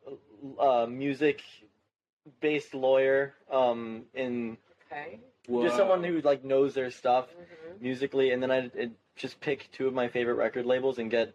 [0.58, 3.34] uh, music-based lawyer.
[3.50, 4.56] Um, in
[4.92, 5.18] okay.
[5.62, 7.44] just someone who like knows their stuff hmm
[7.82, 11.34] musically, and then I'd, I'd just pick two of my favorite record labels and get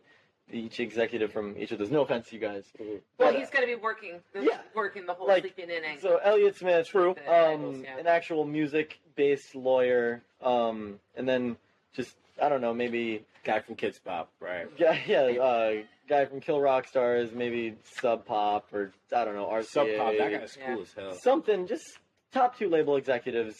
[0.51, 1.89] each executive from each of those.
[1.91, 2.65] No offense you guys.
[2.79, 4.21] Well, But, he's going to be working.
[4.33, 4.59] The, Yeah.
[4.75, 6.01] Working the whole Like, sleeping in angle.
[6.01, 7.11] So Elliott Smith, True.
[7.27, 7.97] Um, angles, yeah.
[7.97, 11.57] an actual music-based lawyer, um, and then
[11.93, 14.67] just I don't know, maybe guy from Kidz Bop, right?
[14.77, 15.73] yeah, yeah, uh,
[16.09, 20.13] guy from Kill Rock Stars, maybe Sub Pop or I don't know, RCA, Sub Pop,
[20.17, 20.73] that guy's Yeah.
[20.73, 21.13] cool as hell.
[21.15, 21.65] something.
[21.67, 21.97] Just
[22.33, 23.55] top two label executives.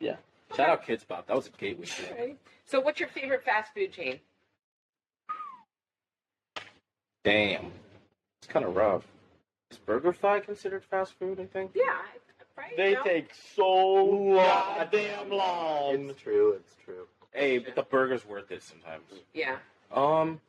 [0.00, 0.16] Yeah.
[0.56, 1.26] Shout out Kidz Bop.
[1.26, 1.84] That was a gateway.
[1.86, 2.12] to.
[2.12, 2.34] Okay.
[2.64, 4.20] So, what's your favorite fast food chain?
[7.26, 7.72] Damn,
[8.40, 9.02] it's kind of rough.
[9.72, 11.40] Is Burger BurgerFi considered fast food?
[11.40, 11.72] I think.
[11.74, 11.82] Yeah,
[12.56, 12.76] right.
[12.76, 13.02] They No?
[13.02, 14.36] take so long.
[14.36, 16.08] goddamn long.
[16.10, 16.52] It's true.
[16.52, 17.08] It's true.
[17.32, 19.02] Hey, but the burger's worth it sometimes.
[19.34, 19.56] Yeah.
[19.92, 20.40] Um,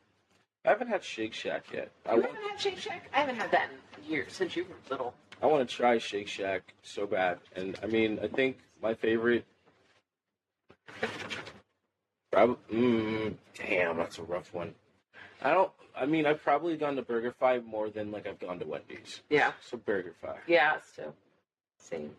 [0.64, 1.90] I haven't had Shake Shack yet.
[2.06, 3.10] I You want, haven't had Shake Shack?
[3.12, 5.14] I haven't had that in years since you were little.
[5.42, 9.44] I want to try Shake Shack so bad, and I mean, I think my favorite.
[12.30, 14.76] Probably, mm, damn, that's a rough one.
[15.42, 15.70] I don't.
[15.96, 19.20] I mean, I've probably gone to BurgerFi more than like I've gone to Wendy's.
[19.30, 19.52] Yeah.
[19.60, 20.36] So BurgerFi.
[20.46, 21.12] Yeah, it's too.
[21.78, 22.10] Same.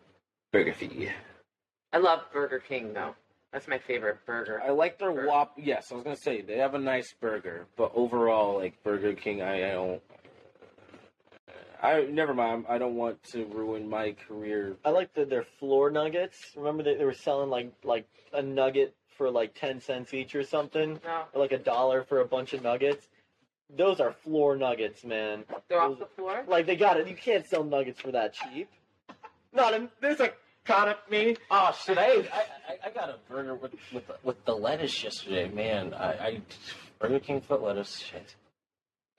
[0.52, 1.10] BurgerFi.
[1.92, 3.14] I love Burger King though.
[3.52, 4.62] That's my favorite burger.
[4.64, 5.28] I like their Burger.
[5.28, 5.54] Whop.
[5.56, 9.42] Yes, I was gonna say they have a nice burger, but overall, like Burger King,
[9.42, 10.02] I, I don't.
[11.82, 12.66] I never mind.
[12.68, 14.76] I don't want to ruin my career.
[14.84, 16.38] I like the, their floor nuggets.
[16.54, 20.42] Remember they, they were selling like like a nugget for like ten cents each or
[20.42, 23.06] something, No, or like a dollar for a bunch of nuggets.
[23.76, 25.44] Those are floor nuggets, man.
[25.68, 26.42] they're off the floor.
[26.48, 27.06] Like they got it.
[27.06, 28.70] You can't sell nuggets for that cheap.
[29.52, 30.30] Not in, There's a
[30.64, 31.36] product me.
[31.50, 31.98] Oh shit!
[31.98, 35.50] I, I I- I got a burger with with the, with the lettuce yesterday.
[35.50, 36.40] Man, I, I
[36.98, 38.02] Burger King foot lettuce.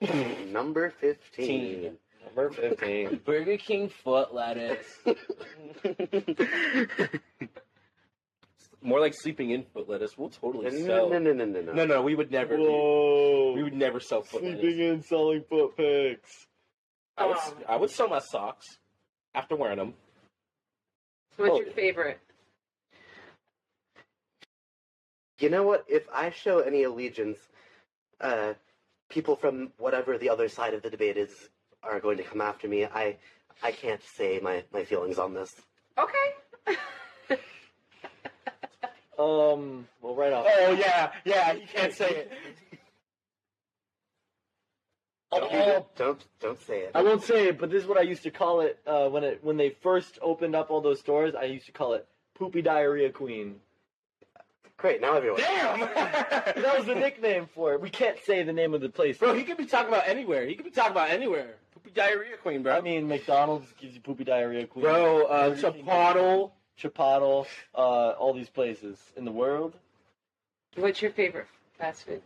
[0.52, 1.96] Number 15.
[2.26, 3.20] Number 15.
[3.24, 4.98] Burger King foot lettuce.
[8.82, 10.18] More like sleeping in foot lettuce.
[10.18, 11.08] We'll totally no, sell.
[11.10, 11.72] no, no, no, no, no.
[11.72, 12.56] No, no, we would never.
[12.56, 13.52] be- Whoa.
[13.54, 14.78] We would never sell foot Sleeping lettuce.
[14.80, 16.46] in, selling foot pics.
[17.16, 18.78] I would, Um, I would sell my socks
[19.34, 19.94] after wearing them.
[21.36, 22.18] So what's your favorite?
[25.38, 25.84] You know what?
[25.88, 27.38] If I show any allegiance,
[28.20, 28.54] uh,
[29.10, 31.30] people from whatever the other side of the debate is
[31.82, 32.84] are going to come after me.
[32.84, 33.16] I,
[33.62, 35.54] I can't say my, my feelings on this.
[35.98, 37.36] Okay.
[39.22, 40.46] Um, well, right off.
[40.48, 41.52] Oh yeah, yeah.
[41.52, 42.32] You can't say it.
[45.34, 46.90] Oh, Don't don't say it.
[46.94, 49.24] I won't say it, but this is what I used to call it uh, when
[49.24, 51.34] it when they first opened up all those stores.
[51.34, 52.06] I used to call it
[52.38, 53.56] Poopy Diarrhea Queen.
[54.76, 55.40] Great, now everyone.
[55.40, 55.78] Damn.
[56.62, 57.80] That was the nickname for it.
[57.80, 59.16] We can't say the name of the place.
[59.16, 60.44] Bro, he could be talking about anywhere.
[60.46, 61.54] He could be talking about anywhere.
[61.72, 62.76] Poopy diarrhea queen, bro.
[62.76, 64.84] I mean, McDonald's gives you Poopy Diarrhea Queen.
[64.84, 66.50] bro, uh, Burger King Chipotle.
[66.80, 69.74] Chipotle, uh, all these places in the world.
[70.76, 71.46] What's your favorite
[71.78, 72.22] fast food?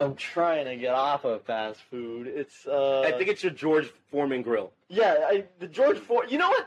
[0.00, 2.26] I'm trying to get off of fast food.
[2.26, 4.72] It's uh, I think it's your George Foreman grill.
[4.88, 6.26] yeah, I, the George For.
[6.26, 6.66] You know what?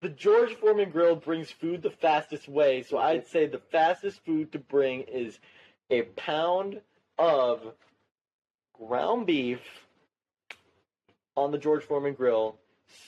[0.00, 2.82] The George Foreman grill brings food the fastest way.
[2.82, 5.38] So I'd say the fastest food to bring is
[5.88, 6.80] a pound
[7.18, 7.62] of
[8.78, 9.60] ground beef
[11.36, 12.56] on the George Foreman grill,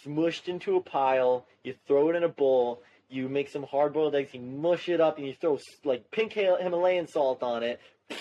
[0.05, 1.45] smushed into a pile.
[1.65, 2.83] You throw it in a bowl.
[3.09, 4.35] You make some hard boiled eggs.
[4.35, 7.81] You mush it up, and you throw like pink Himalayan salt on it.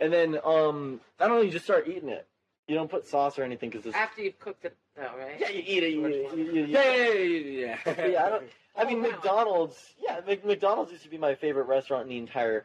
[0.00, 1.42] And then, um, I don't know.
[1.42, 2.24] You just start eating it.
[2.68, 5.34] You don't put sauce or anything because After you've cooked it, though, right?
[5.40, 5.92] yeah, you eat it.
[5.92, 6.06] You,
[6.36, 8.06] you, you, Yeah, yeah, yeah, yeah.
[8.06, 8.44] yeah, I don't.
[8.76, 9.08] I mean, Oh, wow.
[9.10, 9.76] McDonald's.
[10.00, 12.64] Yeah, Mc- McDonald's used to be my favorite restaurant in the entire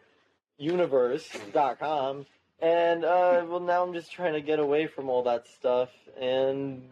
[0.59, 1.27] universe.
[1.53, 2.27] dot com.
[2.59, 5.89] And uh, well, now I'm just trying to get away from all that stuff.
[6.21, 6.83] And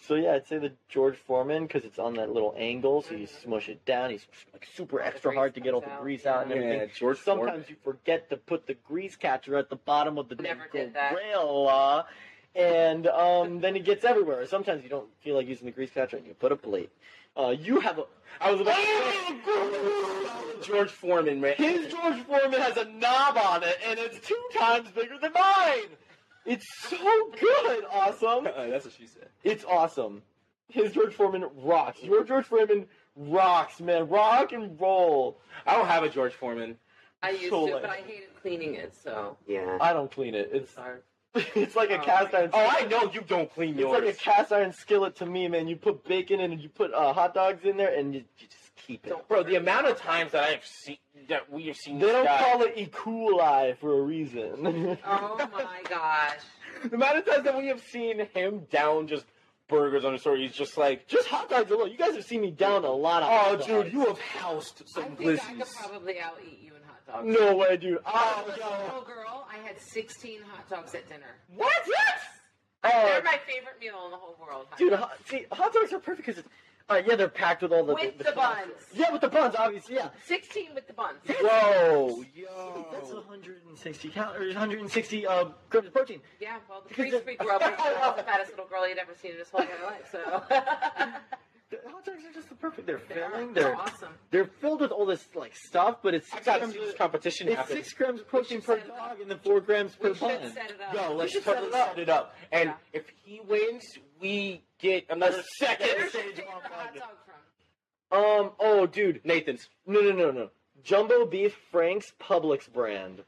[0.00, 3.26] so yeah, I'd say the George Foreman because it's on that little angle, so you
[3.26, 4.10] smush it down.
[4.10, 6.90] He's like super extra hard to get all the grease out and Yeah, everything.
[6.96, 7.64] George Sometimes Foreman.
[7.68, 11.14] you forget to put the grease catcher at the bottom of the Never did that.
[11.14, 12.02] grill, uh,
[12.54, 14.46] and um, then it gets everywhere.
[14.46, 16.90] Sometimes you don't feel like using the grease catcher, and you put a plate.
[17.36, 18.04] Uh, you have a.
[18.40, 18.82] I was about to
[20.62, 21.54] say, George Foreman, man.
[21.56, 25.86] his George Foreman has a knob on it, and it's two times bigger than mine.
[26.48, 28.46] It's so good, awesome.
[28.46, 29.28] Uh, that's what she said.
[29.44, 30.22] It's awesome.
[30.68, 32.02] His George Foreman rocks.
[32.02, 34.08] Your George Foreman rocks, man.
[34.08, 35.38] Rock and roll.
[35.66, 36.76] I don't have a George Foreman.
[37.22, 39.76] I used So to, like- but I hated cleaning it, so Yeah.
[39.80, 40.50] I don't clean it.
[40.52, 41.00] It's sorry.
[41.34, 42.50] it's like a Oh, cast iron.
[42.54, 44.02] Oh, I know you don't clean It's yours.
[44.04, 45.68] like a cast iron skillet to me, man.
[45.68, 48.46] You put bacon in and you put uh, hot dogs in there, and you, you
[48.48, 49.10] just keep it.
[49.10, 50.96] Don't- Bro, the amount of times that I've seen
[51.28, 52.86] that we have seen They this don't guy, call it E.
[52.86, 54.98] coli for a reason.
[55.06, 56.38] Oh my gosh.
[56.84, 59.24] the amount of times that we have seen him down just
[59.68, 61.90] burgers on the store, he's just like, Just hot dogs alone.
[61.90, 63.28] You guys have seen me down a lot of.
[63.30, 66.72] oh, hot dude, you have housed I some think I could probably out eat you
[66.74, 67.38] in hot dogs.
[67.38, 67.98] No way, dude.
[68.06, 68.84] Oh, Oh, no.
[68.84, 71.36] little girl, I had 16 hot dogs at dinner.
[71.54, 71.72] What?
[71.86, 72.20] Yes!
[72.82, 74.66] They're Oh, my favorite meal in the whole world.
[74.78, 75.02] dude, dogs.
[75.02, 76.42] hot, see, hot dogs are perfect because,
[76.90, 78.72] uh, yeah, they're packed with all the With the buns.
[78.94, 79.96] Yeah, with the buns, obviously.
[79.96, 80.08] Yeah.
[80.26, 81.18] 16 with the buns.
[81.28, 82.86] Whoa, yo.
[82.92, 86.20] That's 160 calories, 160 uh, grams of protein.
[86.40, 87.70] Yeah, well, the priest we grew up I
[88.08, 90.42] was the fattest little girl he'd ever seen in his whole entire life, so.
[91.70, 92.86] The hot dogs are just the perfect.
[92.86, 93.52] They're They're, filling.
[93.52, 94.08] they're They're awesome.
[94.30, 96.96] they're filled with all this like stuff, but it's I six gotta grams this of-
[96.96, 97.76] competition It's happen.
[97.76, 98.96] six grams of protein per set it up.
[98.96, 100.52] dog and then four grams per We should bun.
[100.54, 100.94] set it up.
[100.94, 101.88] Yo, let's should totally set it up.
[101.90, 102.34] set it up.
[102.52, 102.74] And Yeah.
[102.94, 103.84] if he wins,
[104.20, 105.86] we get another second.
[105.86, 106.98] Where's your Sage favorite on hot Friday.
[107.00, 107.08] dog
[108.10, 108.44] from?
[108.46, 108.50] Um.
[108.58, 109.20] Oh, dude.
[109.24, 109.68] Nathan's.
[109.86, 110.50] No, no, no, no.
[110.82, 113.22] Jumbo beef Frank's Publix brand.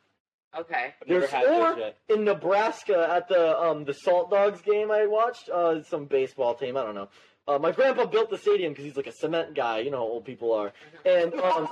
[0.59, 0.95] Okay.
[1.01, 1.97] I've never There's had or yet.
[2.09, 5.49] in Nebraska at the um the Salt Dogs game I watched.
[5.49, 6.77] Uh, some baseball team.
[6.77, 7.09] I don't know.
[7.49, 9.79] Uh, my grandpa built the stadium because he's like a cement guy.
[9.81, 10.73] You know how old people are.
[11.05, 11.69] And um,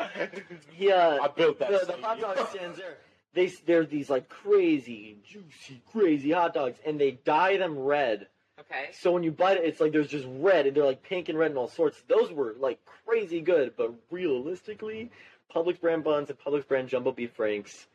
[0.72, 1.70] he uh, I built that.
[1.70, 2.98] the, the hot dog stands there.
[3.34, 8.26] They they're these like crazy, juicy, crazy hot dogs, and they dye them red.
[8.60, 8.88] Okay.
[8.92, 11.38] So when you bite it, it's like there's just red, and they're like pink and
[11.38, 12.02] red and all sorts.
[12.08, 15.10] Those were like crazy good, but realistically,
[15.54, 17.86] Publix brand buns and Publix brand jumbo beef franks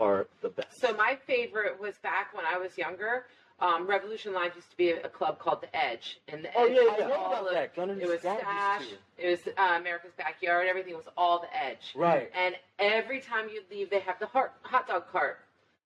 [0.00, 0.80] are the best.
[0.80, 3.26] So my favorite was back when I was younger.
[3.60, 6.66] Um, Revolution Live used to be a, a club called The Edge, and the Oh,
[6.66, 7.04] Edge yeah, yeah.
[7.04, 7.74] I know all about the- that.
[7.76, 8.84] Gunner's It was Stash.
[9.16, 10.68] It was uh, America's Backyard.
[10.68, 11.92] Everything was all The Edge.
[11.96, 12.30] Right.
[12.36, 15.38] And every time you leave, they have the hot, hot dog cart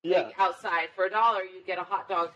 [0.02, 1.42] yeah, like, outside for a dollar.
[1.42, 2.30] You get a hot dog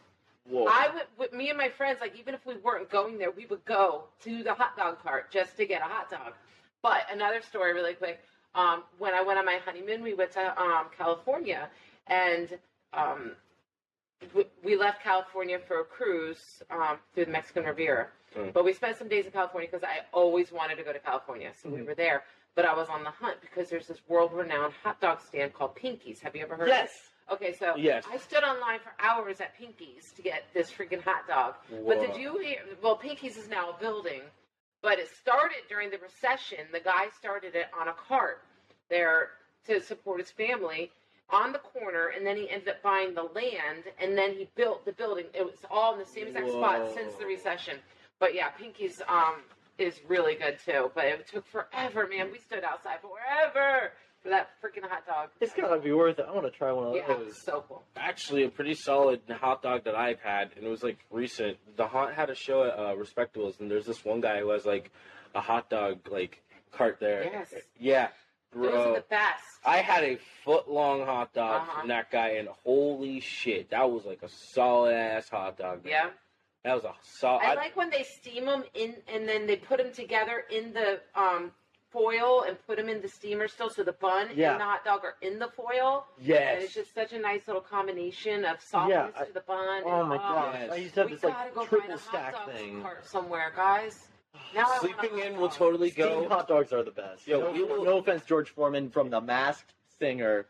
[0.48, 0.66] Whoa.
[0.70, 3.46] I would, with me and my friends, like even if we weren't going there, we
[3.46, 6.34] would go to the hot dog cart just to get a hot dog.
[6.82, 8.20] But another story, really quick.
[8.54, 11.68] Um, when I went on my honeymoon, we went to um, California,
[12.06, 12.48] and
[12.94, 13.32] um,
[14.34, 18.08] we, we left California for a cruise um, through the Mexican Riviera.
[18.36, 18.52] Mm.
[18.52, 21.52] But we spent some days in California because I always wanted to go to California,
[21.62, 21.86] so we Mhm.
[21.86, 22.24] were there.
[22.54, 26.20] But I was on the hunt because there's this world-renowned hot dog stand called Pinky's.
[26.20, 26.90] Have you ever heard of yes.
[27.28, 27.32] it?
[27.34, 28.04] Okay, so Yes.
[28.10, 31.54] I stood online for hours at Pinky's to get this freaking hot dog.
[31.86, 32.62] But did you hear?
[32.80, 34.22] Well, Pinky's is now a building,
[34.80, 36.66] but it started during the recession.
[36.72, 38.42] The guy started it on a cart
[38.88, 39.32] there
[39.66, 40.92] to support his family
[41.30, 44.84] on the corner, and then he ended up buying the land, and then he built
[44.84, 45.24] the building.
[45.34, 47.78] It was all in the same exact spot since the recession.
[48.18, 49.42] But yeah, Pinky's um
[49.78, 50.90] is really good too.
[50.94, 52.30] But it took forever, man.
[52.32, 53.92] We stood outside forever
[54.22, 55.30] for that freaking hot dog.
[55.40, 56.26] It's gotta be worth it.
[56.28, 57.42] I want to try one of yeah, those.
[57.42, 57.82] so cool.
[57.96, 61.58] Actually, a pretty solid hot dog that I've had, and it was like recent.
[61.76, 64.64] The haunt had a show at uh, Respectables, and there's this one guy who has
[64.64, 64.90] like
[65.34, 66.42] a hot dog like
[66.72, 67.24] cart there.
[67.24, 67.54] Yes.
[67.78, 68.08] Yeah,
[68.54, 68.94] Those are bro.
[68.94, 69.42] the best.
[69.64, 71.80] I had a foot long hot dog Uh-huh.
[71.80, 75.84] from that guy, and holy shit, that was like a solid ass hot dog.
[75.84, 75.92] man.
[75.92, 76.10] yeah.
[76.64, 77.42] that was a solid.
[77.44, 81.00] I like when they steam them in, and then they put them together in the
[81.14, 81.52] um,
[81.90, 84.52] foil and put them in the steamer still, so the bun Yeah.
[84.52, 86.06] and the hot dog are in the foil.
[86.18, 89.82] And it's just such a nice little combination of softness I- to the bun.
[89.84, 90.56] Oh and, my gosh.
[90.60, 90.70] Yes.
[90.72, 92.84] I used to have we this gotta like go triple stack thing.
[93.02, 94.08] somewhere, guys.
[94.54, 95.56] Now I want a Sleeping in will dog.
[95.56, 96.28] totally Steamed go.
[96.28, 97.26] hot dogs are the best.
[97.26, 100.46] Yo, no, we will- no offense, George Foreman from The Masked Singer.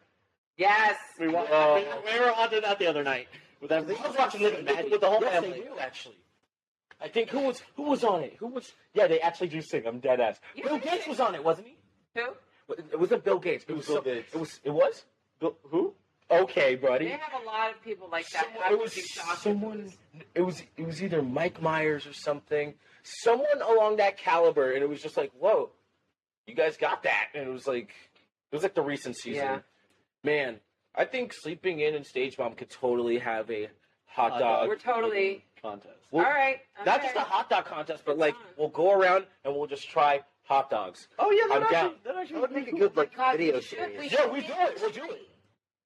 [0.57, 0.97] Yes.
[1.19, 1.75] We, wa- Oh.
[1.75, 3.29] we, we were onto that the other night.
[3.61, 5.51] With that, I was watching Liv and Maddie with the whole yes, family.
[5.61, 6.17] they do actually.
[7.01, 8.37] I think who was who was on it?
[8.39, 8.73] Who was?
[8.95, 9.87] Yeah, they actually do sing.
[9.87, 10.41] I'm dead ass.
[10.55, 11.11] You Bill did Gates it.
[11.11, 11.77] was on it, wasn't he?
[12.15, 12.27] Who?
[12.91, 13.65] It wasn't Bill Gates.
[13.65, 14.35] It It was was Bill some- Gates.
[14.35, 14.61] It was.
[14.65, 15.05] It was.
[15.41, 15.95] Bill, who?
[16.31, 17.05] Okay, buddy.
[17.07, 18.45] They have a lot of people like that.
[18.45, 19.93] Someone- I it would was be shocked someone.
[20.35, 20.63] It was.
[20.77, 22.75] It was either Mike Myers or something.
[23.23, 25.71] Someone along that caliber, and it was just like, whoa,
[26.47, 27.91] you guys got that, and it was like,
[28.51, 29.45] it was like the recent season.
[29.45, 29.59] Yeah.
[30.25, 30.57] Man,
[30.95, 33.69] I think sleeping in and stage bomb could totally have a
[34.07, 34.61] hot Hot dog.
[34.61, 34.69] dog.
[34.69, 35.45] We're totally.
[35.63, 35.95] contest.
[36.11, 36.59] Well, all right.
[36.85, 37.07] Not okay.
[37.09, 38.41] just a hot dog contest, but It's like on.
[38.57, 41.07] we'll go around and we'll just try hot dogs.
[41.19, 41.85] Oh yeah, I'm that down.
[41.87, 43.99] actually, that actually That would make a good like God, video should- series.
[44.01, 44.79] we Yeah, we do it.
[44.81, 45.29] We'll do it.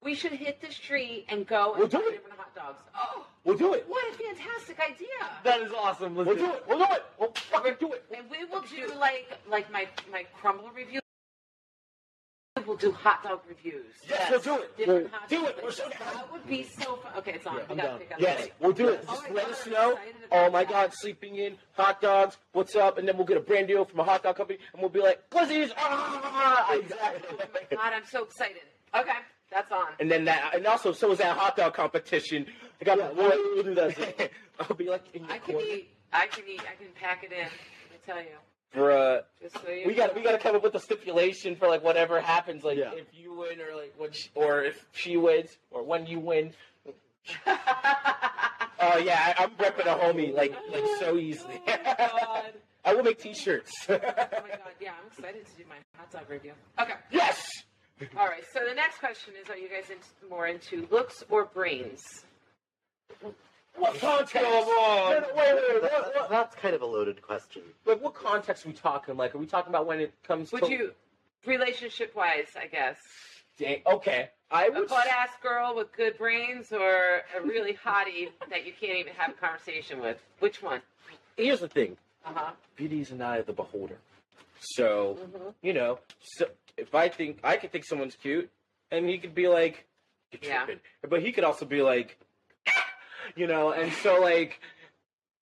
[0.03, 0.11] Tree.
[0.11, 2.13] We should hit this tree and go We'll do try it.
[2.13, 2.79] different hot dogs.
[2.97, 3.85] Oh, We'll do it.
[3.89, 5.07] what a fantastic idea!
[5.45, 6.15] That is awesome.
[6.17, 6.65] Let's We'll do it.
[6.69, 7.05] We'll do it.
[7.19, 8.05] We'll fucking do it.
[8.17, 11.01] And we will do like like my my crumble review.
[12.67, 13.87] We'll do hot dog reviews.
[14.09, 14.77] Yes, we'll do it.
[14.77, 15.61] Different hot Do dog it.
[15.65, 16.01] We're so places.
[16.05, 16.15] down.
[16.15, 17.13] That would be so fun.
[17.19, 17.57] Okay, it's on.
[17.57, 17.99] Yeah, I'm gotta down.
[18.01, 19.05] pick Yes, the we'll do it.
[19.09, 19.99] Oh Just my let God, us know.
[20.31, 20.71] Oh my that.
[20.73, 22.37] God, sleeping in hot dogs.
[22.53, 22.99] What's up?
[22.99, 25.01] And then we'll get a brand deal from a hot dog company, and we'll be
[25.01, 25.73] like, Glizzies.
[25.79, 27.23] Ah, exactly.
[27.33, 28.63] Oh my God, I'm so excited.
[28.95, 29.11] Okay,
[29.51, 29.87] that's on.
[29.99, 32.47] And then that, and also, so was that hot dog competition.
[32.81, 34.31] I got Yeah, we'll, we'll do that.
[34.61, 35.69] I'll be like in your I can corner.
[35.69, 35.91] eat.
[36.13, 36.61] I can eat.
[36.63, 37.47] I can pack it in.
[37.47, 38.29] I tell you.
[38.73, 41.57] For uh, Just so you we got we got to come up with a stipulation
[41.57, 42.93] for like whatever happens, like Yeah.
[42.95, 46.53] if you win or like when she, or if she wins or when you win.
[48.83, 51.61] Oh yeah, I, I'm repping a homie like like so easily.
[51.69, 52.53] Oh my god.
[52.85, 53.71] I will make T-shirts.
[53.91, 54.73] Oh my god.
[54.81, 56.53] Yeah, I'm excited to do my hot dog review.
[56.81, 56.95] Okay.
[57.11, 57.47] yes.
[58.17, 58.45] All right.
[58.53, 62.25] So the next question is: Are you guys into, more into looks or brains?
[63.77, 64.33] What context?
[64.35, 65.13] Come on.
[65.13, 65.83] Wait, wait, wait.
[65.83, 67.63] That- What, what, that's kind of a loaded question.
[67.87, 69.17] like, what context are we talking?
[69.17, 70.71] Like, are we talking about when it comes Would to?
[70.71, 70.93] you,
[71.47, 72.97] relationship wise, I guess,
[73.59, 74.85] Dang, okay, I a would.
[74.85, 79.13] A butt ass girl with good brains or a really hottie that you can't even
[79.15, 80.19] have a conversation with?
[80.41, 80.81] Which one?
[81.37, 82.51] Here's the thing: Uh huh.
[82.77, 83.99] beauty is an eye of the beholder.
[84.61, 85.55] So Mhm.
[85.63, 86.47] you know, so
[86.77, 88.51] if I think I could think someone's cute,
[88.91, 89.87] and he could be like,
[90.33, 90.67] "You're Yeah.
[91.09, 92.19] but he could also be like,
[93.37, 94.61] you know, and so like,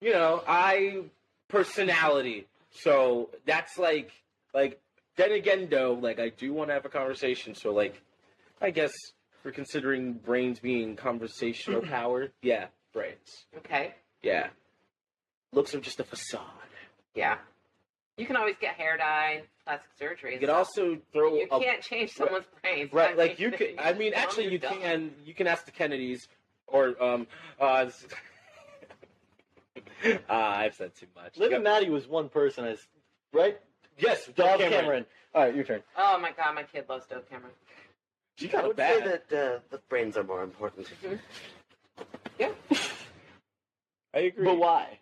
[0.00, 1.04] you know, I
[1.48, 2.46] personality.
[2.70, 4.10] So that's like,
[4.54, 4.80] like
[5.16, 7.54] then again though, like I do want to have a conversation.
[7.54, 8.00] So like,
[8.60, 8.92] I guess
[9.44, 12.28] we're considering brains being conversational power.
[12.42, 13.46] Yeah, brains.
[13.58, 13.94] Okay.
[14.22, 14.48] Yeah,
[15.52, 16.42] looks are just a facade.
[17.14, 17.38] Yeah.
[18.18, 20.34] You can always get hair dye, plastic surgery.
[20.34, 22.92] You could also throw You a can't change someone's brains.
[22.92, 23.74] Right, I like mean, you could.
[23.78, 24.80] I mean, actually, you're dumb.
[24.80, 25.12] can.
[25.24, 26.26] You can ask the Kennedys,
[26.66, 27.26] or um,
[27.60, 28.06] uh, s-
[30.28, 31.36] ah, I've said too much.
[31.36, 31.62] Liv and Yep.
[31.62, 32.80] Maddie was one person, as
[33.32, 33.58] right?
[33.98, 34.70] Yes, Dove Cameron.
[34.72, 35.06] Cameron.
[35.34, 35.82] All right, your turn.
[35.96, 37.52] Oh my god, my kid loves Dove Cameron.
[38.36, 40.88] She I got a would say that uh, the brains are more important.
[42.38, 42.48] Yeah.
[44.14, 44.44] I agree.
[44.44, 44.98] But why?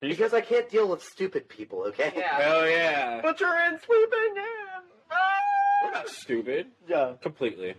[0.00, 2.12] Because I can't deal with stupid people, okay?
[2.16, 2.40] Yeah.
[2.40, 3.20] Hell yeah.
[3.22, 4.82] But you're in sleeping in.
[5.84, 6.66] We're not stupid.
[6.88, 7.12] Yeah.
[7.20, 7.74] Completely.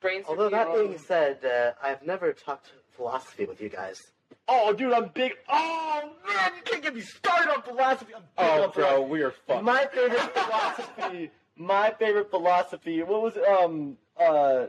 [0.00, 0.88] Brains Although that beautiful.
[0.88, 4.00] being said, uh, I've never talked philosophy with you guys.
[4.46, 5.32] Oh, dude, I'm big.
[5.48, 8.12] Oh man, you can't get me started on philosophy.
[8.14, 9.10] I'm big Oh, on bro, philosophy.
[9.10, 9.64] we are fucked.
[9.64, 11.30] My favorite philosophy.
[11.56, 13.02] My favorite philosophy.
[13.02, 14.66] What was um uh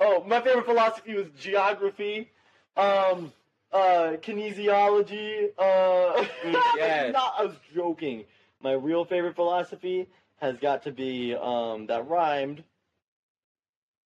[0.00, 2.30] oh my favorite philosophy was geography,
[2.76, 3.32] um
[3.72, 5.50] uh kinesiology.
[5.58, 6.24] Uh,
[6.76, 7.12] Yes.
[7.14, 8.24] not, I was joking.
[8.62, 10.06] My real favorite philosophy
[10.40, 12.64] has got to be um that rhymed.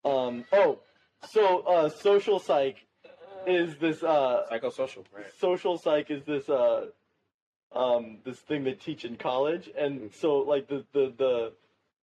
[0.04, 0.78] Um oh,
[1.30, 2.76] so uh social psych
[3.46, 5.26] is this uh Psychosocial, right?
[5.38, 6.86] social psych is this uh
[7.74, 11.52] um this thing they teach in college and so like the the the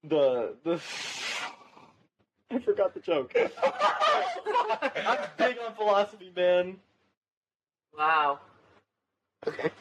[0.03, 0.81] the the
[2.51, 3.33] I forgot the joke.
[3.35, 6.77] I'm big on philosophy, man.
[7.97, 8.39] Wow.
[9.47, 9.69] Okay.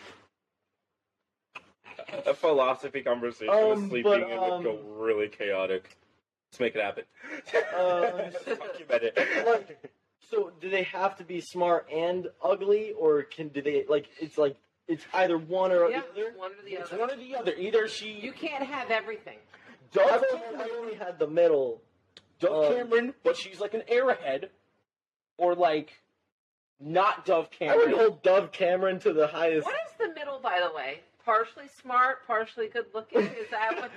[2.26, 5.96] A philosophy conversation Um, with sleeping but, in um, would go really chaotic.
[6.50, 7.04] Let's make it happen.
[7.74, 9.16] Uh, Fuck you, Bennett.
[9.46, 9.90] Like,
[10.30, 14.36] so do they have to be smart and ugly, or can do they like it's
[14.36, 14.56] like
[14.88, 16.32] it's either one or Yeah, the other?
[16.36, 17.00] one or the It's other.
[17.00, 17.54] one or the other.
[17.54, 19.38] Either she, You can't have everything.
[19.92, 21.80] Dove I've Cameron, I only had the middle.
[22.40, 24.48] Dove um, Cameron, but she's like an airhead,
[25.38, 25.92] or like
[26.82, 27.74] not Dove Cameron.
[27.74, 28.00] I would Cameron.
[28.10, 29.66] hold Dove Cameron to the highest.
[29.66, 31.00] What is the middle, by the way?
[31.24, 33.20] Partially smart, partially good looking.
[33.22, 33.90] Is that what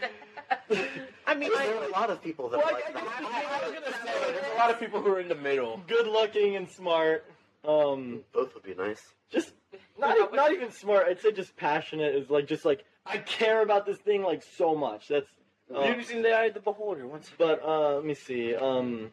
[0.69, 0.87] the?
[1.27, 3.03] I mean, There are a lot of people that Well, are I, like I, that.
[3.03, 5.81] I, I was gonna say there's a lot of people who are in the middle.
[5.87, 7.25] Good looking and smart.
[7.67, 9.01] Um, Both would be nice.
[9.31, 9.53] just
[9.99, 11.07] not not even smart.
[11.07, 14.75] I'd say just passionate is like just like I care about this thing like so
[14.75, 15.07] much.
[15.07, 15.27] That's.
[15.75, 17.07] Uh, Beauty's in the eye of the beholder.
[17.07, 18.53] Once but uh, let me see.
[18.53, 19.09] Um.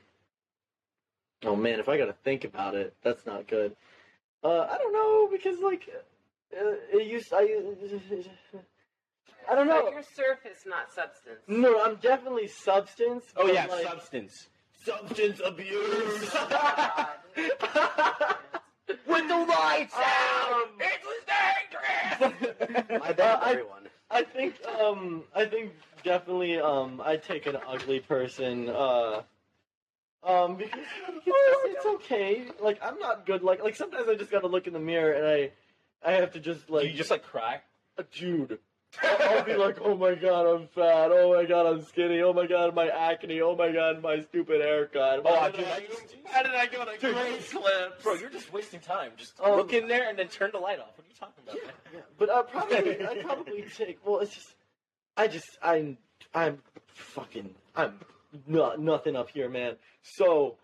[1.44, 3.74] Oh man, if I gotta think about it, that's not good.
[4.44, 5.89] Uh, I don't know because like,
[6.56, 7.43] uh, it used I.
[9.51, 9.82] I don't know.
[9.85, 11.40] Like your surface, not substance.
[11.48, 13.24] No, I'm definitely substance.
[13.36, 14.48] Oh yeah, like, substance.
[14.85, 16.31] substance abuse.
[16.51, 17.09] God.
[19.06, 21.23] With the lights out, it was
[22.20, 22.89] dangerous.
[23.01, 23.89] My Uh, bad, I- everyone.
[24.10, 25.73] I think um I think
[26.05, 29.23] definitely um I'd take an ugly person uh
[30.24, 30.81] um because
[31.27, 31.27] it's,
[31.77, 34.78] it's okay like I'm not good like like sometimes I just gotta look in the
[34.78, 35.51] mirror and I
[36.09, 37.61] I have to just like you just like cry.
[37.99, 38.59] uh, dude
[39.03, 42.32] I'll, I'll be like oh my god I'm fat oh my god I'm skinny oh
[42.32, 45.70] my god my acne oh my god my stupid haircut Oh, Why dude, did I
[45.77, 48.03] I- how did I go to great clips?
[48.03, 49.12] Bro, you're just wasting time.
[49.16, 50.97] Just Um, look in there and then turn the light off.
[50.97, 51.74] What are you talking about, man?
[51.93, 53.99] Yeah, but I'd probably I'd probably take.
[54.07, 54.55] Well, it's just
[55.16, 55.99] I just I'm
[56.35, 57.99] I'm fucking I'm
[58.46, 59.76] not nothing up here, man.
[60.02, 60.56] So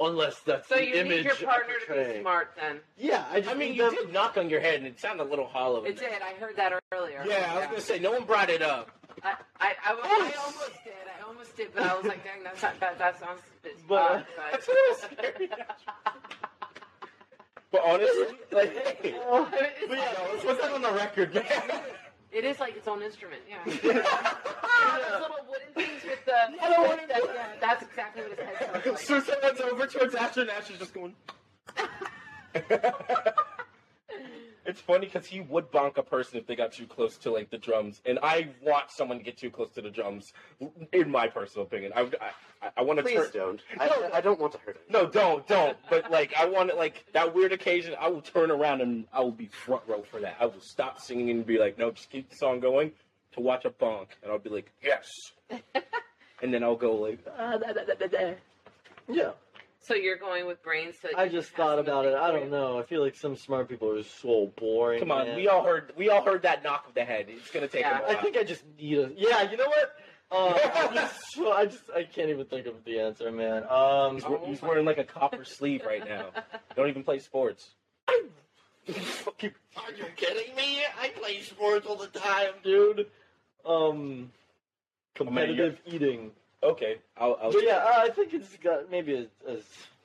[0.00, 2.80] unless that's So the you image need your partner to be smart, then.
[2.96, 5.24] Yeah, I just I mean, you them- did knock on your head and it sounded
[5.24, 5.84] a little hollow.
[5.84, 6.10] in It there.
[6.10, 6.22] did.
[6.22, 7.24] I heard that earlier.
[7.26, 8.90] Yeah, I was gonna say no one brought it up.
[9.24, 10.92] I, I, I, was- I almost did.
[11.18, 13.76] I almost did, but I was like, dang, that's not, that, that sounds a bit
[13.88, 15.50] But, uh, odd, but- That's a little scary.
[17.70, 18.72] But honestly, like,
[19.02, 21.44] hey, Oh, It's but yeah, like- let's put that on the record, man.
[22.30, 23.58] It is like its own instrument, yeah.
[23.82, 25.18] Yeah.
[25.74, 25.87] Those
[26.68, 27.34] little wooden things with the.
[27.34, 28.98] Yeah, the that- yeah, that's exactly what his head sounds like.
[28.98, 31.14] so someone's over towards Asher, and Asher's just going.
[34.66, 37.50] it's funny because he would bonk a person if they got too close to like
[37.50, 40.32] the drums, and I want someone to get too close to the drums.
[40.92, 42.02] In my personal opinion, I
[42.62, 43.30] I, I want to Please turn.
[43.32, 43.60] don't.
[43.78, 44.82] I, I don't want to hurt him.
[44.90, 45.76] No, don't, don't.
[45.88, 47.94] But like, I want it like that weird occasion.
[48.00, 50.36] I will turn around and I will be front row for that.
[50.40, 52.92] I will stop singing and be like, no, just keep the song going
[53.32, 55.06] to watch a bonk, and I'll be like, yes.
[56.42, 58.34] and then I'll go like, ah, da, da, da, da, da.
[59.08, 59.30] yeah.
[59.80, 61.16] So you're going with brains to.
[61.18, 62.14] I just thought about it.
[62.14, 62.78] I don't know.
[62.78, 64.98] I feel like some smart people are so boring.
[64.98, 65.36] Come on, man.
[65.36, 67.26] we all heard we all heard that knock of the head.
[67.28, 67.98] It's gonna take Yeah.
[67.98, 68.22] him a I while.
[68.22, 69.10] think I just need a.
[69.16, 69.94] Yeah, you know what?
[70.30, 73.64] Uh, I'm just- I just I can't even think of the answer, man.
[73.70, 76.26] Um, he's, we- he's wearing like a copper sleeve right now.
[76.76, 77.70] Don't even play sports.
[78.86, 80.80] Fucking- Are you kidding me?
[81.00, 83.06] I play sports all the time, dude.
[83.64, 84.32] Um,
[85.26, 86.30] competitive eating.
[86.62, 87.38] Okay, I'll.
[87.40, 89.14] I'll But yeah, uh, I think it's got maybe
[89.46, 89.56] a, a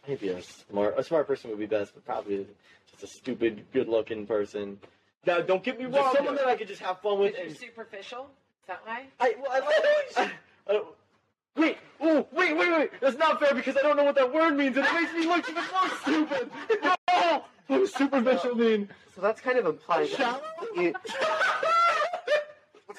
[0.07, 2.45] maybe a smart a smart person would be best, but probably
[2.91, 4.79] just a stupid, good-looking person.
[5.25, 5.93] now don't get me wrong.
[5.93, 7.33] Just someone that I could just have fun with.
[7.37, 8.29] You're And, superficial?
[8.61, 9.05] Is that why?
[9.19, 10.31] I, well, I like.
[10.67, 10.81] I, I,
[11.59, 12.89] wait, oh, wait, wait, wait!
[13.01, 15.25] That's not fair because I don't know what that word means, and it makes me
[15.25, 16.49] look even more stupid.
[17.15, 18.89] No, what does superficial mean?
[19.15, 20.41] So that's kind of implying that Shallow?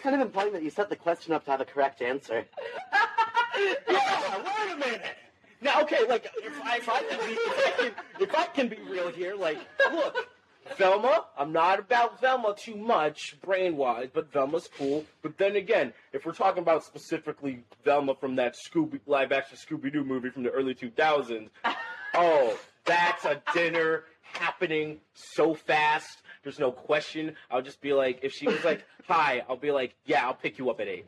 [0.04, 2.44] Kind of implying that you set the question up to have a correct answer.
[3.58, 5.02] yeah, wait a minute.
[5.62, 8.68] Now, okay, like if I, if I can be if I can, if I can
[8.68, 9.58] be real here, like
[9.90, 10.28] look,
[10.76, 15.06] Velma, I'm not about Velma too much brain wise, but Velma's cool.
[15.22, 19.90] But then again, if we're talking about specifically Velma from that Scooby live action Scooby
[19.90, 21.48] Doo movie from the early 2000s,
[22.14, 26.18] oh, that's a dinner happening so fast.
[26.44, 27.34] There's no question.
[27.50, 30.58] I'll just be like, if she was like, "Hi," I'll be like, "Yeah, I'll pick
[30.58, 31.06] you up at 8.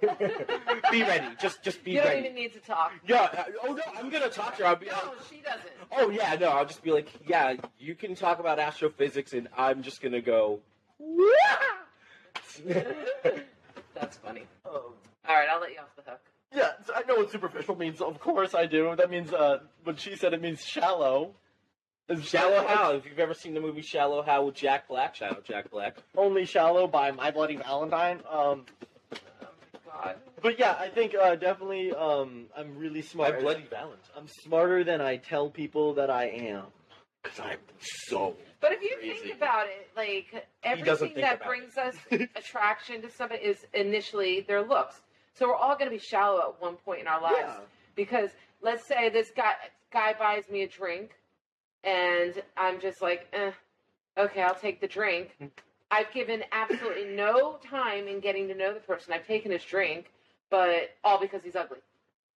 [0.92, 1.26] be ready.
[1.40, 1.96] Just, just be ready.
[1.96, 2.20] You don't ready.
[2.20, 2.92] even need to talk.
[3.06, 3.44] Yeah.
[3.64, 4.68] Oh no, I'm gonna talk to her.
[4.68, 5.72] I'll be like, No, she doesn't.
[5.90, 9.82] Oh yeah, no, I'll just be like, yeah, you can talk about astrophysics, and I'm
[9.82, 10.60] just gonna go.
[12.64, 14.42] That's funny.
[14.66, 14.94] Um, All
[15.28, 16.20] right, I'll let you off the hook.
[16.54, 18.00] yeah, I know what superficial means.
[18.00, 18.94] Of course I do.
[18.96, 21.34] That means uh, when she said it means shallow.
[22.08, 22.92] Is Shallow Hal.
[22.92, 25.96] If you've ever seen the movie Shallow Hal with Jack Black, shout out Jack Black.
[26.16, 28.20] Only shallow by My Bloody Valentine.
[28.30, 28.64] Um,
[29.84, 30.16] God.
[30.42, 33.34] but yeah, I think uh, definitely um, I'm really smart.
[33.34, 33.98] My Bloody Valentine.
[34.16, 36.64] I'm smarter than I tell people that I am.
[37.24, 38.34] Cause I'm so.
[38.60, 39.18] But if you Crazy.
[39.24, 41.94] think about it, like everything that about brings us
[42.36, 45.00] attraction to somebody is initially their looks.
[45.34, 47.56] So we're all going to be shallow at one point in our lives Yeah.
[47.96, 48.30] because
[48.62, 49.52] let's say this guy
[49.92, 51.10] guy buys me a drink,
[51.88, 53.52] and I'm just like, eh,
[54.18, 55.36] okay, I'll take the drink.
[55.90, 59.12] I've given absolutely no time in getting to know the person.
[59.14, 60.12] I've taken his drink,
[60.50, 61.78] but all because he's ugly.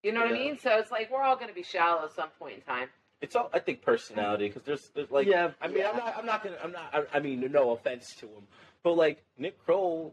[0.03, 0.57] You know what I mean?
[0.57, 2.87] So it's like we're all going to be shallow at some point in time.
[3.21, 5.91] It's all I think personality because there's, there's like Yeah, I mean yeah.
[5.91, 8.47] I'm not I'm not gonna I'm not I, I mean no offense to him
[8.81, 10.11] but like Nick Kroll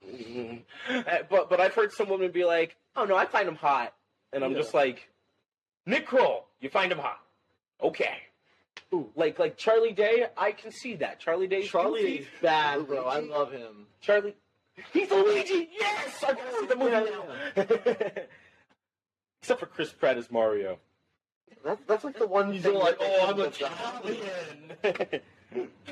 [1.28, 3.92] but but I've heard some women be like oh no I find him hot
[4.32, 4.58] and I'm Yeah.
[4.58, 5.06] just like
[5.84, 7.20] Nick Kroll you find him hot
[7.82, 8.16] okay
[8.92, 13.04] Ooh, like like Charlie Day I can see that Charlie Day Charlie is bad, bro.
[13.04, 13.86] I love him.
[14.00, 14.34] Charlie
[14.92, 18.22] he's Luigi yes I gotta see the movie Yeah, now
[19.42, 20.78] except for Chris Pratt as Mario
[21.64, 22.52] That's that's like the one.
[22.52, 25.20] He's thing all like, oh I'm comes up- Italian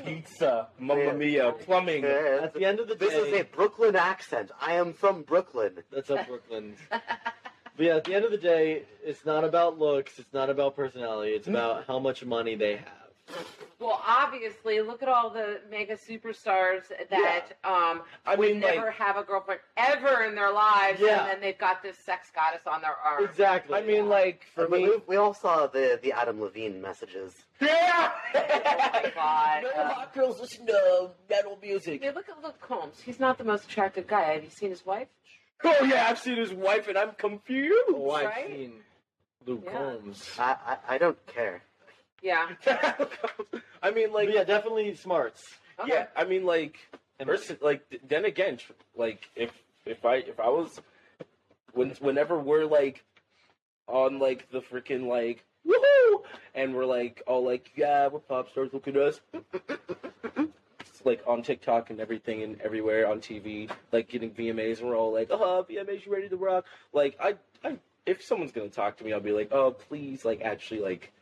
[0.03, 3.95] pizza Mamma Mia plumbing Yeah, At the end of the day, This is a Brooklyn
[3.95, 4.51] accent.
[4.59, 5.83] I am from Brooklyn.
[5.91, 6.75] that's a Brooklyn.
[7.79, 10.19] but yeah, at the end of the day, it's not about looks.
[10.19, 11.31] It's not about personality.
[11.31, 13.37] It's about how much money they have.
[13.79, 18.95] Well, obviously, look at all the mega superstars that um, I would mean, never like-
[18.95, 21.21] have a girlfriend ever in their lives, Yeah.
[21.21, 23.23] and then they've got this sex goddess on their arm.
[23.23, 23.77] Exactly.
[23.77, 27.33] I mean, like for But me, we, we all saw the, the Adam Levine messages.
[27.61, 28.11] yeah.
[28.35, 29.63] Oh my God.
[29.63, 32.03] No hot girls listen to metal music.
[32.03, 32.99] Yeah, look at Luke Combs.
[32.99, 34.33] He's not the most attractive guy.
[34.33, 35.07] Have you seen his wife?
[35.63, 37.83] Oh yeah, I've seen his wife and I'm confused.
[37.89, 38.47] oh, I've right?
[38.47, 38.73] seen
[39.45, 39.71] Luke Yeah.
[39.77, 40.29] Combs.
[40.39, 41.61] I, I, I don't care.
[42.21, 42.49] Yeah.
[43.83, 45.43] I mean, like, But yeah, definitely smarts.
[45.79, 45.89] Okay.
[45.91, 46.07] yeah.
[46.15, 46.77] I mean, like,
[47.19, 49.51] person, like, th- then again, tr- like, if
[49.85, 50.79] if I if I was,
[51.73, 53.03] when whenever we're like,
[53.87, 56.21] on like the freaking like, woohoo,
[56.55, 59.19] and we're like, all like, yeah, we're pop stars, look at us.
[60.99, 64.97] It's like on TikTok and everything and everywhere on TV, like getting VMAs, and we're
[64.97, 68.97] all like, "Oh, VMAs, you ready to rock?" Like, I, I, if someone's gonna talk
[68.97, 71.13] to me, I'll be like, "Oh, please, like, actually, like,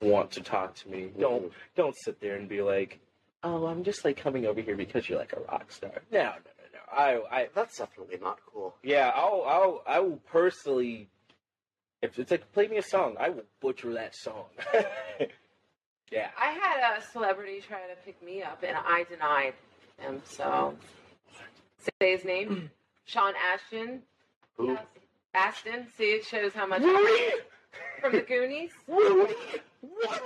[0.00, 1.04] want to talk to me.
[1.06, 1.20] Mm-hmm.
[1.20, 3.00] Don't, don't sit there and be like,
[3.42, 6.28] oh, I'm just like coming over here because you're like a rock star." No, no,
[6.28, 6.32] no,
[6.74, 7.24] no.
[7.32, 8.76] I, I, That's definitely not cool.
[8.84, 11.08] yeah, I'll, I'll, I will personally,
[12.02, 14.44] if it's like, play me a song, I will butcher that song.
[16.10, 16.28] yeah.
[16.38, 19.54] I had a celebrity try to pick me up, and I denied
[19.98, 20.22] him.
[20.24, 20.76] So,
[22.00, 22.70] say his name, mm.
[23.04, 24.02] Sean Astin.
[24.56, 24.68] Who?
[24.68, 24.84] Yes.
[25.34, 25.86] Astin.
[25.96, 26.82] See, it shows how much
[28.00, 28.70] from the Goonies.
[29.80, 30.18] What?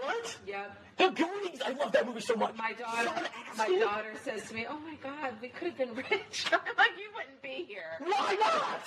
[0.00, 0.38] What?
[0.46, 0.76] Yep.
[0.98, 1.60] The Goonies!
[1.66, 2.56] I love that movie so much.
[2.56, 3.10] My daughter,
[3.58, 6.90] my daughter says to me, "Oh my God, we could have been rich." I'm like,
[6.96, 8.84] "You wouldn't be here." Why not?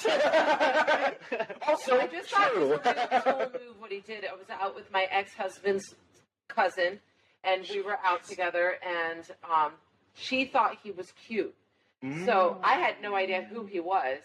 [1.67, 4.23] also, I just thought it was a really cool move what he did.
[4.25, 5.93] I was out with my ex-husband's
[6.47, 6.99] cousin,
[7.43, 9.71] and we were out together, and um,
[10.15, 11.53] she thought he was cute.
[12.25, 14.19] So I had no idea who he was,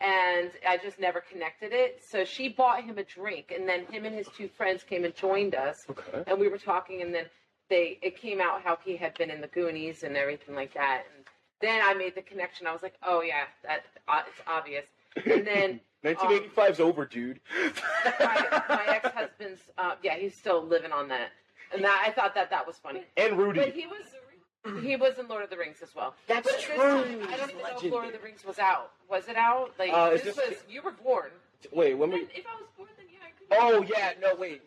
[0.00, 2.00] and I just never connected it.
[2.08, 5.14] So she bought him a drink, and then him and his two friends came and
[5.14, 6.22] joined us, Okay.
[6.28, 7.24] and we were talking, and then
[7.68, 11.04] they it came out how he had been in the Goonies and everything like that,
[11.14, 11.24] and
[11.60, 12.66] then I made the connection.
[12.68, 14.86] I was like, oh yeah, that uh, it's obvious.
[15.26, 17.40] And then 1985's over, dude.
[18.20, 21.30] my, my ex-husband's uh, yeah he's still living on that
[21.72, 23.60] and that i thought that that was funny and Rudy.
[23.60, 26.76] but he was he was in lord of the rings as well That's but true.
[26.76, 29.72] time, i don't even know if lord of the rings was out was it out
[29.78, 31.30] like Uh, this, this- was you were born
[31.72, 32.20] Wait, when we?
[32.20, 34.62] If i was born then yeah I could Oh yeah, no wait.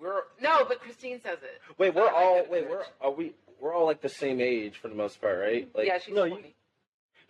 [0.00, 1.94] We're no but christine says it wait.
[1.94, 2.68] We're all wait.
[2.68, 3.32] We're are we?
[3.60, 5.68] We're all like the same age for the most part, right?
[5.74, 6.54] Like, yeah she's no, you- 20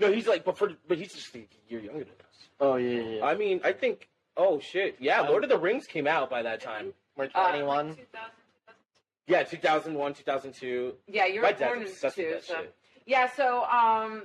[0.00, 2.48] No, he's like, but for but he's just a year younger than us.
[2.60, 3.08] Oh yeah, yeah.
[3.18, 3.24] yeah.
[3.24, 4.08] I mean, I think.
[4.36, 4.96] Oh shit!
[5.00, 6.92] Yeah, Um, Lord of the Rings came out by that time.
[7.16, 7.88] We're Uh, 21.
[7.88, 8.30] like 2000,
[9.28, 10.94] Yeah, 2001, 2002.
[11.06, 11.92] Yeah, you were born in two.
[11.92, 12.74] So shit.
[13.06, 14.22] yeah, so um,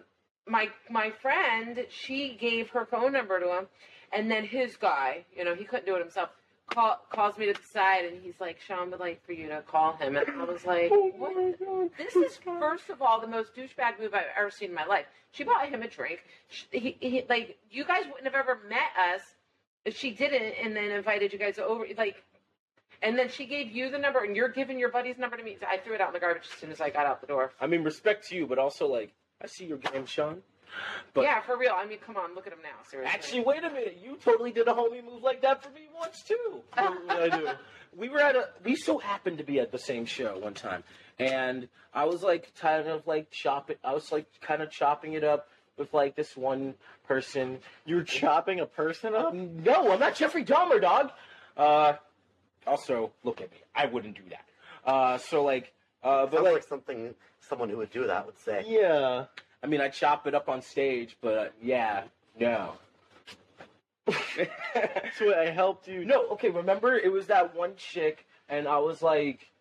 [0.47, 3.67] my my friend, she gave her phone number to him,
[4.13, 6.29] and then his guy, you know, he couldn't do it himself.
[6.73, 9.61] Call, calls me to the side and he's like, Sean would like for you to
[9.63, 10.15] call him.
[10.15, 11.91] And I was like, Oh what?
[11.97, 15.05] This is, first of all, the most douchebag move I've ever seen in my life.
[15.33, 16.23] She bought him a drink.
[16.47, 19.21] She, he, he, like, you guys wouldn't have ever met us
[19.83, 21.85] if she didn't and then invited you guys over.
[21.97, 22.15] Like,
[23.03, 25.57] and then she gave you the number and you're giving your buddy's number to me.
[25.67, 27.51] I threw it out in the garbage as soon as I got out the door.
[27.61, 29.11] I mean, respect to you, but also like,
[29.41, 30.41] I see your game, Sean.
[31.13, 31.73] But- yeah, for real.
[31.75, 32.69] I mean, come on, look at him now.
[32.89, 33.13] Seriously.
[33.13, 33.99] Actually, wait a minute.
[34.01, 36.61] You totally did a homie move like that for me once too.
[36.73, 37.49] I do?
[37.95, 38.49] we were at a.
[38.63, 40.83] We so happened to be at the same show one time,
[41.19, 43.75] and I was like kind of like chopping.
[43.83, 45.47] I was like kind of chopping it up
[45.77, 46.73] with like this one
[47.07, 47.59] person.
[47.85, 49.33] You were chopping a person up?
[49.33, 51.11] No, I'm not Jeffrey Dahmer, dog.
[51.55, 51.93] Uh,
[52.67, 53.57] also, look at me.
[53.75, 54.89] I wouldn't do that.
[54.89, 55.73] Uh, so like,
[56.03, 58.63] uh, but Sounds like, like something someone who would do that would say.
[58.67, 59.25] Yeah.
[59.61, 62.03] I mean, I chop it up on stage, but yeah,
[62.39, 62.73] no.
[65.17, 66.03] So I helped you.
[66.03, 69.51] No, okay, remember it was that one chick, and I was like,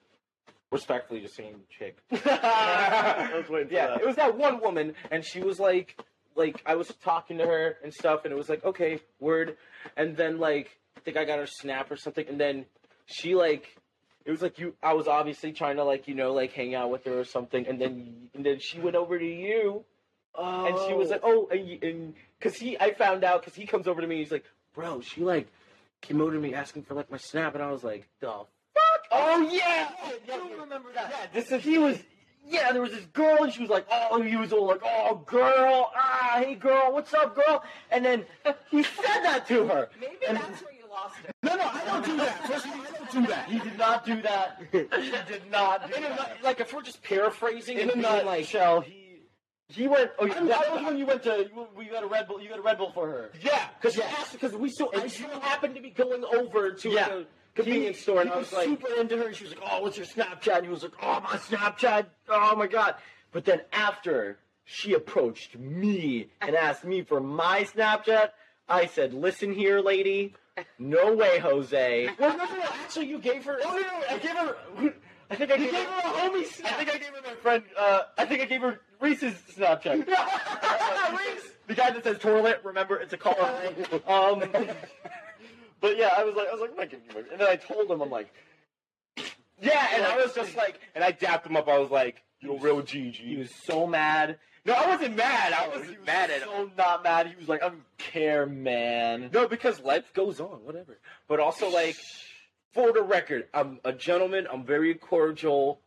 [0.71, 1.99] respectfully, the same chick.
[2.13, 4.01] I was waiting for yeah, that.
[4.01, 6.03] it was that one woman, and she was like,
[6.35, 9.57] like I was talking to her and stuff, and it was like, okay, word,
[9.97, 12.65] and then like I think I got her snap or something, and then
[13.13, 13.77] she like.
[14.25, 14.75] It was like you.
[14.83, 17.67] I was obviously trying to like you know like hang out with her or something,
[17.67, 19.85] and then and then she went over to you,
[20.37, 20.67] Oh.
[20.67, 24.01] and she was like, "Oh," and, cause he, I found out because he comes over
[24.01, 24.19] to me.
[24.19, 24.45] He's like,
[24.75, 25.49] "Bro, she like
[26.03, 28.47] came over to me asking for like my snap," and I was like, "The fuck?"
[29.11, 31.11] Oh yeah, I do remember that.
[31.11, 31.99] Yeah, this is he was.
[32.47, 35.17] Yeah, there was this girl, and she was like, "Oh," he was all like, "Oh,
[35.27, 38.25] girl, ah, hey, girl, what's up, girl?" And then
[38.71, 39.89] he said that to her.
[40.01, 41.35] Maybe And- that's where you lost it.
[41.43, 42.47] No, no, I don't do that.
[42.47, 43.49] First of all, I don't do that.
[43.49, 44.63] He did not do that.
[44.71, 46.17] He did not do In a that.
[46.19, 48.99] nut- like if we're just paraphrasing In and a being like, nutshell, he
[49.69, 50.11] he went.
[50.19, 51.49] Oh, yeah, that was when you went to.
[51.53, 52.41] You, we got a Red Bull.
[52.41, 53.31] You got a Red Bull for her.
[53.43, 54.09] yeah, because Yeah.
[54.09, 57.09] she asked because we so I And so happened to be going over to Yeah.
[57.09, 59.27] the convenience store, and he I was like, super into her.
[59.29, 62.07] and She was like, "Oh, what's your Snapchat?" And he was like, "Oh, my Snapchat.
[62.29, 62.97] Oh my god!"
[63.33, 68.31] But then after she approached me and asked me for my Snapchat,
[68.69, 70.35] I said, "Listen here, lady.
[70.79, 74.19] No way, Jose." "Well, no, no, no, actually, you gave her." Oh no, no, I
[74.19, 74.95] gave her.
[75.31, 77.63] I think I gave, gave her a homie I think I gave her my friend.
[77.79, 80.07] Uh, I think I gave her Reese's Snapchat.
[80.07, 81.51] Reese.
[81.67, 82.61] the guy that says toilet.
[82.65, 83.35] Remember, it's a car.
[84.07, 84.45] um,
[85.81, 87.31] but yeah, I was like, I was like, I'm not giving you my.
[87.31, 88.33] And then I told him, I'm like,
[89.63, 91.69] Yeah, and I was just like, and I dapped him up.
[91.69, 94.39] I was like, "You're real GG." he was so mad.
[94.65, 95.53] No, I wasn't mad.
[95.53, 96.49] I wasn't was mad at him.
[96.49, 97.27] So not mad.
[97.27, 99.31] He was like, I don't care, man.
[99.33, 100.99] No, because life goes on, whatever.
[101.27, 101.97] But also, like,
[102.73, 104.47] for the record, I'm a gentleman.
[104.51, 105.81] I'm very cordial.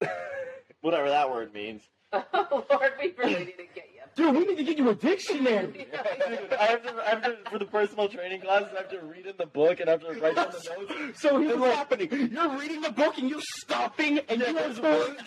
[0.80, 1.82] Whatever that word means.
[2.12, 2.24] Oh,
[2.70, 3.87] Lord, we really need to get you.
[4.18, 5.66] Dude, we need to get you a dictionary.
[6.28, 8.98] Dude, I have to, I have to, for the personal training classes, I have to
[9.06, 11.20] read in the book and I have to write down the notes.
[11.20, 12.08] So here's what's happening.
[12.32, 15.22] You're reading the book and you're stopping, and Yeah, you there's have words,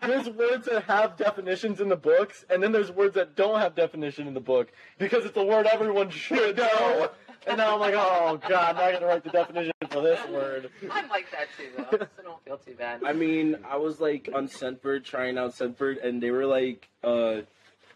[0.00, 3.74] there's words that have definitions in the books, and then there's words that don't have
[3.74, 7.10] definition in the book because it's a word everyone should know.
[7.46, 10.70] And now I'm like, oh god, now I gotta write the definition for this word.
[10.90, 13.02] I'm like that too, though, so don't feel too bad.
[13.04, 17.42] I mean, I was like on Scentbird, trying out Scentbird, and they were like, uh,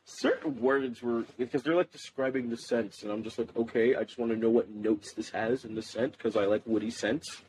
[0.06, 4.04] certain words were because they're like describing the scents, and I'm just like, okay, I
[4.04, 6.90] just want to know what notes this has in the scent because I like woody
[6.90, 7.42] scents.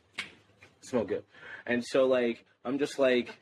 [0.82, 1.24] Smell good,
[1.66, 3.34] and so like I'm just like,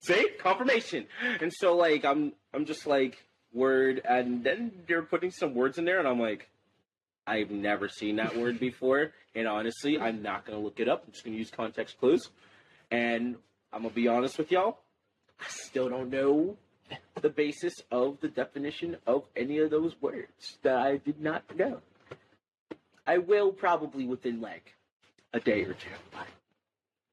[0.00, 1.06] see confirmation,
[1.40, 5.84] and so like I'm I'm just like word, and then they're putting some words in
[5.84, 6.48] there, and I'm like.
[7.26, 11.04] I've never seen that word before, and honestly, I'm not gonna look it up.
[11.06, 12.28] I'm just gonna use context clues,
[12.90, 13.36] and
[13.72, 14.83] I'm gonna be honest with y'all.
[15.40, 16.56] I still don't know
[17.20, 21.80] the basis of the definition of any of those words that I did not know.
[23.06, 24.74] I will probably within like
[25.32, 25.90] a day or two.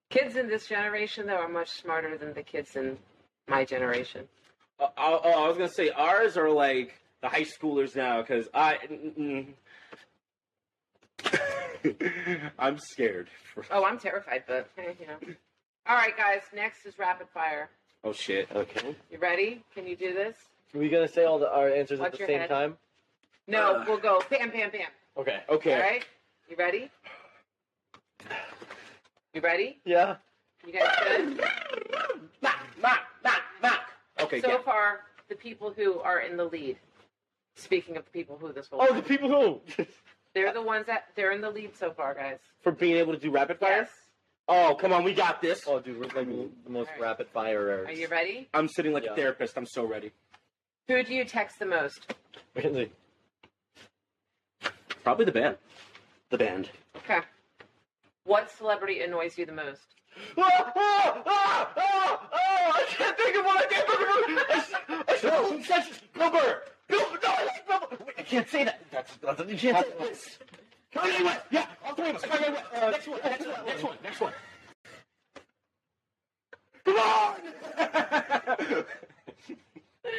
[0.10, 2.98] Kids in this generation, though, are much smarter than the kids in
[3.48, 4.28] my generation.
[4.80, 8.78] Uh, I, I was gonna say ours are like the high schoolers now because I.
[12.60, 13.28] I'm scared.
[13.72, 15.18] Oh, I'm terrified, but you know.
[15.88, 16.42] All right, guys.
[16.54, 17.70] Next is rapid fire.
[18.04, 18.48] Oh shit.
[18.54, 18.96] Okay.
[19.12, 19.64] You ready?
[19.74, 20.36] Can you do this?
[20.74, 22.50] Are we gonna say all the, our answers Watch at the your same head.
[22.50, 22.78] time?
[23.48, 23.86] No, Uh.
[23.88, 24.88] we'll go bam, bam, bam.
[25.18, 25.40] Okay.
[25.50, 25.74] Okay.
[25.76, 26.06] All right.
[26.50, 26.90] You ready?
[29.34, 29.80] You ready?
[29.86, 30.16] Yeah.
[30.66, 31.38] You guys good?
[32.42, 33.80] Knock, knock, knock, knock.
[34.20, 34.58] Okay, so yeah.
[34.60, 36.78] far, the people who are in the lead.
[37.56, 39.86] Speaking of the people who this will, Oh, the people who
[40.34, 42.38] they're the ones that they're in the lead so far, guys.
[42.62, 43.72] For being able to do rapid fire?
[43.82, 43.90] Yes.
[44.54, 45.64] Oh, come on, we got this.
[45.66, 47.02] Oh, dude, we're like the most Alright.
[47.02, 47.86] rapid fire.
[47.88, 48.50] Are you ready?
[48.54, 49.14] I'm sitting like Yeah.
[49.14, 49.58] a therapist.
[49.58, 50.12] I'm so ready.
[50.90, 52.14] Who do you text the most?
[52.54, 52.92] Mackenzie.
[55.04, 55.56] Probably the band.
[56.32, 56.70] The band.
[56.98, 57.22] Okay.
[58.26, 59.80] What celebrity annoys you the most?
[60.38, 63.58] Ah, ah, ah, ah, ah, I can't think of one.
[63.58, 64.38] I can't think of one.
[64.38, 64.74] I, s-
[65.08, 65.14] I
[65.62, 66.62] s- that's Bill Burr.
[66.90, 67.98] Bill, no, it's Bill Burr.
[68.06, 68.82] Wait, I can't say that.
[68.92, 70.38] That's, that's you can't say that.
[70.94, 71.42] Kanye West.
[71.52, 72.22] Yeah, all three of us.
[72.24, 72.66] Kanye West.
[72.74, 73.20] Uh, next one.
[73.24, 73.66] Next one.
[73.66, 73.98] Next one.
[74.04, 74.34] Next one.
[76.84, 77.36] Come on!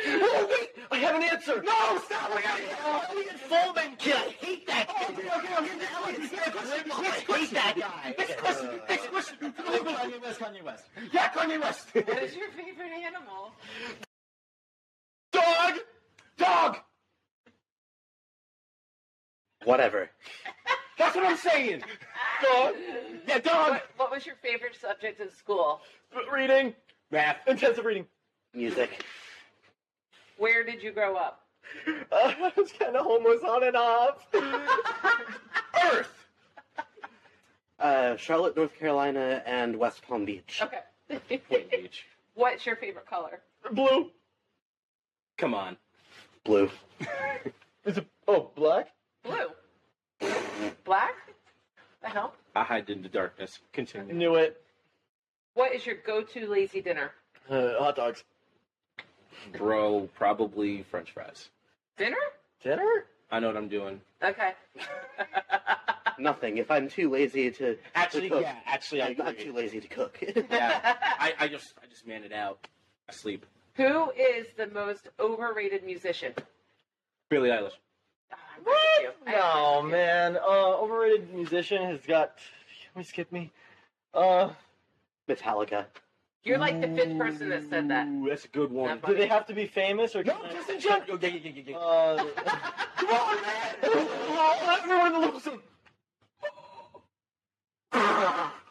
[0.05, 1.61] oh, wait, I have an answer.
[1.63, 2.31] No, stop!
[2.31, 2.61] I got.
[2.85, 4.15] Oh, Elliot Fullman kid.
[4.15, 5.19] I hate that oh, kid.
[5.19, 5.87] Okay, okay, okay.
[6.05, 6.33] Elliot,
[6.95, 8.15] I hate that guy.
[8.17, 8.81] Next question.
[8.89, 9.53] Next question.
[9.53, 10.41] Kanye West.
[10.41, 10.85] Kanye West.
[11.13, 11.89] Yeah, Kanye West.
[11.95, 13.53] What is your favorite animal?
[15.33, 15.75] Dog.
[16.39, 16.79] Dog.
[19.65, 20.11] Whatever.
[21.03, 21.83] That's what I'm saying.
[22.43, 22.75] Dog.
[23.27, 23.71] Yeah, dog.
[23.71, 25.81] What, what was your favorite subject in school?
[26.33, 26.75] Reading.
[27.11, 27.39] Math.
[27.49, 28.07] Intensive reading.
[28.55, 29.05] Music.
[30.39, 31.41] Where did you grow up?
[31.89, 34.27] Uh, I was kind of homeless on and off.
[35.85, 36.27] Earth.
[37.81, 40.63] Uh, Charlotte, North Carolina, and West Palm Beach.
[40.63, 41.41] Okay.
[41.49, 42.05] Point Beach.
[42.35, 43.41] What's your favorite color?
[43.73, 44.11] Blue.
[45.37, 45.77] Come on.
[46.45, 46.71] Blue.
[47.85, 48.07] Is it?
[48.29, 48.93] Oh, black.
[49.25, 49.49] Blue.
[50.85, 51.15] Black?
[52.03, 52.35] The hell?
[52.55, 53.61] I hide in the darkness.
[53.73, 54.15] Continue.
[54.15, 54.61] Knew it.
[55.55, 57.13] What is your go-to lazy dinner?
[57.49, 58.25] Uh, hot dogs.
[59.57, 61.51] Bro, probably French fries.
[61.97, 62.17] Dinner?
[62.63, 63.05] Dinner?
[63.31, 64.01] I know what I'm doing.
[64.23, 64.53] Okay.
[66.19, 66.59] Nothing.
[66.59, 68.57] If I'm too lazy to Actually, to cook, yeah.
[68.67, 70.19] Actually, I I'm not too lazy to cook.
[70.51, 70.97] Yeah.
[71.19, 72.67] I, I just I just man it out.
[73.09, 73.47] I sleep.
[73.75, 76.35] Who is the most overrated musician?
[77.31, 77.73] Billie Eilish.
[78.33, 79.27] Oh, I'm right with you.
[79.27, 79.91] I am No, right with you.
[79.93, 80.37] man.
[80.37, 82.37] Uh, overrated musician has got.
[82.37, 83.51] Can we skip me?
[84.15, 84.51] Uh,
[85.29, 85.87] Metallica.
[86.45, 88.07] You're like the fifth person that said that.
[88.09, 88.99] Ooh, that's a good one.
[89.07, 90.25] Do they have to be famous or?
[90.25, 91.19] No, can I- just in general.
[91.21, 91.77] Yeah, yeah, yeah, yeah.
[91.77, 92.17] Uh,
[92.97, 93.75] Come on, man.
[94.45, 95.61] Oh, everyone losing.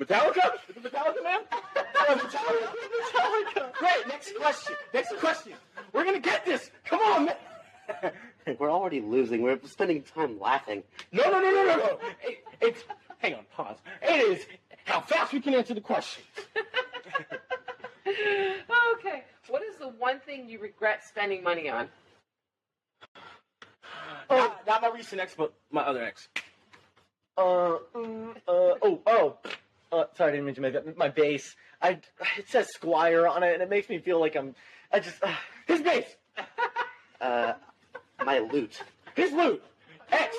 [0.00, 0.54] Metallica?
[0.68, 1.40] Is it Metallica, man?
[1.76, 2.72] Yeah, Metallica.
[3.12, 3.72] Metallica.
[3.74, 4.08] Great.
[4.08, 4.76] Next question.
[4.94, 5.52] Next question.
[5.92, 6.70] We're gonna get this.
[6.84, 8.12] Come on, man.
[8.58, 9.42] We're already losing.
[9.42, 10.82] We're spending time laughing.
[11.12, 11.98] No, no, no, no, no, no.
[12.22, 12.84] It, it's.
[13.18, 13.44] Hang on.
[13.54, 13.76] Pause.
[14.02, 14.46] It is
[14.84, 16.26] how fast we can answer the questions.
[18.06, 19.24] okay.
[19.48, 21.88] What is the one thing you regret spending money on?
[24.30, 26.28] Not, not my recent ex, but my other ex.
[27.36, 29.36] uh, mm, uh, oh, oh.
[29.92, 30.96] Uh, sorry, I didn't mean to make that.
[30.96, 31.54] My bass.
[31.80, 31.98] I.
[32.38, 34.54] It says Squier on it, and it makes me feel like I'm.
[34.90, 35.22] I just.
[35.22, 35.34] Uh,
[35.66, 36.06] His bass.
[37.20, 37.52] Uh,
[38.24, 38.82] my lute.
[39.14, 39.62] His lute.
[40.10, 40.36] X.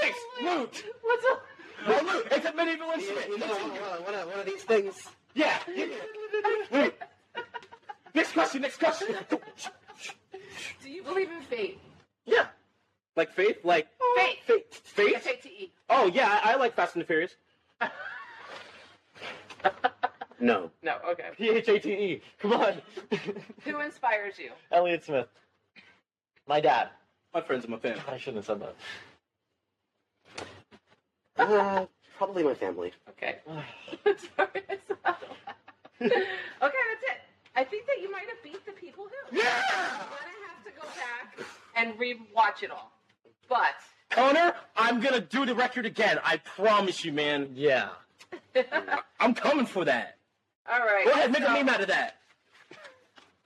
[0.00, 0.14] Bass.
[0.42, 0.84] Lute.
[1.02, 1.42] What's up?
[1.86, 2.26] No lute.
[2.32, 3.28] It's a medieval instrument.
[3.28, 5.08] You know, one, one, of- one of these things.
[5.34, 5.58] Yeah.
[5.74, 6.70] yeah, yeah.
[6.72, 6.94] Wait.
[8.14, 8.62] Next question.
[8.62, 9.08] Next question.
[10.82, 11.78] Do you believe in fate?
[12.24, 12.46] Yeah.
[13.16, 13.58] Like faith?
[13.64, 14.38] Like Fate.
[14.46, 14.80] faith?
[14.84, 15.16] Faith?
[15.16, 15.72] F-A-T-E.
[15.90, 17.36] Oh yeah, I, I like Fast and the Furious.
[20.38, 20.70] No.
[20.82, 21.28] No, okay.
[21.36, 22.22] P H A T E.
[22.38, 22.74] Come on.
[23.64, 24.50] Who inspires you?
[24.70, 25.28] Elliott Smith.
[26.46, 26.90] My dad.
[27.36, 28.00] My friends and my family.
[28.08, 28.74] I shouldn't have said that.
[31.38, 31.84] Uh,
[32.16, 32.94] probably my family.
[33.10, 33.36] Okay.
[33.46, 35.22] Sorry, I saw that.
[36.00, 36.14] okay,
[36.62, 37.20] that's it.
[37.54, 39.36] I think that you might have beat the people who.
[39.36, 39.44] Yeah.
[39.44, 41.46] I'm gonna have to go back
[41.76, 42.90] and re-watch it all.
[43.50, 43.74] But
[44.08, 46.18] Connor, I'm gonna do the record again.
[46.24, 47.50] I promise you, man.
[47.54, 47.90] Yeah.
[49.20, 50.16] I'm coming for that.
[50.72, 51.04] all right.
[51.04, 52.16] Go ahead, make a so meme out of that.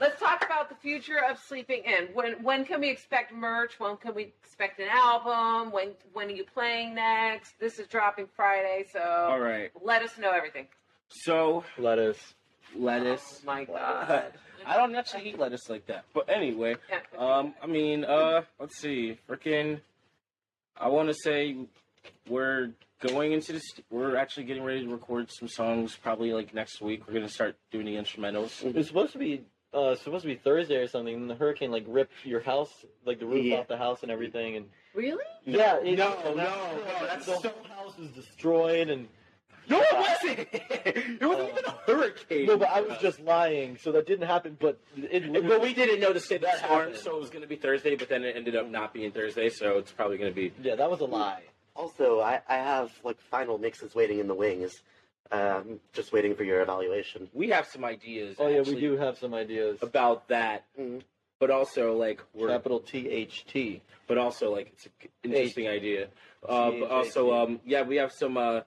[0.01, 2.07] Let's talk about the future of sleeping in.
[2.15, 3.79] When when can we expect merch?
[3.79, 5.71] When can we expect an album?
[5.73, 7.59] When when are you playing next?
[7.61, 9.71] This is dropping Friday, so All right.
[9.83, 10.67] let us know everything.
[11.11, 12.35] So Lettuce.
[12.75, 13.41] lettuce.
[13.43, 14.33] Oh my God.
[14.67, 16.05] I don't actually eat lettuce like that.
[16.15, 17.01] But anyway, Yeah.
[17.19, 19.81] um, I mean, uh, let's see, freaking,
[20.79, 21.57] I want to say
[22.29, 22.71] we're
[23.01, 23.63] going into this.
[23.91, 25.97] We're actually getting ready to record some songs.
[25.97, 27.07] Probably like next week.
[27.07, 28.65] We're gonna start doing the instrumentals.
[28.77, 31.85] It's supposed to be uh supposed to be Thursday or something, and the hurricane like
[31.87, 32.73] ripped your house,
[33.05, 33.59] like the roof Yeah.
[33.59, 35.23] off the house and everything, and Really?
[35.45, 39.09] yeah, it, No, no, whole- no, that's the so- whole house was destroyed, and
[39.69, 40.49] No, it wasn't.
[40.53, 42.47] it wasn't even a hurricane.
[42.47, 44.57] no, but I was just lying, so that didn't happen.
[44.59, 46.97] But it, it But we didn't know the state That storm, happened.
[46.97, 47.95] so it was going to be Thursday.
[47.95, 50.53] But then it ended up not being Thursday, so it's probably going to be.
[50.61, 51.43] yeah, that was a lie.
[51.77, 54.83] Also, I, I have like final mixes waiting in the wings.
[55.33, 57.29] Um, just waiting for your evaluation.
[57.33, 58.37] We have some ideas.
[58.39, 59.79] Oh yeah, we actually, do have some ideas.
[59.83, 61.03] about that, Mhm.
[61.39, 63.81] but also like we're Capital T H T.
[64.09, 64.87] but also like it's
[65.25, 66.09] an interesting idea.
[66.43, 68.63] Uh, but also, um, yeah, we have some uh,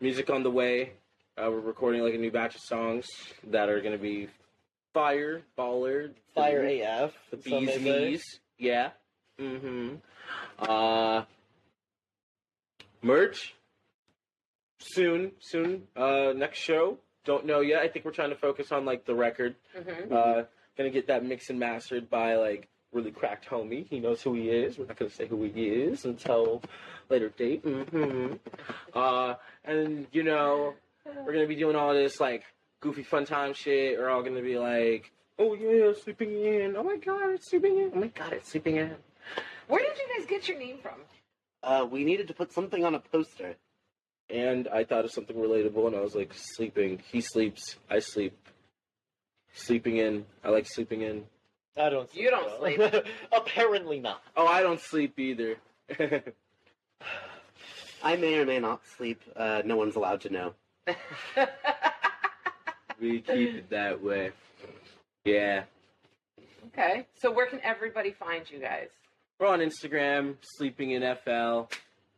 [0.00, 0.92] music on the way.
[1.38, 3.06] Uh, we're recording like a new batch of songs
[3.44, 4.28] that are gonna be
[4.92, 7.14] fire, baller, Fire the, AF.
[7.30, 8.08] the some bees may say.
[8.10, 8.40] knees.
[8.58, 8.90] Yeah.
[9.40, 9.94] Mm-hmm.
[10.58, 11.24] Uh,
[13.02, 13.54] merch
[14.84, 15.82] soon, soon.
[15.96, 16.98] Uh, next show.
[17.24, 17.80] Don't know yet.
[17.80, 19.56] I think we're trying to focus on like the record.
[19.74, 20.42] hmm Uh,
[20.76, 23.86] gonna get that mixed and mastered by like really cracked homie.
[23.88, 24.78] He knows who he is.
[24.78, 26.62] We're not gonna say who he is until
[27.08, 27.62] later date.
[27.64, 28.34] hmm
[28.94, 29.34] Uh,
[29.64, 30.74] and you know,
[31.24, 32.44] we're gonna be doing all this like
[32.80, 33.98] goofy fun time shit.
[33.98, 36.76] We're all gonna be like, oh yeah, sleeping in.
[36.76, 37.92] Oh my god, it's sleeping in.
[37.94, 38.94] Oh my god, it's sleeping in.
[39.68, 41.00] Where did you guys get your name from?
[41.62, 43.54] Uh, we needed to put something on a poster.
[44.30, 47.02] And I thought of something relatable, and I was like, sleeping.
[47.12, 47.76] He sleeps.
[47.90, 48.36] I sleep.
[49.52, 50.24] Sleeping in.
[50.42, 51.24] I like sleeping in.
[51.76, 52.12] I don't.
[52.14, 52.58] You don't so.
[52.58, 52.80] sleep.
[53.32, 54.22] Apparently not.
[54.36, 55.56] Oh, I don't sleep either.
[58.02, 59.20] I may or may not sleep.
[59.36, 60.54] Uh, no one's allowed to know.
[63.00, 64.30] we keep it that way.
[65.24, 65.64] Yeah.
[66.66, 67.06] okay.
[67.16, 68.88] So where can everybody find you guys?
[69.40, 71.68] We're on Instagram, sleeping in FL.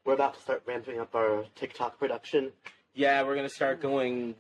[0.07, 2.53] We're about to start ramping up our TikTok production.
[2.95, 4.37] Yeah, we're gonna start going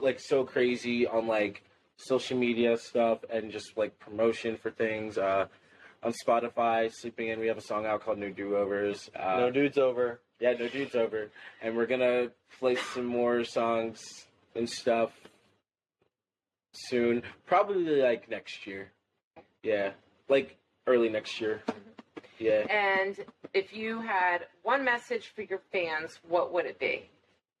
[0.00, 1.64] like so crazy on like
[1.96, 5.18] social media stuff and just like promotion for things.
[5.18, 5.46] Uh,
[6.04, 9.10] on Spotify, sleeping in, we have a song out called No Do Overs.
[9.14, 10.20] Uh, no dude's over.
[10.38, 11.30] Yeah, no dude's over,
[11.60, 12.28] and we're gonna
[12.60, 14.00] play some more songs
[14.54, 15.10] and stuff
[16.72, 17.24] soon.
[17.46, 18.92] Probably like next year.
[19.64, 19.90] Yeah,
[20.28, 20.56] like
[20.86, 21.62] early next year.
[22.40, 22.66] Yeah.
[22.70, 23.16] And
[23.52, 27.08] if you had one message for your fans, what would it be?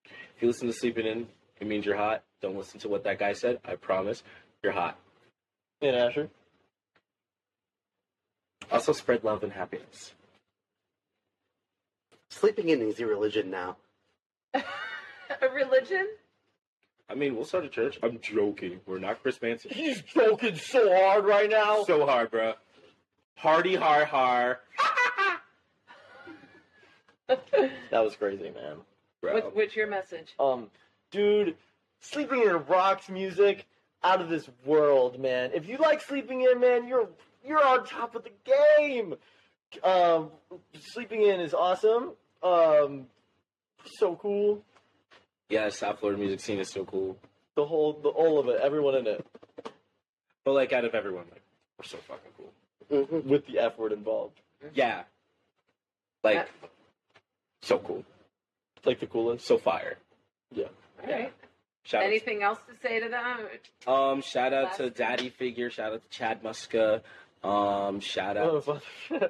[0.04, 1.26] If you listen to Sleeping In,
[1.60, 2.24] it means you're hot.
[2.40, 3.60] Don't listen to what that guy said.
[3.62, 4.22] I promise,
[4.62, 4.98] you're hot.
[5.82, 6.30] And Asher.
[8.72, 10.14] Also, spread love and happiness.
[12.30, 13.76] Sleeping in is your religion now.
[14.54, 14.62] A
[15.54, 16.08] religion?
[17.08, 17.98] I mean, we'll start a church.
[18.04, 18.80] I'm joking.
[18.86, 19.72] We're not Chris Manson.
[19.74, 21.82] He's joking so hard right now.
[21.84, 22.54] So hard, bro.
[23.40, 24.60] Hardy har har.
[27.90, 28.76] That was crazy, man.
[29.22, 29.34] Bro.
[29.34, 30.34] What, what's your message?
[30.38, 30.68] Um,
[31.12, 31.54] dude,
[32.00, 33.66] sleeping in rocks music
[34.02, 35.50] out of this world, man.
[35.54, 37.08] If you like sleeping in, man, you're
[37.46, 39.14] you're on top of the game.
[39.84, 40.30] Um,
[40.80, 42.12] sleeping in is awesome.
[42.42, 43.06] Um,
[43.84, 44.62] so cool.
[45.48, 47.16] Yeah, South Florida music scene is so cool.
[47.54, 49.26] The whole, the all of it, everyone in it,
[50.44, 51.42] But like, out of everyone, like,
[51.78, 52.52] we're so fucking cool.
[52.90, 54.40] Hmm with the F word involved.
[54.74, 55.04] Yeah.
[56.22, 56.48] Like,
[57.62, 58.04] so cool.
[58.84, 59.46] Like the coolest.
[59.46, 59.96] So fire.
[60.56, 60.64] All
[61.06, 61.32] right.
[61.82, 63.48] Shout Anything else to say to them?
[63.86, 65.70] Um, shout out to Last- Daddy Figure.
[65.70, 67.00] Shout out to Chad Muska.
[67.42, 68.64] Um, shout out.
[68.68, 68.80] Oh,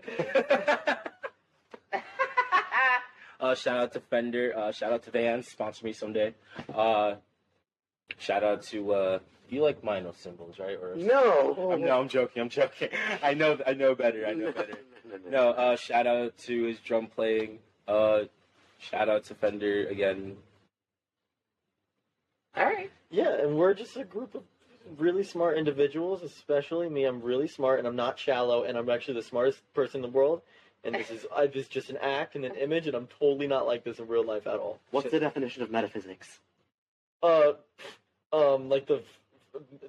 [3.40, 4.52] uh, shout out to Fender.
[4.56, 5.46] Uh, shout out to Vans.
[5.48, 6.34] Sponsor me someday.
[6.74, 7.14] Uh,
[8.18, 9.20] shout out to.
[9.50, 10.78] You like minor cymbals, right?
[10.80, 11.72] Or No.
[11.72, 12.40] I'm, no, I'm joking.
[12.42, 12.88] I'm joking.
[13.22, 13.58] I know.
[13.66, 14.24] I know better.
[14.26, 14.78] I know better.
[15.28, 15.50] No.
[15.50, 17.58] Uh, shout out to his drum playing.
[17.88, 18.22] Uh,
[18.78, 20.36] shout out to Fender again.
[22.56, 22.90] All right.
[23.10, 24.42] Yeah, and we're just a group of
[24.98, 27.04] really smart individuals, especially me.
[27.04, 30.16] I'm really smart and I'm not shallow and I'm actually the smartest person in the
[30.16, 30.42] world.
[30.84, 33.46] And this is I, this is just an act and an image, and I'm totally
[33.46, 34.78] not like this in real life at all.
[34.90, 36.40] What's the definition of metaphysics?
[37.22, 37.52] Uh,
[38.32, 39.02] um, like the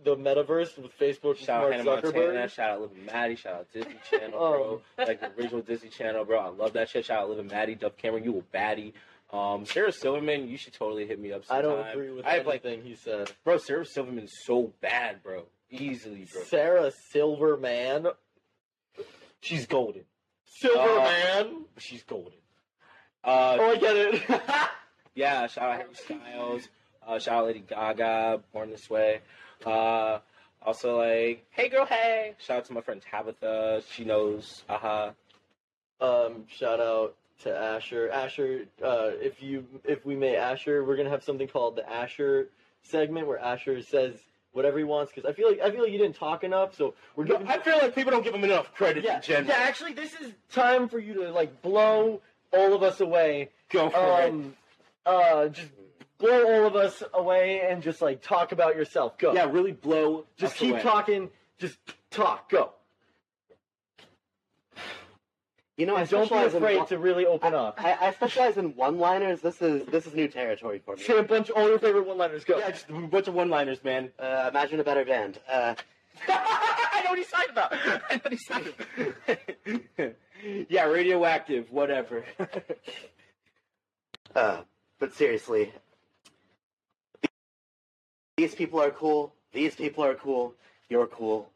[0.03, 2.47] the metaverse with Facebook, Shout out Hannah Montana.
[2.47, 3.35] Shout out Liv and Maddie.
[3.35, 4.81] Shout out Disney Channel, bro.
[4.97, 6.39] like the original Disney Channel, bro.
[6.39, 7.05] I love that shit.
[7.05, 7.75] Shout out Liv and Maddie.
[7.75, 8.93] Dove Cameron, you a baddie.
[9.31, 12.45] Um, Sarah Silverman, you should totally hit me up I don't agree with I have
[12.47, 13.31] like, anything he said.
[13.45, 15.43] bro, Sarah Silverman's so bad, bro.
[15.69, 16.43] Easily, bro.
[16.43, 18.07] Sarah Silverman,
[19.41, 20.03] She's golden.
[20.45, 21.65] Silverman.
[21.77, 22.33] She's golden.
[23.23, 24.21] Uh, oh, I get it.
[25.15, 25.47] yeah.
[25.47, 26.67] Shout out Harry Styles.
[27.05, 28.41] Uh, shout out Lady Gaga.
[28.53, 29.21] Born This Way.
[29.65, 30.19] Uh,
[30.61, 32.33] also like, hey girl, hey.
[32.39, 33.81] Shout out to my friend Tabitha.
[33.91, 34.63] She knows.
[34.69, 35.11] Aha.
[35.99, 38.09] Um, shout out to Asher.
[38.11, 42.49] Asher, uh, if you if we may Asher, we're gonna have something called the Asher
[42.83, 44.15] segment where Asher says
[44.53, 46.93] whatever he wants because I feel like I feel like you didn't talk enough, so
[47.15, 47.47] we're No, giving.
[47.47, 49.47] I feel like people don't give him enough credit yeah, in general.
[49.47, 49.55] yeah.
[49.63, 52.21] Actually, this is time for you to like blow
[52.51, 53.49] all of us away.
[53.69, 54.29] Go for it.
[54.31, 54.53] Um,
[55.05, 55.69] uh, just
[56.21, 59.17] blow all of us away and just like talk about yourself.
[59.17, 59.33] Go.
[59.33, 60.25] Yeah, really blow.
[60.37, 60.81] Just keep away.
[60.81, 61.29] talking.
[61.57, 61.77] Just
[62.09, 62.49] talk.
[62.49, 62.71] Go.
[65.77, 67.83] You know, I don't be specialize in afraid one- to really open up.
[67.83, 69.41] I, I specialize in one-liners.
[69.41, 71.01] This is this is new territory for me.
[71.01, 72.43] Say a bunch all your favorite one-liners.
[72.43, 72.59] Go.
[72.59, 74.11] Yeah, just a bunch of one-liners, man.
[74.19, 75.39] Uh, imagine a better band.
[75.49, 75.73] Uh,
[76.27, 77.73] I know what he's talking about.
[78.09, 78.73] I know what he's talking
[79.97, 80.15] about.
[80.69, 82.25] yeah, radioactive, whatever.
[84.35, 84.61] uh,
[84.99, 85.71] but seriously,
[88.41, 89.35] These people are cool.
[89.53, 90.55] These people are cool.
[90.89, 91.51] You're cool.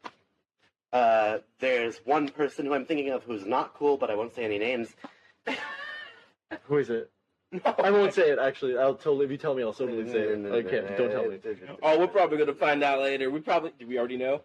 [0.94, 4.45] Uh, there's one person who I'm thinking of who's not cool, but I won't say
[4.45, 4.90] any names.
[6.66, 7.10] Who is it?
[7.84, 8.38] I won't say it.
[8.38, 9.26] Actually, I'll totally.
[9.26, 10.38] If you tell me, I'll totally say it.
[10.38, 11.40] No, no, Okay, no, don't tell me.
[11.82, 13.32] Oh, we're probably gonna find out later.
[13.32, 13.88] We probably do.
[13.88, 14.44] We already know.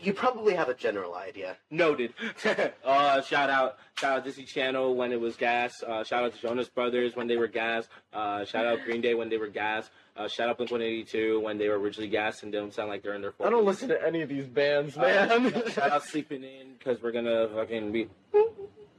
[0.00, 1.56] You probably have a general idea.
[1.70, 2.14] Noted.
[2.84, 5.82] uh, shout out, shout out Disney Channel when it was gas.
[5.82, 7.88] Uh, shout out to Jonas Brothers when they were gas.
[8.12, 9.90] Uh, shout out Green Day when they were gas.
[10.16, 13.14] Uh, shout out Blink 182 when they were originally gas and don't sound like they're
[13.14, 13.32] in their.
[13.32, 13.46] 40s.
[13.46, 15.70] I don't listen to any of these bands, Uh, man.
[15.72, 18.08] shout out Sleeping In because we're gonna fucking be.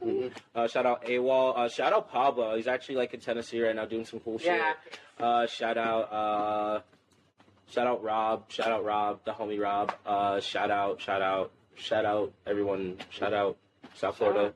[0.04, 0.32] Mhm.
[0.56, 1.58] Uh, shout out AWOL.
[1.58, 2.56] Uh, shout out Pablo.
[2.56, 4.48] He's actually like in Tennessee right now doing some cool shit.
[4.56, 4.74] Yeah.
[5.20, 6.82] Uh, shout out, uh,
[7.72, 8.46] shout out Rob.
[8.50, 9.94] Shout out Rob, the homie Rob.
[10.06, 12.98] Uh, shout out, shout out, shout out everyone.
[13.10, 13.58] Shout out
[13.96, 14.54] South Florida.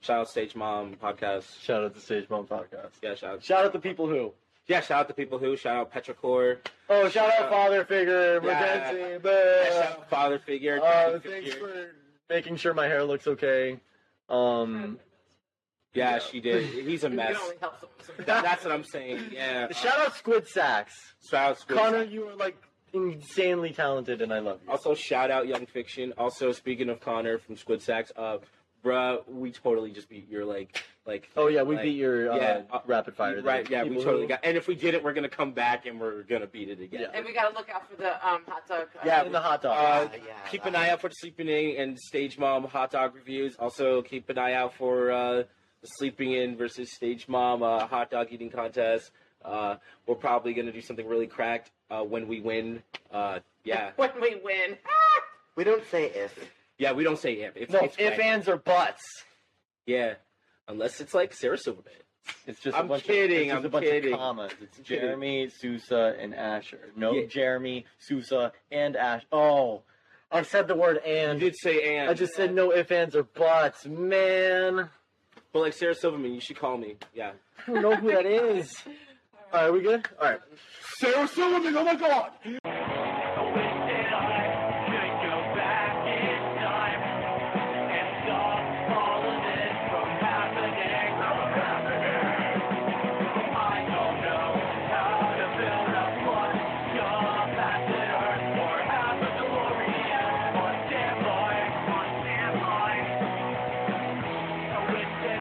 [0.00, 1.60] Shout out Stage Mom podcast.
[1.62, 2.90] Shout out to Stage Mom Podcast.
[3.02, 3.44] Yeah, shout out.
[3.44, 4.32] Shout out to people who.
[4.68, 5.56] Yeah, shout out the people who.
[5.56, 6.58] Shout out Petrichor.
[6.88, 8.40] Oh, shout out Father Figure, Yeah.
[8.40, 9.20] Mackenzie.
[9.28, 10.80] Yeah, shout out Father Figure.
[10.80, 11.40] Uh, Figure.
[11.40, 11.90] thanks for
[12.28, 13.80] making sure my hair looks okay.
[14.28, 14.98] Um,
[15.94, 16.64] Yeah, she did.
[16.86, 17.36] He's a mess.
[17.42, 17.74] only help.
[18.18, 19.30] That- that's what I'm saying.
[19.32, 19.70] Yeah.
[19.72, 20.94] shout out Squid Sacks.
[21.30, 22.56] Shout out Squid Connor, you are like
[22.92, 24.70] insanely talented, and I love you.
[24.70, 26.12] Also, shout out Young Fiction.
[26.18, 28.38] Also, speaking of Connor from Squid Sacks, uh,
[28.84, 31.28] bruh, we totally just beat your like, like.
[31.36, 33.42] Oh yeah, we like- beat your uh, yeah, uh, rapid fire.
[33.42, 33.84] Right, there.
[33.84, 34.40] yeah, we totally who- got.
[34.42, 37.00] And if we didn't, we're gonna come back and we're gonna beat it again.
[37.02, 37.08] Yeah.
[37.14, 38.88] And we gotta look out for the um, hot dog.
[38.96, 39.76] uh, Yeah, in the hot dog.
[39.76, 42.90] Uh, Ah, yeah, keep an eye out for the Sleeping In and Stage Mom hot
[42.90, 43.56] dog reviews.
[43.58, 45.42] Also, keep an eye out for uh,
[45.82, 49.10] the Sleeping In versus Stage Mom uh, hot dog eating contest.
[49.44, 49.76] Uh,
[50.06, 52.82] we're probably gonna do something really cracked uh, when we win.
[53.12, 54.76] Uh, yeah, When we win.
[55.56, 56.38] We don't say if.
[56.78, 56.92] yeah.
[56.92, 57.56] We don't say if.
[57.56, 58.20] It's, no, it's if cracked.
[58.22, 59.02] ands or buts.
[59.86, 60.14] Yeah,
[60.68, 61.94] unless it's like Sarah Silverman.
[62.46, 64.12] It's just I'm a bunch kidding, Of, it's I'm a bunch kidding.
[64.12, 64.52] of commas.
[64.62, 65.00] It's kidding.
[65.00, 66.92] Jeremy, Sousa, and Asher.
[66.94, 67.26] No, Yeah.
[67.26, 69.24] Jeremy, Sousa, and Ash.
[69.32, 69.82] Oh,
[70.30, 71.40] I said the word and.
[71.42, 72.08] You did say and.
[72.08, 73.84] I just said no if ands or buts.
[73.84, 74.90] Man,
[75.52, 76.96] But like Sarah Silverman, you should call me.
[77.14, 77.32] Yeah.
[77.66, 78.74] I don't know who that is.
[79.52, 80.06] All right, we good?
[80.20, 80.40] All right.
[80.98, 81.76] Sarah Silverman.
[81.76, 82.32] Oh my God.